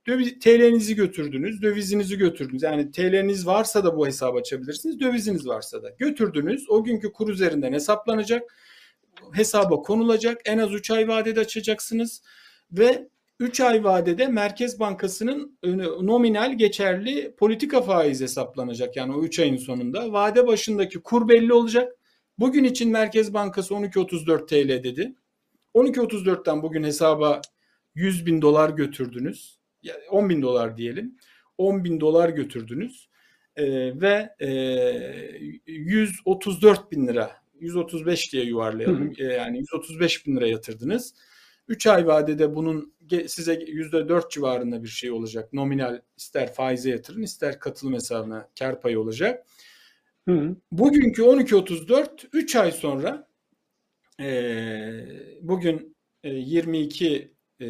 Döviz, 0.07 0.39
TL'nizi 0.39 0.95
götürdünüz, 0.95 1.63
dövizinizi 1.63 2.19
götürdünüz. 2.19 2.63
Yani 2.63 2.91
TL'niz 2.91 3.47
varsa 3.47 3.85
da 3.85 3.97
bu 3.97 4.07
hesabı 4.07 4.39
açabilirsiniz, 4.39 5.01
döviziniz 5.01 5.47
varsa 5.47 5.83
da. 5.83 5.91
Götürdünüz, 5.99 6.71
o 6.71 6.85
günkü 6.85 7.13
kur 7.13 7.29
üzerinden 7.29 7.73
hesaplanacak, 7.73 8.57
hesaba 9.33 9.77
konulacak. 9.77 10.41
En 10.45 10.59
az 10.59 10.75
3 10.75 10.91
ay 10.91 11.09
vadede 11.09 11.41
açacaksınız 11.41 12.23
ve 12.73 13.09
3 13.41 13.61
ay 13.61 13.85
vadede 13.85 14.27
Merkez 14.27 14.81
Bankası'nın 14.81 15.59
nominal 16.07 16.59
geçerli 16.59 17.35
politika 17.37 17.83
faiz 17.83 18.21
hesaplanacak. 18.21 18.97
Yani 18.97 19.17
o 19.17 19.23
3 19.23 19.39
ayın 19.39 19.57
sonunda 19.57 20.13
vade 20.13 20.47
başındaki 20.47 21.01
kur 21.01 21.29
belli 21.29 21.53
olacak. 21.53 21.93
Bugün 22.39 22.65
için 22.65 22.91
Merkez 22.91 23.35
Bankası 23.35 23.75
12.34 23.75 24.47
TL 24.47 24.85
dedi. 24.85 25.15
12.34'ten 25.75 26.63
bugün 26.63 26.85
hesaba 26.85 27.41
100 27.95 28.27
bin 28.27 28.43
dolar 28.43 28.71
götürdünüz. 28.71 29.59
10 30.11 30.29
bin 30.29 30.43
dolar 30.43 30.77
diyelim. 30.77 31.17
10 31.59 31.85
bin 31.85 32.01
dolar 32.01 32.29
götürdünüz. 32.29 33.09
Ee, 33.57 34.01
ve 34.01 34.35
e, 34.41 34.51
134 35.67 36.93
bin 36.93 37.09
lira 37.09 37.43
135 37.61 38.33
diye 38.33 38.45
yuvarlayalım. 38.45 39.19
Hı 39.19 39.25
hı. 39.25 39.33
Yani 39.33 39.59
135 39.59 40.27
bin 40.27 40.37
lira 40.37 40.47
yatırdınız. 40.47 41.15
3 41.69 41.87
ay 41.87 42.07
vadede 42.07 42.55
bunun 42.55 42.95
size 43.27 43.55
%4 43.55 44.31
civarında 44.31 44.83
bir 44.83 44.89
şey 44.89 45.11
olacak. 45.11 45.53
Nominal 45.53 46.01
ister 46.17 46.55
faize 46.55 46.91
yatırın 46.91 47.23
ister 47.23 47.59
katılım 47.59 47.95
hesabına 47.95 48.49
kar 48.59 48.81
payı 48.81 49.01
olacak. 49.01 49.47
Hı. 50.29 50.57
Bugünkü 50.73 51.23
12.34 51.23 52.29
3 52.33 52.57
ay 52.57 52.73
sonra 52.73 53.29
e, 54.21 54.29
bugün 55.43 55.97
e, 56.25 56.31
22 56.31 57.35
e, 57.61 57.67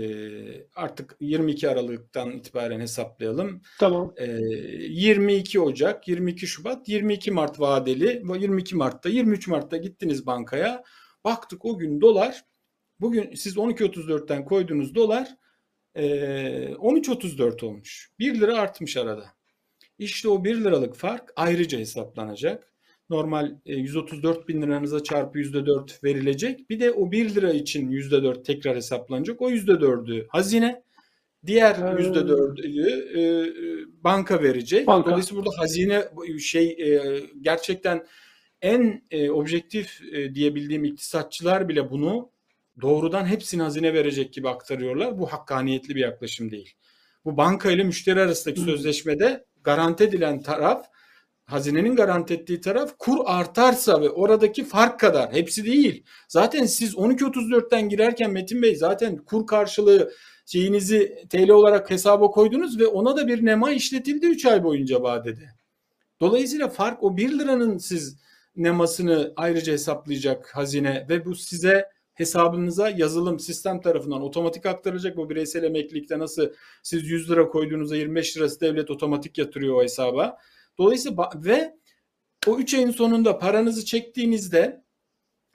artık 0.76 1.16
22 1.20 1.68
Aralık'tan 1.68 2.30
itibaren 2.30 2.80
hesaplayalım. 2.80 3.62
Tamam. 3.78 4.14
E, 4.16 4.26
22 4.26 5.60
Ocak, 5.60 6.08
22 6.08 6.46
Şubat, 6.46 6.88
22 6.88 7.30
Mart 7.30 7.60
vadeli. 7.60 8.22
22 8.40 8.76
Mart'ta, 8.76 9.08
23 9.08 9.48
Mart'ta 9.48 9.76
gittiniz 9.76 10.26
bankaya. 10.26 10.82
Baktık 11.24 11.64
o 11.64 11.78
gün 11.78 12.00
dolar 12.00 12.44
bugün 13.00 13.34
siz 13.34 13.56
12.34'ten 13.56 14.44
koyduğunuz 14.44 14.94
dolar 14.94 15.36
e, 15.94 16.04
13.34 16.72 17.66
olmuş. 17.66 18.10
1 18.18 18.40
lira 18.40 18.58
artmış 18.58 18.96
arada. 18.96 19.41
İşte 19.98 20.28
o 20.28 20.44
1 20.44 20.56
liralık 20.56 20.96
fark 20.96 21.32
ayrıca 21.36 21.78
hesaplanacak. 21.78 22.72
Normal 23.10 23.54
134 23.64 24.38
e, 24.38 24.48
bin 24.48 24.62
liranıza 24.62 25.02
çarpı 25.02 25.38
%4 25.38 26.04
verilecek. 26.04 26.70
Bir 26.70 26.80
de 26.80 26.92
o 26.92 27.12
1 27.12 27.34
lira 27.34 27.52
için 27.52 27.90
%4 27.90 28.42
tekrar 28.42 28.76
hesaplanacak. 28.76 29.42
O 29.42 29.50
%4'ü 29.50 30.26
hazine. 30.28 30.82
Diğer 31.46 31.74
%4'ü 31.74 33.18
e, 33.18 33.24
banka 34.04 34.42
verecek. 34.42 34.86
Banka. 34.86 35.10
Dolayısıyla 35.10 35.44
burada 35.44 35.56
hazine 35.58 36.04
şey 36.38 36.68
e, 36.68 37.20
gerçekten 37.40 38.06
en 38.62 39.02
objektif 39.30 40.00
diyebildiğim 40.34 40.84
iktisatçılar 40.84 41.68
bile 41.68 41.90
bunu 41.90 42.30
doğrudan 42.80 43.26
hepsini 43.26 43.62
hazine 43.62 43.94
verecek 43.94 44.32
gibi 44.32 44.48
aktarıyorlar. 44.48 45.18
Bu 45.18 45.32
hakkaniyetli 45.32 45.94
bir 45.94 46.00
yaklaşım 46.00 46.50
değil. 46.50 46.74
Bu 47.24 47.36
banka 47.36 47.70
ile 47.70 47.84
müşteri 47.84 48.20
arasındaki 48.20 48.60
sözleşmede 48.60 49.44
garanti 49.64 50.04
edilen 50.04 50.42
taraf 50.42 50.86
hazinenin 51.44 51.96
garanti 51.96 52.34
ettiği 52.34 52.60
taraf 52.60 52.94
kur 52.98 53.18
artarsa 53.24 54.00
ve 54.00 54.10
oradaki 54.10 54.64
fark 54.64 55.00
kadar 55.00 55.32
hepsi 55.32 55.64
değil. 55.64 56.04
Zaten 56.28 56.64
siz 56.64 56.94
12.34'ten 56.94 57.88
girerken 57.88 58.30
Metin 58.30 58.62
Bey 58.62 58.76
zaten 58.76 59.16
kur 59.16 59.46
karşılığı 59.46 60.12
şeyinizi 60.46 61.26
TL 61.30 61.50
olarak 61.50 61.90
hesaba 61.90 62.30
koydunuz 62.30 62.80
ve 62.80 62.86
ona 62.86 63.16
da 63.16 63.28
bir 63.28 63.44
nema 63.44 63.72
işletildi 63.72 64.26
3 64.26 64.46
ay 64.46 64.64
boyunca 64.64 65.02
vadede. 65.02 65.48
Dolayısıyla 66.20 66.68
fark 66.68 67.02
o 67.02 67.16
1 67.16 67.38
liranın 67.38 67.78
siz 67.78 68.18
nemasını 68.56 69.32
ayrıca 69.36 69.72
hesaplayacak 69.72 70.56
hazine 70.56 71.06
ve 71.08 71.24
bu 71.24 71.34
size 71.34 71.88
hesabınıza 72.14 72.90
yazılım 72.90 73.40
sistem 73.40 73.80
tarafından 73.80 74.22
otomatik 74.22 74.66
aktarılacak. 74.66 75.16
Bu 75.16 75.30
bireysel 75.30 75.62
emeklilikte 75.62 76.18
nasıl 76.18 76.50
siz 76.82 77.10
100 77.10 77.30
lira 77.30 77.48
koyduğunuzda 77.48 77.96
25 77.96 78.36
lirası 78.36 78.60
devlet 78.60 78.90
otomatik 78.90 79.38
yatırıyor 79.38 79.74
o 79.74 79.82
hesaba. 79.82 80.38
Dolayısıyla 80.78 81.30
ve 81.34 81.76
o 82.46 82.58
3 82.58 82.74
ayın 82.74 82.90
sonunda 82.90 83.38
paranızı 83.38 83.84
çektiğinizde 83.84 84.84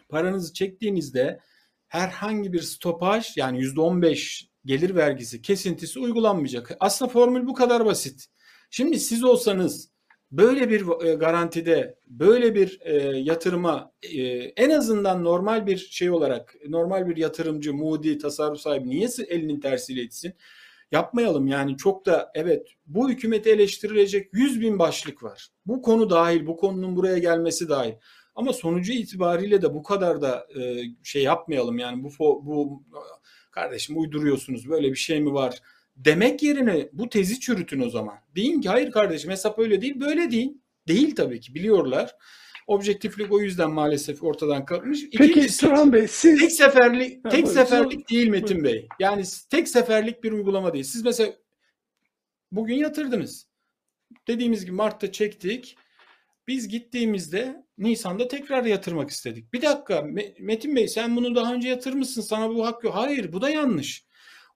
paranızı 0.10 0.54
çektiğinizde 0.54 1.40
herhangi 1.88 2.54
bir 2.54 2.62
stopaj 2.62 3.38
yani 3.38 3.60
%15 3.60 4.48
gelir 4.66 4.96
vergisi 4.96 5.42
kesintisi 5.42 6.00
uygulanmayacak. 6.00 6.78
Aslında 6.80 7.12
formül 7.12 7.48
bu 7.48 7.54
kadar 7.54 7.86
basit. 7.86 8.28
Şimdi 8.70 9.00
siz 9.00 9.24
olsanız 9.24 9.90
böyle 10.32 10.70
bir 10.70 11.06
e, 11.06 11.14
garantide, 11.16 11.98
böyle 12.08 12.56
bir 12.56 12.80
e, 12.82 12.94
yatırıma 13.18 13.92
e, 14.04 14.22
en 14.38 14.70
azından 14.70 15.24
normal 15.24 15.68
bir 15.68 15.78
şey 15.78 16.10
olarak, 16.12 16.56
normal 16.68 17.08
bir 17.08 17.18
yatırımcı, 17.18 17.74
mudi, 17.74 18.18
tasarruf 18.18 18.60
sahibi 18.60 18.90
niye 18.90 19.08
elinin 19.30 19.60
tersiyle 19.60 20.02
etsin? 20.02 20.34
Yapmayalım 20.92 21.48
yani 21.48 21.78
çok 21.78 22.06
da 22.06 22.32
evet 22.36 22.68
bu 22.86 23.10
hükümeti 23.10 23.50
eleştirilecek 23.50 24.30
100 24.34 24.62
bin 24.62 24.80
başlık 24.80 25.24
var. 25.24 25.48
Bu 25.66 25.82
konu 25.82 26.10
dahil, 26.10 26.48
bu 26.48 26.58
konunun 26.58 26.96
buraya 26.96 27.18
gelmesi 27.18 27.70
dahil. 27.70 27.94
Ama 28.36 28.54
sonucu 28.54 28.94
itibariyle 28.94 29.62
de 29.62 29.74
bu 29.74 29.84
kadar 29.84 30.22
da 30.22 30.48
şey 31.04 31.24
yapmayalım 31.24 31.78
yani 31.78 32.04
bu 32.04 32.46
bu 32.46 32.84
kardeşim 33.52 34.00
uyduruyorsunuz 34.00 34.70
böyle 34.70 34.92
bir 34.92 34.96
şey 34.96 35.22
mi 35.22 35.34
var? 35.34 35.62
Demek 35.98 36.44
yerine 36.44 36.90
bu 36.94 37.10
tezi 37.10 37.40
çürütün 37.40 37.82
o 37.82 37.90
zaman. 37.90 38.16
Deyin 38.36 38.62
ki 38.62 38.70
hayır 38.70 38.92
kardeşim 38.92 39.32
hesap 39.32 39.60
öyle 39.60 39.82
değil 39.82 40.00
böyle 40.00 40.32
değil. 40.32 40.54
Değil 40.88 41.16
tabii 41.16 41.40
ki 41.40 41.56
biliyorlar. 41.56 42.16
Objektiflik 42.68 43.32
o 43.32 43.42
yüzden 43.42 43.72
maalesef 43.72 44.24
ortadan 44.24 44.66
kalkmış. 44.66 45.10
Peki 45.18 45.58
Turan 45.58 45.94
Bey 45.94 46.08
siz 46.08 46.40
tek 46.40 46.52
seferlik 46.52 47.24
tek 47.24 47.34
buyurun, 47.34 47.50
seferlik 47.50 48.10
değil 48.10 48.28
Metin. 48.28 48.64
Bey. 48.64 48.88
Yani 49.00 49.24
tek 49.50 49.68
seferlik 49.68 50.24
bir 50.24 50.32
uygulama 50.32 50.74
değil. 50.74 50.84
Siz 50.84 51.04
mesela 51.04 51.34
bugün 52.52 52.76
yatırdınız. 52.76 53.48
Dediğimiz 54.28 54.66
gibi 54.66 54.76
Mart'ta 54.76 55.12
çektik. 55.12 55.78
Biz 56.48 56.68
gittiğimizde 56.68 57.66
Nisan'da 57.78 58.28
tekrar 58.28 58.66
yatırmak 58.66 59.10
istedik. 59.10 59.54
Bir 59.54 59.62
dakika 59.62 60.02
Metin 60.40 60.76
Bey 60.76 60.88
sen 60.88 61.16
bunu 61.16 61.36
daha 61.36 61.54
önce 61.54 61.70
yatırmışsın 61.70 62.22
sana 62.22 62.50
bu 62.50 62.66
hak 62.66 62.84
yok. 62.84 62.96
Hayır 62.96 63.34
bu 63.34 63.42
da 63.42 63.50
yanlış. 63.50 64.07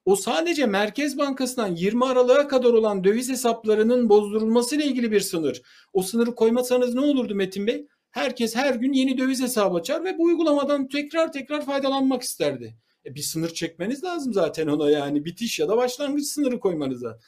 O 0.04 0.16
sadece 0.16 0.66
Merkez 0.66 1.18
Bankası'ndan 1.18 1.76
20 1.76 2.04
Aralık'a 2.04 2.48
kadar 2.48 2.70
olan 2.70 3.04
döviz 3.04 3.28
hesaplarının 3.28 4.08
bozdurulması 4.08 4.76
ile 4.76 4.84
ilgili 4.84 5.12
bir 5.12 5.20
sınır. 5.20 5.62
O 5.92 6.02
sınırı 6.02 6.34
koymasanız 6.34 6.94
ne 6.94 7.00
olurdu 7.00 7.34
Metin 7.34 7.66
Bey? 7.66 7.86
Herkes 8.10 8.56
her 8.56 8.74
gün 8.74 8.92
yeni 8.92 9.18
döviz 9.18 9.42
hesabı 9.42 9.76
açar 9.76 10.04
ve 10.04 10.18
bu 10.18 10.22
uygulamadan 10.22 10.88
tekrar 10.88 11.32
tekrar 11.32 11.66
faydalanmak 11.66 12.22
isterdi. 12.22 12.76
E, 13.06 13.14
bir 13.14 13.20
sınır 13.20 13.48
çekmeniz 13.48 14.04
lazım 14.04 14.32
zaten 14.32 14.66
ona 14.66 14.90
yani 14.90 15.24
bitiş 15.24 15.58
ya 15.58 15.68
da 15.68 15.76
başlangıç 15.76 16.24
sınırı 16.24 16.60
koymanız 16.60 17.04
lazım. 17.04 17.20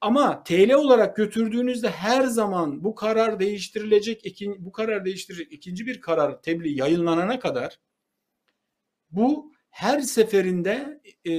Ama 0.00 0.42
TL 0.44 0.72
olarak 0.72 1.16
götürdüğünüzde 1.16 1.90
her 1.90 2.24
zaman 2.24 2.84
bu 2.84 2.94
karar 2.94 3.40
değiştirilecek, 3.40 4.40
bu 4.58 4.72
karar 4.72 5.04
değiştirecek 5.04 5.52
ikinci 5.52 5.86
bir 5.86 6.00
karar 6.00 6.42
tebliğ 6.42 6.78
yayınlanana 6.78 7.38
kadar 7.40 7.78
bu 9.10 9.52
her 9.78 10.00
seferinde 10.00 11.00
e, 11.24 11.32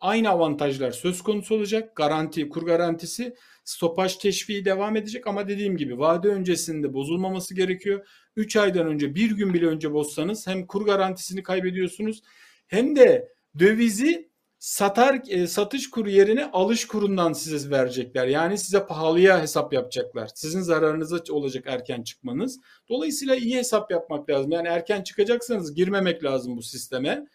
aynı 0.00 0.28
avantajlar 0.28 0.90
söz 0.90 1.22
konusu 1.22 1.54
olacak. 1.54 1.96
Garanti, 1.96 2.48
kur 2.48 2.62
garantisi, 2.66 3.34
stopaj 3.64 4.16
teşviği 4.16 4.64
devam 4.64 4.96
edecek 4.96 5.26
ama 5.26 5.48
dediğim 5.48 5.76
gibi 5.76 5.98
vade 5.98 6.28
öncesinde 6.28 6.94
bozulmaması 6.94 7.54
gerekiyor. 7.54 8.06
3 8.36 8.56
aydan 8.56 8.86
önce 8.86 9.14
bir 9.14 9.30
gün 9.30 9.54
bile 9.54 9.66
önce 9.66 9.92
bozsanız 9.92 10.46
hem 10.46 10.66
kur 10.66 10.86
garantisini 10.86 11.42
kaybediyorsunuz 11.42 12.22
hem 12.66 12.96
de 12.96 13.28
dövizi 13.58 14.30
satar 14.58 15.20
e, 15.28 15.46
satış 15.46 15.90
kuru 15.90 16.10
yerine 16.10 16.50
alış 16.50 16.86
kurundan 16.86 17.32
size 17.32 17.70
verecekler. 17.70 18.26
Yani 18.26 18.58
size 18.58 18.86
pahalıya 18.86 19.42
hesap 19.42 19.72
yapacaklar. 19.72 20.30
Sizin 20.34 20.60
zararınıza 20.60 21.18
olacak 21.30 21.64
erken 21.66 22.02
çıkmanız. 22.02 22.60
Dolayısıyla 22.88 23.36
iyi 23.36 23.56
hesap 23.56 23.90
yapmak 23.90 24.30
lazım. 24.30 24.52
Yani 24.52 24.68
erken 24.68 25.02
çıkacaksanız 25.02 25.74
girmemek 25.74 26.24
lazım 26.24 26.56
bu 26.56 26.62
sisteme. 26.62 27.26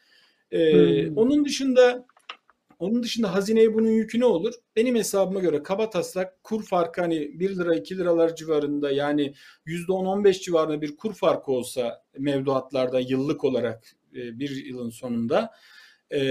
Ee, 0.52 1.06
hmm. 1.06 1.18
Onun 1.18 1.46
dışında 1.46 2.06
onun 2.80 3.04
dışında 3.04 3.34
hazineye 3.34 3.74
bunun 3.74 3.90
yükü 3.90 4.20
ne 4.20 4.26
olur? 4.26 4.54
Benim 4.76 4.96
hesabıma 4.96 5.40
göre 5.40 5.64
kaba 5.64 5.90
taslak 5.90 6.44
kur 6.44 6.64
farkı 6.64 7.02
hani 7.02 7.40
1 7.40 7.56
lira 7.56 7.76
2 7.76 7.98
liralar 7.98 8.36
civarında 8.36 8.92
yani 8.92 9.34
%10-15 9.66 10.42
civarında 10.42 10.82
bir 10.82 10.98
kur 10.98 11.14
farkı 11.14 11.52
olsa 11.52 12.04
mevduatlarda 12.18 13.00
yıllık 13.00 13.44
olarak 13.44 13.84
e, 14.16 14.40
bir 14.40 14.66
yılın 14.66 14.90
sonunda 14.90 15.52
e, 16.12 16.22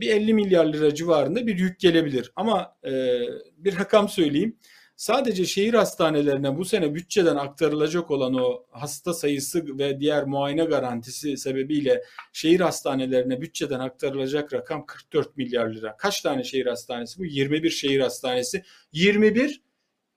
bir 0.00 0.10
50 0.10 0.34
milyar 0.34 0.66
lira 0.66 0.94
civarında 0.94 1.46
bir 1.46 1.58
yük 1.58 1.80
gelebilir. 1.80 2.32
Ama 2.36 2.76
e, 2.84 3.20
bir 3.56 3.78
rakam 3.78 4.08
söyleyeyim. 4.08 4.56
Sadece 4.96 5.44
şehir 5.46 5.74
hastanelerine 5.74 6.56
bu 6.56 6.64
sene 6.64 6.94
bütçeden 6.94 7.36
aktarılacak 7.36 8.10
olan 8.10 8.34
o 8.34 8.66
hasta 8.70 9.14
sayısı 9.14 9.78
ve 9.78 10.00
diğer 10.00 10.24
muayene 10.24 10.64
garantisi 10.64 11.36
sebebiyle 11.36 12.02
şehir 12.32 12.60
hastanelerine 12.60 13.40
bütçeden 13.40 13.80
aktarılacak 13.80 14.52
rakam 14.52 14.86
44 14.86 15.36
milyar 15.36 15.68
lira. 15.68 15.96
Kaç 15.96 16.20
tane 16.20 16.44
şehir 16.44 16.66
hastanesi 16.66 17.18
bu? 17.18 17.24
21 17.24 17.70
şehir 17.70 18.00
hastanesi. 18.00 18.64
21 18.92 19.62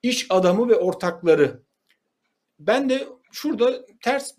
iş 0.03 0.27
adamı 0.30 0.69
ve 0.69 0.75
ortakları. 0.75 1.63
Ben 2.59 2.89
de 2.89 3.07
şurada 3.32 3.86
ters 4.03 4.32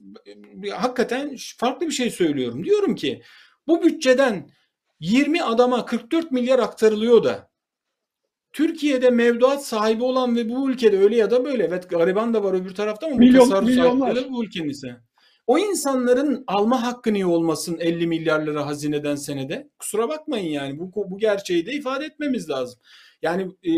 hakikaten 0.72 1.36
farklı 1.56 1.86
bir 1.86 1.92
şey 1.92 2.10
söylüyorum. 2.10 2.64
Diyorum 2.64 2.94
ki 2.94 3.22
bu 3.66 3.82
bütçeden 3.82 4.50
20 5.00 5.42
adama 5.42 5.86
44 5.86 6.32
milyar 6.32 6.58
aktarılıyor 6.58 7.24
da 7.24 7.49
Türkiye'de 8.52 9.10
mevduat 9.10 9.66
sahibi 9.66 10.02
olan 10.02 10.36
ve 10.36 10.48
bu 10.48 10.70
ülkede 10.70 10.98
öyle 10.98 11.16
ya 11.16 11.30
da 11.30 11.44
böyle 11.44 11.64
evet 11.64 11.90
gariban 11.90 12.34
da 12.34 12.44
var 12.44 12.54
öbür 12.54 12.74
tarafta 12.74 13.06
ama 13.06 13.16
Milyon, 13.16 13.46
bu 13.46 13.50
tasarruf 13.50 13.74
sahipleri 13.74 14.32
bu 14.32 14.44
ülkenin 14.44 14.68
ise. 14.68 14.96
O 15.46 15.58
insanların 15.58 16.44
alma 16.46 16.82
hakkı 16.82 17.12
niye 17.12 17.26
olmasın 17.26 17.78
50 17.80 18.06
milyar 18.06 18.46
lira 18.46 18.66
hazineden 18.66 19.16
senede? 19.16 19.70
Kusura 19.78 20.08
bakmayın 20.08 20.52
yani 20.52 20.78
bu, 20.78 21.10
bu 21.10 21.18
gerçeği 21.18 21.66
de 21.66 21.72
ifade 21.72 22.04
etmemiz 22.04 22.50
lazım. 22.50 22.80
Yani 23.22 23.42
e, 23.62 23.72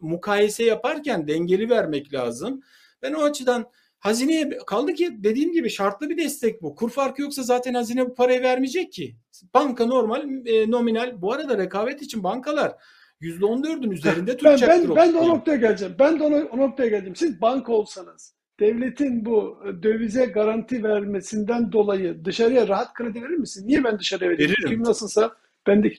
mukayese 0.00 0.64
yaparken 0.64 1.28
dengeli 1.28 1.70
vermek 1.70 2.14
lazım. 2.14 2.60
Ben 3.02 3.12
o 3.12 3.22
açıdan 3.22 3.66
hazineye 3.98 4.58
kaldı 4.66 4.94
ki 4.94 5.10
dediğim 5.16 5.52
gibi 5.52 5.70
şartlı 5.70 6.10
bir 6.10 6.18
destek 6.18 6.62
bu. 6.62 6.74
Kur 6.74 6.90
farkı 6.90 7.22
yoksa 7.22 7.42
zaten 7.42 7.74
hazine 7.74 8.06
bu 8.06 8.14
parayı 8.14 8.42
vermeyecek 8.42 8.92
ki. 8.92 9.16
Banka 9.54 9.86
normal 9.86 10.46
e, 10.46 10.70
nominal. 10.70 11.22
Bu 11.22 11.32
arada 11.32 11.58
rekabet 11.58 12.02
için 12.02 12.24
bankalar 12.24 12.72
%14'ün 13.22 13.90
üzerinde 13.90 14.36
tutacaktır. 14.36 14.88
Ben, 14.88 14.88
ben, 14.88 14.96
ben 14.96 15.12
de 15.12 15.18
o 15.18 15.28
noktaya 15.28 15.56
geleceğim. 15.56 15.94
Ben 15.98 16.20
de 16.20 16.24
ona, 16.24 16.36
o 16.36 16.58
noktaya 16.58 16.88
geleceğim. 16.88 17.16
Siz 17.16 17.40
banka 17.40 17.72
olsanız 17.72 18.34
devletin 18.60 19.24
bu 19.24 19.62
dövize 19.82 20.26
garanti 20.26 20.84
vermesinden 20.84 21.72
dolayı 21.72 22.24
dışarıya 22.24 22.68
rahat 22.68 22.94
kredi 22.94 23.22
verir 23.22 23.36
misin? 23.36 23.68
Niye 23.68 23.84
ben 23.84 23.98
dışarıya 23.98 24.30
vereyim? 24.30 24.50
Veririm. 24.50 24.68
Kim 24.68 24.84
nasılsa 24.84 25.36
ben 25.66 25.84
de 25.84 25.92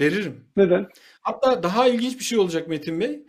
Veririm. 0.00 0.44
Neden? 0.56 0.88
Hatta 1.20 1.62
daha 1.62 1.88
ilginç 1.88 2.18
bir 2.18 2.24
şey 2.24 2.38
olacak 2.38 2.68
Metin 2.68 3.00
Bey. 3.00 3.22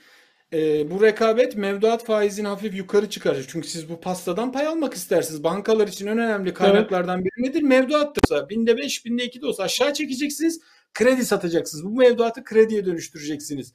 Ee, 0.54 0.92
bu 0.92 1.02
rekabet 1.02 1.56
mevduat 1.56 2.06
faizini 2.06 2.48
hafif 2.48 2.76
yukarı 2.76 3.10
çıkaracak. 3.10 3.46
Çünkü 3.50 3.68
siz 3.68 3.90
bu 3.90 4.02
pastadan 4.02 4.52
pay 4.52 4.68
almak 4.68 4.94
istersiniz. 4.94 5.44
Bankalar 5.44 5.88
için 5.88 6.08
en 6.08 6.18
önemli 6.18 6.54
kaynaklardan 6.54 7.22
evet. 7.22 7.26
biri 7.26 7.50
nedir? 7.50 7.62
Mevduattır. 7.62 8.50
Binde 8.50 8.78
beş, 8.78 9.06
binde 9.06 9.24
iki 9.26 9.42
de 9.42 9.46
olsa 9.46 9.64
aşağı 9.64 9.94
çekeceksiniz 9.94 10.62
kredi 10.96 11.26
satacaksınız. 11.26 11.86
Bu 11.86 11.90
mevduatı 11.90 12.44
krediye 12.44 12.86
dönüştüreceksiniz. 12.86 13.74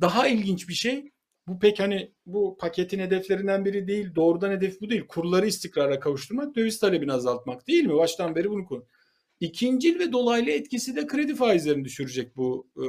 Daha 0.00 0.28
ilginç 0.28 0.68
bir 0.68 0.74
şey 0.74 1.12
bu 1.46 1.58
pek 1.58 1.80
hani 1.80 2.12
bu 2.26 2.56
paketin 2.60 2.98
hedeflerinden 2.98 3.64
biri 3.64 3.86
değil. 3.86 4.14
Doğrudan 4.14 4.50
hedef 4.50 4.80
bu 4.80 4.90
değil. 4.90 5.06
Kurları 5.08 5.46
istikrara 5.46 6.00
kavuşturmak, 6.00 6.56
döviz 6.56 6.80
talebini 6.80 7.12
azaltmak 7.12 7.68
değil 7.68 7.84
mi? 7.84 7.94
Baştan 7.94 8.34
beri 8.34 8.50
bunu 8.50 8.64
konu. 8.64 8.86
İkincil 9.40 9.98
ve 9.98 10.12
dolaylı 10.12 10.50
etkisi 10.50 10.96
de 10.96 11.06
kredi 11.06 11.34
faizlerini 11.34 11.84
düşürecek 11.84 12.36
bu 12.36 12.68
e, 12.76 12.86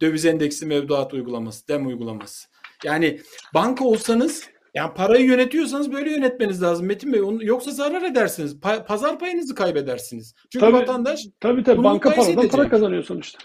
döviz 0.00 0.24
endeksi 0.24 0.66
mevduat 0.66 1.14
uygulaması, 1.14 1.68
dem 1.68 1.86
uygulaması. 1.86 2.48
Yani 2.84 3.20
banka 3.54 3.84
olsanız 3.84 4.44
yani 4.74 4.94
parayı 4.94 5.24
yönetiyorsanız 5.24 5.92
böyle 5.92 6.10
yönetmeniz 6.10 6.62
lazım 6.62 6.86
Metin 6.86 7.12
Bey. 7.12 7.20
Yoksa 7.40 7.70
zarar 7.70 8.02
edersiniz. 8.02 8.54
Pa- 8.54 8.86
pazar 8.86 9.18
payınızı 9.18 9.54
kaybedersiniz. 9.54 10.34
Çünkü 10.50 10.66
tabii, 10.66 10.76
vatandaş 10.76 11.20
tabii 11.40 11.62
tabii 11.62 11.84
banka 11.84 12.14
paradan 12.14 12.32
edecek. 12.32 12.52
para 12.52 12.68
kazanıyor 12.68 13.04
sonuçta. 13.04 13.38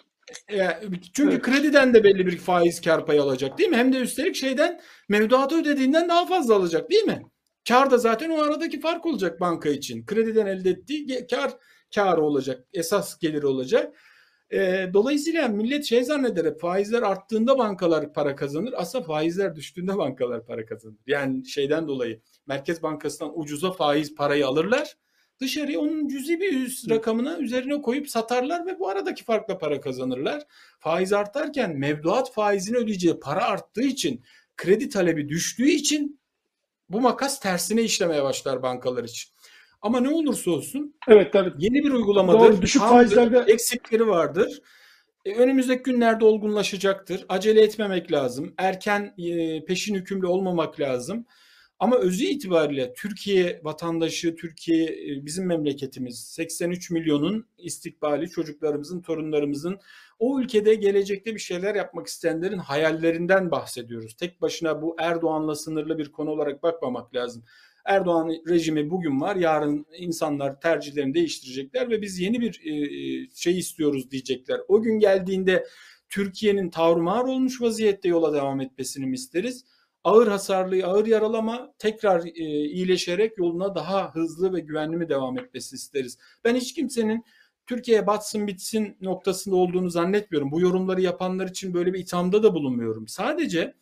Yani 0.51 0.73
çünkü 1.13 1.33
evet. 1.33 1.41
krediden 1.41 1.93
de 1.93 2.03
belli 2.03 2.25
bir 2.25 2.37
faiz 2.37 2.81
kar 2.81 3.05
payı 3.05 3.21
alacak 3.21 3.57
değil 3.57 3.69
mi? 3.69 3.77
Hem 3.77 3.93
de 3.93 3.97
üstelik 3.97 4.35
şeyden 4.35 4.81
mevduatı 5.09 5.61
ödediğinden 5.61 6.09
daha 6.09 6.25
fazla 6.25 6.55
alacak 6.55 6.91
değil 6.91 7.03
mi? 7.03 7.21
Kar 7.67 7.91
da 7.91 7.97
zaten 7.97 8.29
o 8.29 8.41
aradaki 8.41 8.79
fark 8.79 9.05
olacak 9.05 9.39
banka 9.39 9.69
için. 9.69 10.05
Krediden 10.05 10.45
elde 10.45 10.69
ettiği 10.69 11.27
kar 11.27 11.51
karı 11.95 12.21
olacak. 12.21 12.67
Esas 12.73 13.19
geliri 13.19 13.45
olacak. 13.47 13.95
E, 14.53 14.89
dolayısıyla 14.93 15.47
millet 15.47 15.85
şey 15.85 16.03
zanneder 16.03 16.57
faizler 16.57 17.01
arttığında 17.01 17.57
bankalar 17.57 18.13
para 18.13 18.35
kazanır. 18.35 18.73
Aslında 18.77 19.03
faizler 19.03 19.55
düştüğünde 19.55 19.97
bankalar 19.97 20.45
para 20.45 20.65
kazanır. 20.65 20.97
Yani 21.07 21.45
şeyden 21.45 21.87
dolayı 21.87 22.21
Merkez 22.47 22.83
Bankası'ndan 22.83 23.39
ucuza 23.39 23.71
faiz 23.71 24.15
parayı 24.15 24.47
alırlar. 24.47 24.97
Dışarıya 25.39 25.79
onun 25.79 26.07
cüzi 26.07 26.39
bir 26.39 26.65
üst 26.65 26.89
rakamına 26.89 27.37
üzerine 27.37 27.81
koyup 27.81 28.09
satarlar 28.09 28.65
ve 28.65 28.79
bu 28.79 28.89
aradaki 28.89 29.23
farkla 29.23 29.57
para 29.57 29.81
kazanırlar. 29.81 30.43
Faiz 30.79 31.13
artarken 31.13 31.77
mevduat 31.77 32.33
faizini 32.33 32.77
ödeyeceği 32.77 33.19
para 33.19 33.45
arttığı 33.45 33.83
için 33.83 34.23
kredi 34.57 34.89
talebi 34.89 35.29
düştüğü 35.29 35.69
için 35.69 36.19
bu 36.89 37.01
makas 37.01 37.39
tersine 37.39 37.81
işlemeye 37.81 38.23
başlar 38.23 38.63
bankalar 38.63 39.03
için. 39.03 39.32
Ama 39.83 39.99
ne 39.99 40.09
olursa 40.09 40.51
olsun 40.51 40.95
evet, 41.07 41.33
tabii. 41.33 41.53
yeni 41.57 41.83
bir 41.83 41.91
uygulamadır. 41.91 42.39
Doğru, 42.39 42.61
düşük 42.61 42.81
faizlerde 42.81 43.43
eksikleri 43.47 44.07
vardır. 44.07 44.61
E, 45.25 45.35
önümüzdeki 45.35 45.83
günlerde 45.83 46.25
olgunlaşacaktır. 46.25 47.25
Acele 47.29 47.61
etmemek 47.61 48.11
lazım. 48.11 48.53
Erken 48.57 49.13
e, 49.17 49.65
peşin 49.65 49.95
hükümlü 49.95 50.27
olmamak 50.27 50.79
lazım. 50.79 51.25
Ama 51.79 51.97
özü 51.97 52.25
itibariyle 52.25 52.93
Türkiye 52.93 53.61
vatandaşı, 53.63 54.35
Türkiye 54.35 54.85
e, 54.85 55.25
bizim 55.25 55.45
memleketimiz 55.45 56.19
83 56.19 56.91
milyonun 56.91 57.47
istikbali 57.57 58.29
çocuklarımızın, 58.29 59.01
torunlarımızın 59.01 59.79
o 60.19 60.39
ülkede 60.39 60.75
gelecekte 60.75 61.33
bir 61.33 61.39
şeyler 61.39 61.75
yapmak 61.75 62.07
isteyenlerin 62.07 62.57
hayallerinden 62.57 63.51
bahsediyoruz. 63.51 64.15
Tek 64.15 64.41
başına 64.41 64.81
bu 64.81 64.95
Erdoğan'la 64.99 65.55
sınırlı 65.55 65.97
bir 65.97 66.11
konu 66.11 66.29
olarak 66.29 66.63
bakmamak 66.63 67.15
lazım. 67.15 67.43
Erdoğan 67.85 68.29
rejimi 68.47 68.89
bugün 68.89 69.21
var. 69.21 69.35
Yarın 69.35 69.85
insanlar 69.97 70.61
tercihlerini 70.61 71.13
değiştirecekler 71.13 71.89
ve 71.89 72.01
biz 72.01 72.19
yeni 72.19 72.41
bir 72.41 72.61
e, 72.63 72.71
e, 72.71 73.29
şey 73.35 73.59
istiyoruz 73.59 74.11
diyecekler. 74.11 74.59
O 74.67 74.81
gün 74.81 74.99
geldiğinde 74.99 75.67
Türkiye'nin 76.09 76.69
tavrımar 76.69 77.23
olmuş 77.23 77.61
vaziyette 77.61 78.09
yola 78.09 78.33
devam 78.33 78.61
etmesini 78.61 79.05
mi 79.05 79.15
isteriz? 79.15 79.65
Ağır 80.03 80.27
hasarlı, 80.27 80.85
ağır 80.85 81.05
yaralama 81.05 81.73
tekrar 81.79 82.25
e, 82.25 82.65
iyileşerek 82.65 83.37
yoluna 83.37 83.75
daha 83.75 84.15
hızlı 84.15 84.53
ve 84.53 84.59
güvenli 84.59 84.97
mi 84.97 85.09
devam 85.09 85.39
etmesi 85.39 85.75
isteriz? 85.75 86.17
Ben 86.43 86.55
hiç 86.55 86.73
kimsenin 86.73 87.23
Türkiye 87.65 88.07
batsın 88.07 88.47
bitsin 88.47 88.97
noktasında 89.01 89.55
olduğunu 89.55 89.89
zannetmiyorum. 89.89 90.51
Bu 90.51 90.61
yorumları 90.61 91.01
yapanlar 91.01 91.47
için 91.47 91.73
böyle 91.73 91.93
bir 91.93 91.99
ithamda 91.99 92.43
da 92.43 92.53
bulunmuyorum. 92.53 93.07
Sadece 93.07 93.73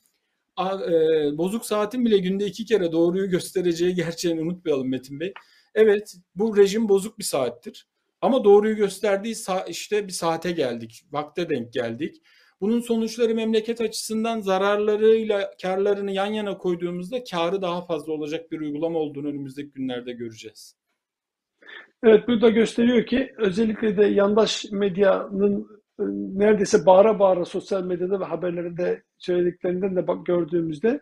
bozuk 1.38 1.66
saatin 1.66 2.06
bile 2.06 2.18
günde 2.18 2.46
iki 2.46 2.66
kere 2.66 2.92
doğruyu 2.92 3.30
göstereceği 3.30 3.96
gerçeğini 3.96 4.42
unutmayalım 4.42 4.90
Metin 4.90 5.20
Bey. 5.20 5.34
Evet 5.76 6.16
bu 6.36 6.58
rejim 6.58 6.90
bozuk 6.90 7.20
bir 7.20 7.24
saattir. 7.24 7.88
Ama 8.22 8.44
doğruyu 8.44 8.76
gösterdiği 8.76 9.34
sa- 9.34 9.70
işte 9.70 10.08
bir 10.08 10.12
saate 10.14 10.52
geldik. 10.52 11.04
Vakte 11.12 11.50
denk 11.50 11.74
geldik. 11.74 12.22
Bunun 12.62 12.80
sonuçları 12.82 13.36
memleket 13.36 13.82
açısından 13.82 14.40
zararlarıyla 14.40 15.52
karlarını 15.62 16.12
yan 16.12 16.34
yana 16.34 16.58
koyduğumuzda 16.58 17.24
karı 17.24 17.62
daha 17.62 17.86
fazla 17.86 18.14
olacak 18.14 18.52
bir 18.52 18.60
uygulama 18.60 19.00
olduğunu 19.00 19.28
önümüzdeki 19.28 19.72
günlerde 19.72 20.12
göreceğiz. 20.12 20.76
Evet 22.04 22.28
bu 22.28 22.42
da 22.42 22.50
gösteriyor 22.50 23.06
ki 23.06 23.34
özellikle 23.38 23.98
de 23.98 24.06
yandaş 24.06 24.66
medyanın 24.72 25.62
e, 25.62 25.81
neredeyse 26.36 26.86
bağıra 26.86 27.20
bağıra 27.20 27.46
sosyal 27.46 27.84
medyada 27.84 28.20
ve 28.20 28.26
haberlerinde 28.26 29.04
söylediklerinden 29.18 29.96
de 29.96 30.08
bak 30.08 30.26
gördüğümüzde 30.26 31.02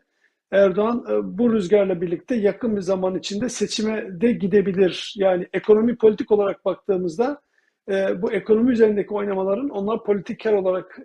Erdoğan 0.51 1.05
e, 1.09 1.37
bu 1.37 1.53
rüzgarla 1.53 2.01
birlikte 2.01 2.35
yakın 2.35 2.75
bir 2.75 2.81
zaman 2.81 3.15
içinde 3.15 3.49
seçime 3.49 4.21
de 4.21 4.31
gidebilir. 4.31 5.13
Yani 5.17 5.47
ekonomi 5.53 5.97
politik 5.97 6.31
olarak 6.31 6.65
baktığımızda 6.65 7.41
e, 7.89 8.21
bu 8.21 8.31
ekonomi 8.31 8.71
üzerindeki 8.71 9.13
oynamaların 9.13 9.69
onlar 9.69 10.03
politik 10.03 10.43
kar 10.43 10.53
olarak 10.53 10.99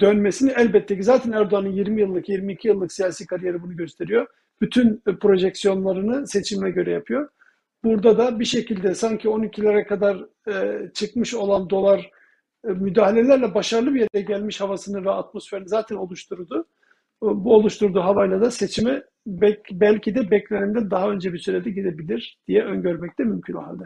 dönmesini 0.00 0.52
elbette 0.56 0.96
ki 0.96 1.02
zaten 1.02 1.32
Erdoğan'ın 1.32 1.72
20 1.72 2.00
yıllık, 2.00 2.28
22 2.28 2.68
yıllık 2.68 2.92
siyasi 2.92 3.26
kariyeri 3.26 3.62
bunu 3.62 3.76
gösteriyor. 3.76 4.26
Bütün 4.60 5.02
projeksiyonlarını 5.20 6.26
seçime 6.26 6.70
göre 6.70 6.90
yapıyor. 6.90 7.28
Burada 7.84 8.18
da 8.18 8.40
bir 8.40 8.44
şekilde 8.44 8.94
sanki 8.94 9.28
12'lere 9.28 9.86
kadar 9.86 10.24
çıkmış 10.94 11.34
olan 11.34 11.70
dolar 11.70 12.10
müdahalelerle 12.74 13.54
başarılı 13.54 13.94
bir 13.94 14.00
yere 14.00 14.24
gelmiş 14.24 14.60
havasını 14.60 15.04
ve 15.04 15.10
atmosferini 15.10 15.68
zaten 15.68 15.96
oluşturdu. 15.96 16.66
Bu 17.22 17.54
oluşturduğu 17.54 18.00
havayla 18.00 18.40
da 18.40 18.50
seçime 18.50 19.02
belki 19.72 20.14
de 20.14 20.30
beklenenden 20.30 20.90
daha 20.90 21.10
önce 21.10 21.32
bir 21.32 21.38
sürede 21.38 21.70
gidebilir 21.70 22.38
diye 22.48 22.64
öngörmek 22.64 23.18
de 23.18 23.24
mümkün 23.24 23.54
o 23.54 23.62
halde. 23.62 23.84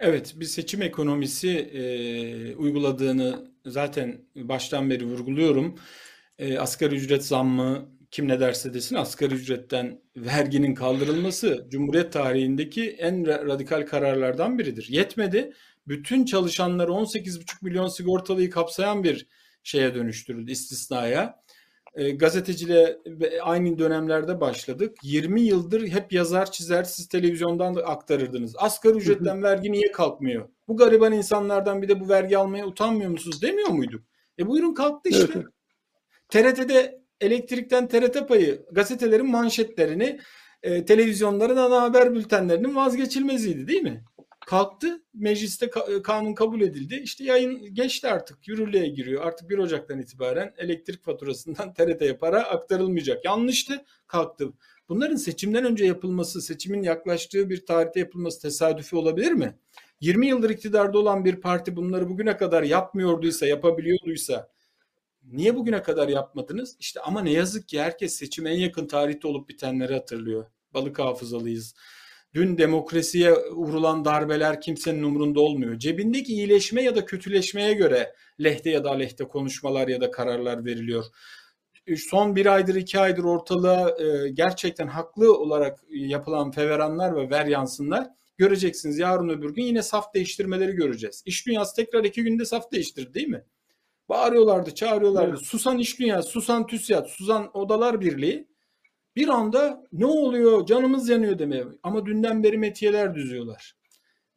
Evet, 0.00 0.34
bir 0.36 0.44
seçim 0.44 0.82
ekonomisi 0.82 1.50
e, 1.50 2.56
uyguladığını 2.56 3.50
zaten 3.66 4.20
baştan 4.36 4.90
beri 4.90 5.04
vurguluyorum. 5.04 5.74
E, 6.38 6.58
asgari 6.58 6.94
ücret 6.94 7.24
zammı 7.24 7.88
kim 8.10 8.28
ne 8.28 8.40
derse 8.40 8.74
desin 8.74 8.96
asgari 8.96 9.34
ücretten 9.34 10.00
verginin 10.16 10.74
kaldırılması 10.74 11.66
Cumhuriyet 11.70 12.12
tarihindeki 12.12 12.90
en 12.90 13.26
radikal 13.26 13.86
kararlardan 13.86 14.58
biridir. 14.58 14.86
Yetmedi 14.90 15.52
bütün 15.88 16.24
çalışanları 16.24 16.90
18,5 16.90 17.56
milyon 17.62 17.88
sigortalıyı 17.88 18.50
kapsayan 18.50 19.04
bir 19.04 19.26
şeye 19.62 19.94
dönüştürüldü 19.94 20.50
istisnaya. 20.50 21.42
E, 21.94 22.10
gazeteciliğe 22.10 22.98
aynı 23.42 23.78
dönemlerde 23.78 24.40
başladık. 24.40 24.98
20 25.02 25.40
yıldır 25.40 25.88
hep 25.88 26.12
yazar 26.12 26.50
çizer 26.50 26.84
siz 26.84 27.08
televizyondan 27.08 27.74
da 27.74 27.86
aktarırdınız. 27.86 28.54
Asgari 28.58 28.96
ücretten 28.96 29.42
vergi 29.42 29.72
niye 29.72 29.92
kalkmıyor? 29.92 30.48
Bu 30.68 30.76
gariban 30.76 31.12
insanlardan 31.12 31.82
bir 31.82 31.88
de 31.88 32.00
bu 32.00 32.08
vergi 32.08 32.38
almaya 32.38 32.66
utanmıyor 32.66 33.10
musunuz 33.10 33.42
demiyor 33.42 33.68
muyduk? 33.68 34.04
E 34.38 34.46
buyurun 34.46 34.74
kalktı 34.74 35.10
işte. 35.10 35.32
Evet. 35.34 35.46
TRT'de 36.28 37.00
elektrikten 37.20 37.88
TRT 37.88 38.28
payı 38.28 38.66
gazetelerin 38.72 39.30
manşetlerini 39.30 40.20
e, 40.62 40.84
televizyonların 40.84 41.56
ana 41.56 41.82
haber 41.82 42.14
bültenlerinin 42.14 42.74
vazgeçilmeziydi 42.74 43.68
değil 43.68 43.82
mi? 43.82 44.04
Kalktı. 44.46 45.02
Mecliste 45.14 45.70
e, 45.88 46.02
kanun 46.02 46.34
kabul 46.34 46.60
edildi. 46.60 47.00
İşte 47.04 47.24
yayın 47.24 47.74
geçti 47.74 48.08
artık. 48.08 48.48
Yürürlüğe 48.48 48.88
giriyor. 48.88 49.26
Artık 49.26 49.50
1 49.50 49.58
Ocak'tan 49.58 50.00
itibaren 50.00 50.54
elektrik 50.58 51.04
faturasından 51.04 51.74
TRT'ye 51.74 52.16
para 52.16 52.42
aktarılmayacak. 52.42 53.24
Yanlıştı. 53.24 53.84
Kalktı. 54.06 54.52
Bunların 54.88 55.16
seçimden 55.16 55.64
önce 55.64 55.84
yapılması, 55.84 56.42
seçimin 56.42 56.82
yaklaştığı 56.82 57.50
bir 57.50 57.66
tarihte 57.66 58.00
yapılması 58.00 58.42
tesadüfi 58.42 58.96
olabilir 58.96 59.32
mi? 59.32 59.58
20 60.00 60.26
yıldır 60.26 60.50
iktidarda 60.50 60.98
olan 60.98 61.24
bir 61.24 61.36
parti 61.40 61.76
bunları 61.76 62.08
bugüne 62.08 62.36
kadar 62.36 62.62
yapmıyorduysa, 62.62 63.46
yapabiliyorduysa 63.46 64.48
niye 65.32 65.56
bugüne 65.56 65.82
kadar 65.82 66.08
yapmadınız? 66.08 66.76
İşte 66.80 67.00
ama 67.00 67.20
ne 67.22 67.32
yazık 67.32 67.68
ki 67.68 67.80
herkes 67.80 68.14
seçime 68.14 68.50
en 68.50 68.58
yakın 68.58 68.86
tarihte 68.86 69.28
olup 69.28 69.48
bitenleri 69.48 69.94
hatırlıyor. 69.94 70.46
Balık 70.74 70.98
hafızalıyız. 70.98 71.74
Dün 72.36 72.58
demokrasiye 72.58 73.32
vurulan 73.32 74.04
darbeler 74.04 74.60
kimsenin 74.60 75.02
umurunda 75.02 75.40
olmuyor. 75.40 75.78
Cebindeki 75.78 76.32
iyileşme 76.32 76.82
ya 76.82 76.96
da 76.96 77.04
kötüleşmeye 77.04 77.74
göre 77.74 78.14
lehte 78.44 78.70
ya 78.70 78.84
da 78.84 78.90
aleyhte 78.90 79.24
konuşmalar 79.24 79.88
ya 79.88 80.00
da 80.00 80.10
kararlar 80.10 80.64
veriliyor. 80.64 81.04
Son 81.96 82.36
bir 82.36 82.46
aydır 82.46 82.74
iki 82.74 82.98
aydır 82.98 83.24
ortalığa 83.24 83.90
e, 83.90 84.28
gerçekten 84.28 84.86
haklı 84.86 85.38
olarak 85.38 85.78
yapılan 85.88 86.50
feveranlar 86.50 87.16
ve 87.16 87.30
veryansınlar 87.30 88.06
göreceksiniz. 88.38 88.98
Yarın 88.98 89.28
öbür 89.28 89.54
gün 89.54 89.62
yine 89.62 89.82
saf 89.82 90.14
değiştirmeleri 90.14 90.72
göreceğiz. 90.72 91.22
İş 91.26 91.46
dünyası 91.46 91.76
tekrar 91.76 92.04
iki 92.04 92.22
günde 92.22 92.44
saf 92.44 92.72
değiştirdi 92.72 93.14
değil 93.14 93.28
mi? 93.28 93.44
Bağırıyorlardı, 94.08 94.74
çağırıyorlardı. 94.74 95.30
Evet. 95.30 95.46
Susan 95.46 95.78
iş 95.78 95.98
dünyası, 95.98 96.28
susan 96.28 96.66
TÜSİAD, 96.66 97.06
susan 97.06 97.50
odalar 97.56 98.00
birliği 98.00 98.48
bir 99.16 99.28
anda 99.28 99.82
ne 99.92 100.06
oluyor 100.06 100.66
canımız 100.66 101.08
yanıyor 101.08 101.38
demeye 101.38 101.64
ama 101.82 102.06
dünden 102.06 102.42
beri 102.42 102.58
metiyeler 102.58 103.14
düzüyorlar. 103.14 103.76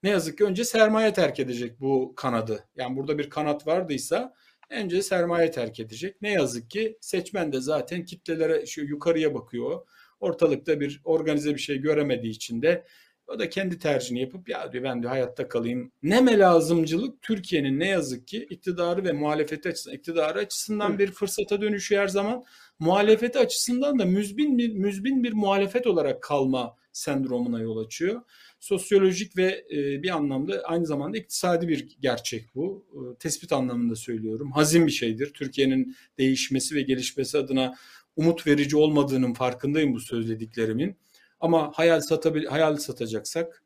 Ne 0.03 0.09
yazık 0.09 0.37
ki 0.37 0.43
önce 0.43 0.63
sermaye 0.63 1.13
terk 1.13 1.39
edecek 1.39 1.79
bu 1.79 2.13
kanadı. 2.15 2.67
Yani 2.75 2.95
burada 2.95 3.17
bir 3.17 3.29
kanat 3.29 3.67
vardıysa 3.67 4.33
önce 4.69 5.01
sermaye 5.01 5.51
terk 5.51 5.79
edecek. 5.79 6.21
Ne 6.21 6.31
yazık 6.31 6.69
ki 6.69 6.97
seçmen 7.01 7.53
de 7.53 7.61
zaten 7.61 8.05
kitlelere 8.05 8.65
şu 8.65 8.81
yukarıya 8.81 9.33
bakıyor. 9.33 9.87
Ortalıkta 10.19 10.79
bir 10.79 11.01
organize 11.03 11.53
bir 11.53 11.59
şey 11.59 11.77
göremediği 11.77 12.31
için 12.31 12.61
de 12.61 12.85
o 13.27 13.39
da 13.39 13.49
kendi 13.49 13.79
tercihini 13.79 14.21
yapıp 14.21 14.49
ya 14.49 14.71
diyor 14.71 14.83
ben 14.83 15.03
de 15.03 15.07
hayatta 15.07 15.47
kalayım. 15.47 15.91
Neme 16.03 16.39
lazımcılık 16.39 17.21
Türkiye'nin 17.21 17.79
ne 17.79 17.87
yazık 17.87 18.27
ki 18.27 18.47
iktidarı 18.49 19.03
ve 19.03 19.11
muhalefeti 19.11 19.69
açısından, 19.69 19.97
iktidarı 19.97 20.39
açısından 20.39 20.99
bir 20.99 21.11
fırsata 21.11 21.61
dönüşüyor 21.61 22.01
her 22.01 22.07
zaman. 22.07 22.43
Muhalefeti 22.79 23.39
açısından 23.39 23.99
da 23.99 24.05
müzbin 24.05 24.57
bir, 24.57 24.73
müzbin 24.73 25.23
bir 25.23 25.33
muhalefet 25.33 25.87
olarak 25.87 26.23
kalma 26.23 26.75
sendromuna 26.91 27.59
yol 27.59 27.77
açıyor. 27.77 28.21
Sosyolojik 28.59 29.37
ve 29.37 29.65
e, 29.71 30.03
bir 30.03 30.09
anlamda 30.09 30.61
aynı 30.63 30.85
zamanda 30.85 31.17
iktisadi 31.17 31.67
bir 31.67 31.97
gerçek 31.99 32.55
bu. 32.55 32.85
E, 32.93 33.17
tespit 33.17 33.51
anlamında 33.51 33.95
söylüyorum. 33.95 34.51
Hazin 34.51 34.87
bir 34.87 34.91
şeydir. 34.91 35.33
Türkiye'nin 35.33 35.95
değişmesi 36.17 36.75
ve 36.75 36.81
gelişmesi 36.81 37.37
adına 37.37 37.75
umut 38.15 38.47
verici 38.47 38.77
olmadığının 38.77 39.33
farkındayım 39.33 39.93
bu 39.93 39.99
söylediklerimin. 39.99 40.97
Ama 41.39 41.71
hayal 41.75 42.01
satabil 42.01 42.45
hayal 42.45 42.77
satacaksak 42.77 43.63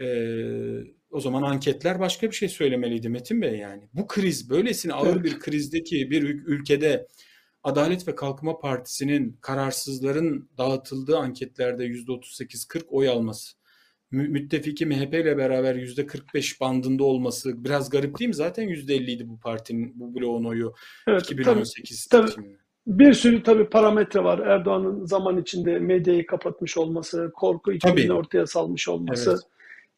e, 0.00 0.06
o 1.10 1.20
zaman 1.20 1.42
anketler 1.42 2.00
başka 2.00 2.30
bir 2.30 2.36
şey 2.36 2.48
söylemeliydi 2.48 3.08
Metin 3.08 3.42
Bey 3.42 3.58
yani. 3.58 3.88
Bu 3.94 4.06
kriz 4.06 4.50
böylesine 4.50 4.92
ağır 4.92 5.24
bir 5.24 5.38
krizdeki 5.38 6.10
bir 6.10 6.22
ülkede 6.22 7.06
Adalet 7.62 8.08
ve 8.08 8.14
Kalkınma 8.14 8.58
Partisi'nin 8.58 9.38
kararsızların 9.40 10.50
dağıtıldığı 10.58 11.18
anketlerde 11.18 11.86
%38-40 11.86 12.82
oy 12.88 13.08
alması, 13.08 13.56
müttefiki 14.10 14.86
MHP 14.86 15.14
ile 15.14 15.36
beraber 15.36 15.74
%45 15.74 16.60
bandında 16.60 17.04
olması 17.04 17.64
biraz 17.64 17.90
garip 17.90 18.18
değil 18.18 18.28
mi? 18.28 18.34
Zaten 18.34 18.68
%50 18.68 19.10
idi 19.10 19.28
bu 19.28 19.40
partinin, 19.40 20.00
bu 20.00 20.14
bloğun 20.14 20.44
oyu 20.44 20.74
evet, 21.08 21.32
2018 21.32 22.06
tabii, 22.06 22.30
tabii. 22.30 22.56
Bir 22.86 23.12
sürü 23.12 23.42
tabii 23.42 23.68
parametre 23.68 24.24
var. 24.24 24.38
Erdoğan'ın 24.38 25.04
zaman 25.04 25.38
içinde 25.38 25.78
medyayı 25.78 26.26
kapatmış 26.26 26.78
olması, 26.78 27.30
korku 27.34 27.72
içeriğini 27.72 28.12
ortaya 28.12 28.46
salmış 28.46 28.88
olması. 28.88 29.30
Evet. 29.30 29.40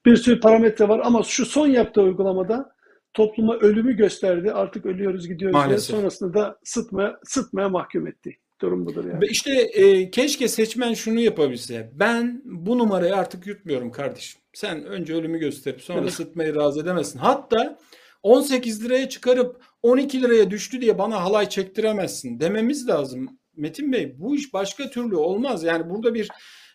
Bir 0.07 0.17
sürü 0.17 0.41
parametre 0.41 0.89
var 0.89 1.01
ama 1.05 1.23
şu 1.23 1.47
son 1.47 1.67
yaptığı 1.67 2.03
uygulamada 2.03 2.73
topluma 3.15 3.57
ölümü 3.57 3.97
gösterdi. 3.97 4.53
Artık 4.53 4.87
ölüyoruz 4.87 5.29
gidiyoruz 5.29 5.55
Maalesef. 5.55 5.89
diye. 5.89 6.01
Sonrasında 6.01 6.35
da 6.35 6.59
sıtmaya, 6.65 7.19
sıtmaya 7.25 7.69
mahkum 7.69 8.07
etti. 8.07 8.37
Durum 8.61 8.87
budur 8.87 9.05
yani. 9.05 9.27
İşte 9.27 9.53
e, 9.53 10.11
keşke 10.11 10.49
seçmen 10.49 10.95
şunu 10.95 11.21
yapabilse. 11.21 11.91
Ben 11.95 12.43
bu 12.45 12.79
numarayı 12.79 13.17
artık 13.17 13.47
yutmuyorum 13.47 13.91
kardeşim. 13.91 14.41
Sen 14.53 14.85
önce 14.85 15.15
ölümü 15.15 15.39
gösterip 15.39 15.81
sonra 15.81 16.01
evet. 16.01 16.13
sıtmayı 16.13 16.55
razı 16.55 16.81
edemezsin. 16.81 17.19
Hatta 17.19 17.79
18 18.23 18.85
liraya 18.85 19.09
çıkarıp 19.09 19.65
12 19.83 20.23
liraya 20.23 20.51
düştü 20.51 20.81
diye 20.81 20.99
bana 20.99 21.25
halay 21.25 21.49
çektiremezsin 21.49 22.41
dememiz 22.41 22.89
lazım. 22.89 23.39
Metin 23.57 23.93
Bey 23.93 24.15
bu 24.19 24.37
iş 24.37 24.53
başka 24.53 24.91
türlü 24.91 25.17
olmaz. 25.17 25.65
Yani 25.65 25.91
burada 25.91 26.15
bir 26.15 26.29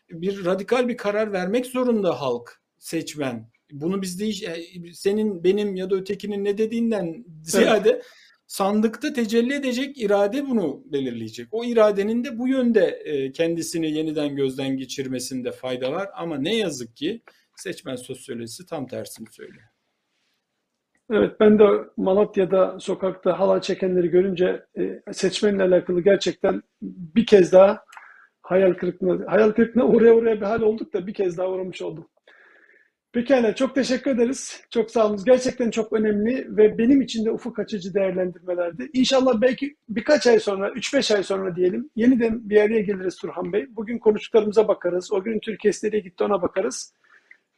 bir 0.09 0.45
radikal 0.45 0.88
bir 0.88 0.97
karar 0.97 1.31
vermek 1.31 1.65
zorunda 1.65 2.21
halk, 2.21 2.61
seçmen. 2.77 3.49
Bunu 3.72 4.01
biz 4.01 4.20
de 4.20 4.28
e, 4.28 4.93
senin, 4.93 5.43
benim 5.43 5.76
ya 5.76 5.89
da 5.89 5.95
ötekinin 5.95 6.43
ne 6.43 6.57
dediğinden 6.57 7.26
ziyade 7.43 7.89
evet. 7.89 8.05
sandıkta 8.47 9.13
tecelli 9.13 9.53
edecek 9.53 9.97
irade 9.97 10.47
bunu 10.47 10.84
belirleyecek. 10.86 11.47
O 11.51 11.63
iradenin 11.63 12.24
de 12.24 12.39
bu 12.39 12.47
yönde 12.47 12.86
e, 12.86 13.32
kendisini 13.32 13.91
yeniden 13.91 14.36
gözden 14.36 14.78
geçirmesinde 14.78 15.51
fayda 15.51 15.91
var 15.91 16.09
ama 16.16 16.38
ne 16.38 16.55
yazık 16.55 16.95
ki 16.95 17.22
seçmen 17.55 17.95
sosyolojisi 17.95 18.66
tam 18.66 18.88
tersini 18.88 19.28
söylüyor. 19.32 19.68
Evet 21.11 21.39
ben 21.39 21.59
de 21.59 21.63
Malatya'da 21.97 22.80
sokakta 22.80 23.39
halay 23.39 23.61
çekenleri 23.61 24.07
görünce 24.07 24.66
e, 24.78 25.01
seçmenle 25.13 25.63
alakalı 25.63 26.01
gerçekten 26.01 26.63
bir 26.82 27.26
kez 27.26 27.51
daha 27.51 27.84
hayal 28.41 28.74
kırıklığına, 28.74 29.32
hayal 29.32 29.51
kırıklığına 29.51 29.86
uğraya 29.86 30.16
uğraya 30.16 30.36
bir 30.36 30.45
hal 30.45 30.61
olduk 30.61 30.93
da 30.93 31.07
bir 31.07 31.13
kez 31.13 31.38
daha 31.38 31.49
uğramış 31.49 31.82
oldum. 31.82 32.07
Pekala 33.16 33.55
çok 33.55 33.76
teşekkür 33.76 34.11
ederiz. 34.11 34.61
Çok 34.70 34.91
sağ 34.91 35.07
olun. 35.07 35.20
Gerçekten 35.26 35.72
çok 35.72 35.93
önemli 35.93 36.57
ve 36.57 36.78
benim 36.78 37.01
için 37.01 37.26
de 37.26 37.32
ufuk 37.32 37.59
açıcı 37.59 37.93
değerlendirmelerdi. 37.93 38.89
İnşallah 38.93 39.41
belki 39.41 39.76
birkaç 39.89 40.28
ay 40.28 40.39
sonra, 40.39 40.70
3-5 40.70 41.16
ay 41.16 41.24
sonra 41.24 41.55
diyelim 41.55 41.89
yeniden 41.95 42.49
bir 42.49 42.61
araya 42.61 42.82
geliriz 42.82 43.16
Turhan 43.16 43.53
Bey. 43.53 43.66
Bugün 43.76 43.99
konuştuklarımıza 43.99 44.68
bakarız. 44.68 45.11
O 45.11 45.24
gün 45.24 45.39
Türkiye 45.39 45.74
nereye 45.84 45.99
gitti 45.99 46.24
ona 46.24 46.41
bakarız. 46.41 46.93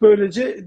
Böylece 0.02 0.66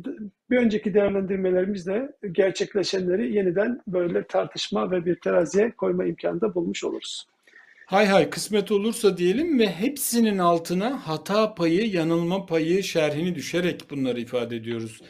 bir 0.51 0.57
önceki 0.57 0.95
değerlendirmelerimizle 0.95 2.12
gerçekleşenleri 2.32 3.34
yeniden 3.34 3.80
böyle 3.86 4.24
tartışma 4.24 4.91
ve 4.91 5.05
bir 5.05 5.14
teraziye 5.14 5.70
koyma 5.70 6.05
imkanı 6.05 6.41
da 6.41 6.55
bulmuş 6.55 6.84
oluruz. 6.84 7.26
Hay 7.91 8.07
hay 8.07 8.30
kısmet 8.30 8.72
olursa 8.72 9.16
diyelim 9.16 9.59
ve 9.59 9.66
hepsinin 9.66 10.38
altına 10.38 11.07
hata 11.09 11.55
payı, 11.55 11.91
yanılma 11.91 12.47
payı 12.47 12.82
şerhini 12.82 13.34
düşerek 13.34 13.91
bunları 13.91 14.20
ifade 14.20 14.57
ediyoruz. 14.57 15.01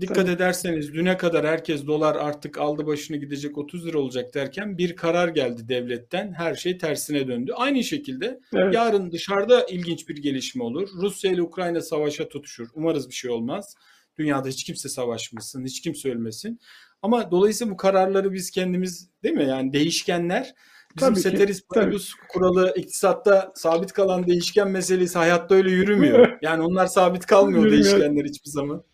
Dikkat 0.00 0.16
Tabii. 0.16 0.30
ederseniz 0.30 0.94
düne 0.94 1.16
kadar 1.16 1.46
herkes 1.46 1.86
dolar 1.86 2.16
artık 2.16 2.58
aldı 2.58 2.86
başını 2.86 3.16
gidecek 3.16 3.58
30 3.58 3.86
lira 3.86 3.98
olacak 3.98 4.34
derken 4.34 4.78
bir 4.78 4.96
karar 4.96 5.28
geldi 5.28 5.68
devletten. 5.68 6.32
Her 6.32 6.54
şey 6.54 6.78
tersine 6.78 7.28
döndü. 7.28 7.52
Aynı 7.56 7.84
şekilde 7.84 8.40
Evet. 8.54 8.74
yarın 8.74 9.12
dışarıda 9.12 9.66
ilginç 9.66 10.08
bir 10.08 10.16
gelişme 10.16 10.64
olur. 10.64 10.88
Rusya 11.02 11.32
ile 11.32 11.42
Ukrayna 11.42 11.80
savaşa 11.80 12.28
tutuşur. 12.28 12.68
Umarız 12.74 13.08
bir 13.08 13.14
şey 13.14 13.30
olmaz. 13.30 13.74
Dünyada 14.18 14.48
hiç 14.48 14.64
kimse 14.64 14.88
savaşmasın, 14.88 15.64
hiç 15.64 15.80
kimse 15.80 16.10
ölmesin. 16.10 16.60
Ama 17.02 17.30
dolayısıyla 17.30 17.72
bu 17.72 17.76
kararları 17.76 18.32
biz 18.32 18.50
kendimiz 18.50 19.10
değil 19.22 19.34
mi? 19.34 19.46
Yani 19.48 19.72
değişkenler 19.72 20.54
Bizim 20.96 21.14
Tabii 21.14 21.22
tabii. 21.46 21.52
paribus 21.74 22.14
kuralı 22.28 22.72
iktisatta 22.76 23.52
sabit 23.54 23.92
kalan 23.92 24.26
değişken 24.26 24.70
meselesi 24.70 25.18
hayatta 25.18 25.54
öyle 25.54 25.70
yürümüyor. 25.70 26.28
Yani 26.42 26.62
onlar 26.62 26.86
sabit 26.86 27.26
kalmıyor 27.26 27.64
Yürümüyor. 27.64 27.84
değişkenler 27.84 28.24
hiçbir 28.24 28.50
zaman. 28.50 28.84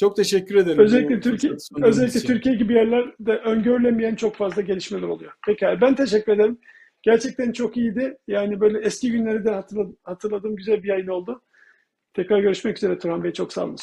Çok 0.00 0.16
teşekkür 0.16 0.54
ederim. 0.54 0.78
Özellikle 0.78 1.20
Türkiye, 1.20 1.52
özellikle 1.82 2.18
için. 2.18 2.28
Türkiye 2.28 2.54
gibi 2.54 2.72
yerlerde 2.72 3.36
öngörülemeyen 3.36 4.14
çok 4.14 4.36
fazla 4.36 4.62
gelişmeler 4.62 5.06
oluyor. 5.06 5.32
Pekala 5.46 5.80
ben 5.80 5.94
teşekkür 5.94 6.32
ederim. 6.32 6.58
Gerçekten 7.02 7.52
çok 7.52 7.76
iyiydi. 7.76 8.18
Yani 8.28 8.60
böyle 8.60 8.78
eski 8.78 9.12
günleri 9.12 9.44
de 9.44 9.50
hatırladım, 9.50 9.96
hatırladığım 10.02 10.56
güzel 10.56 10.82
bir 10.82 10.88
yayın 10.88 11.06
oldu. 11.06 11.42
Tekrar 12.14 12.40
görüşmek 12.40 12.76
üzere 12.76 12.98
Turan 12.98 13.24
Bey. 13.24 13.32
Çok 13.32 13.52
sağ 13.52 13.64
olun. 13.64 13.76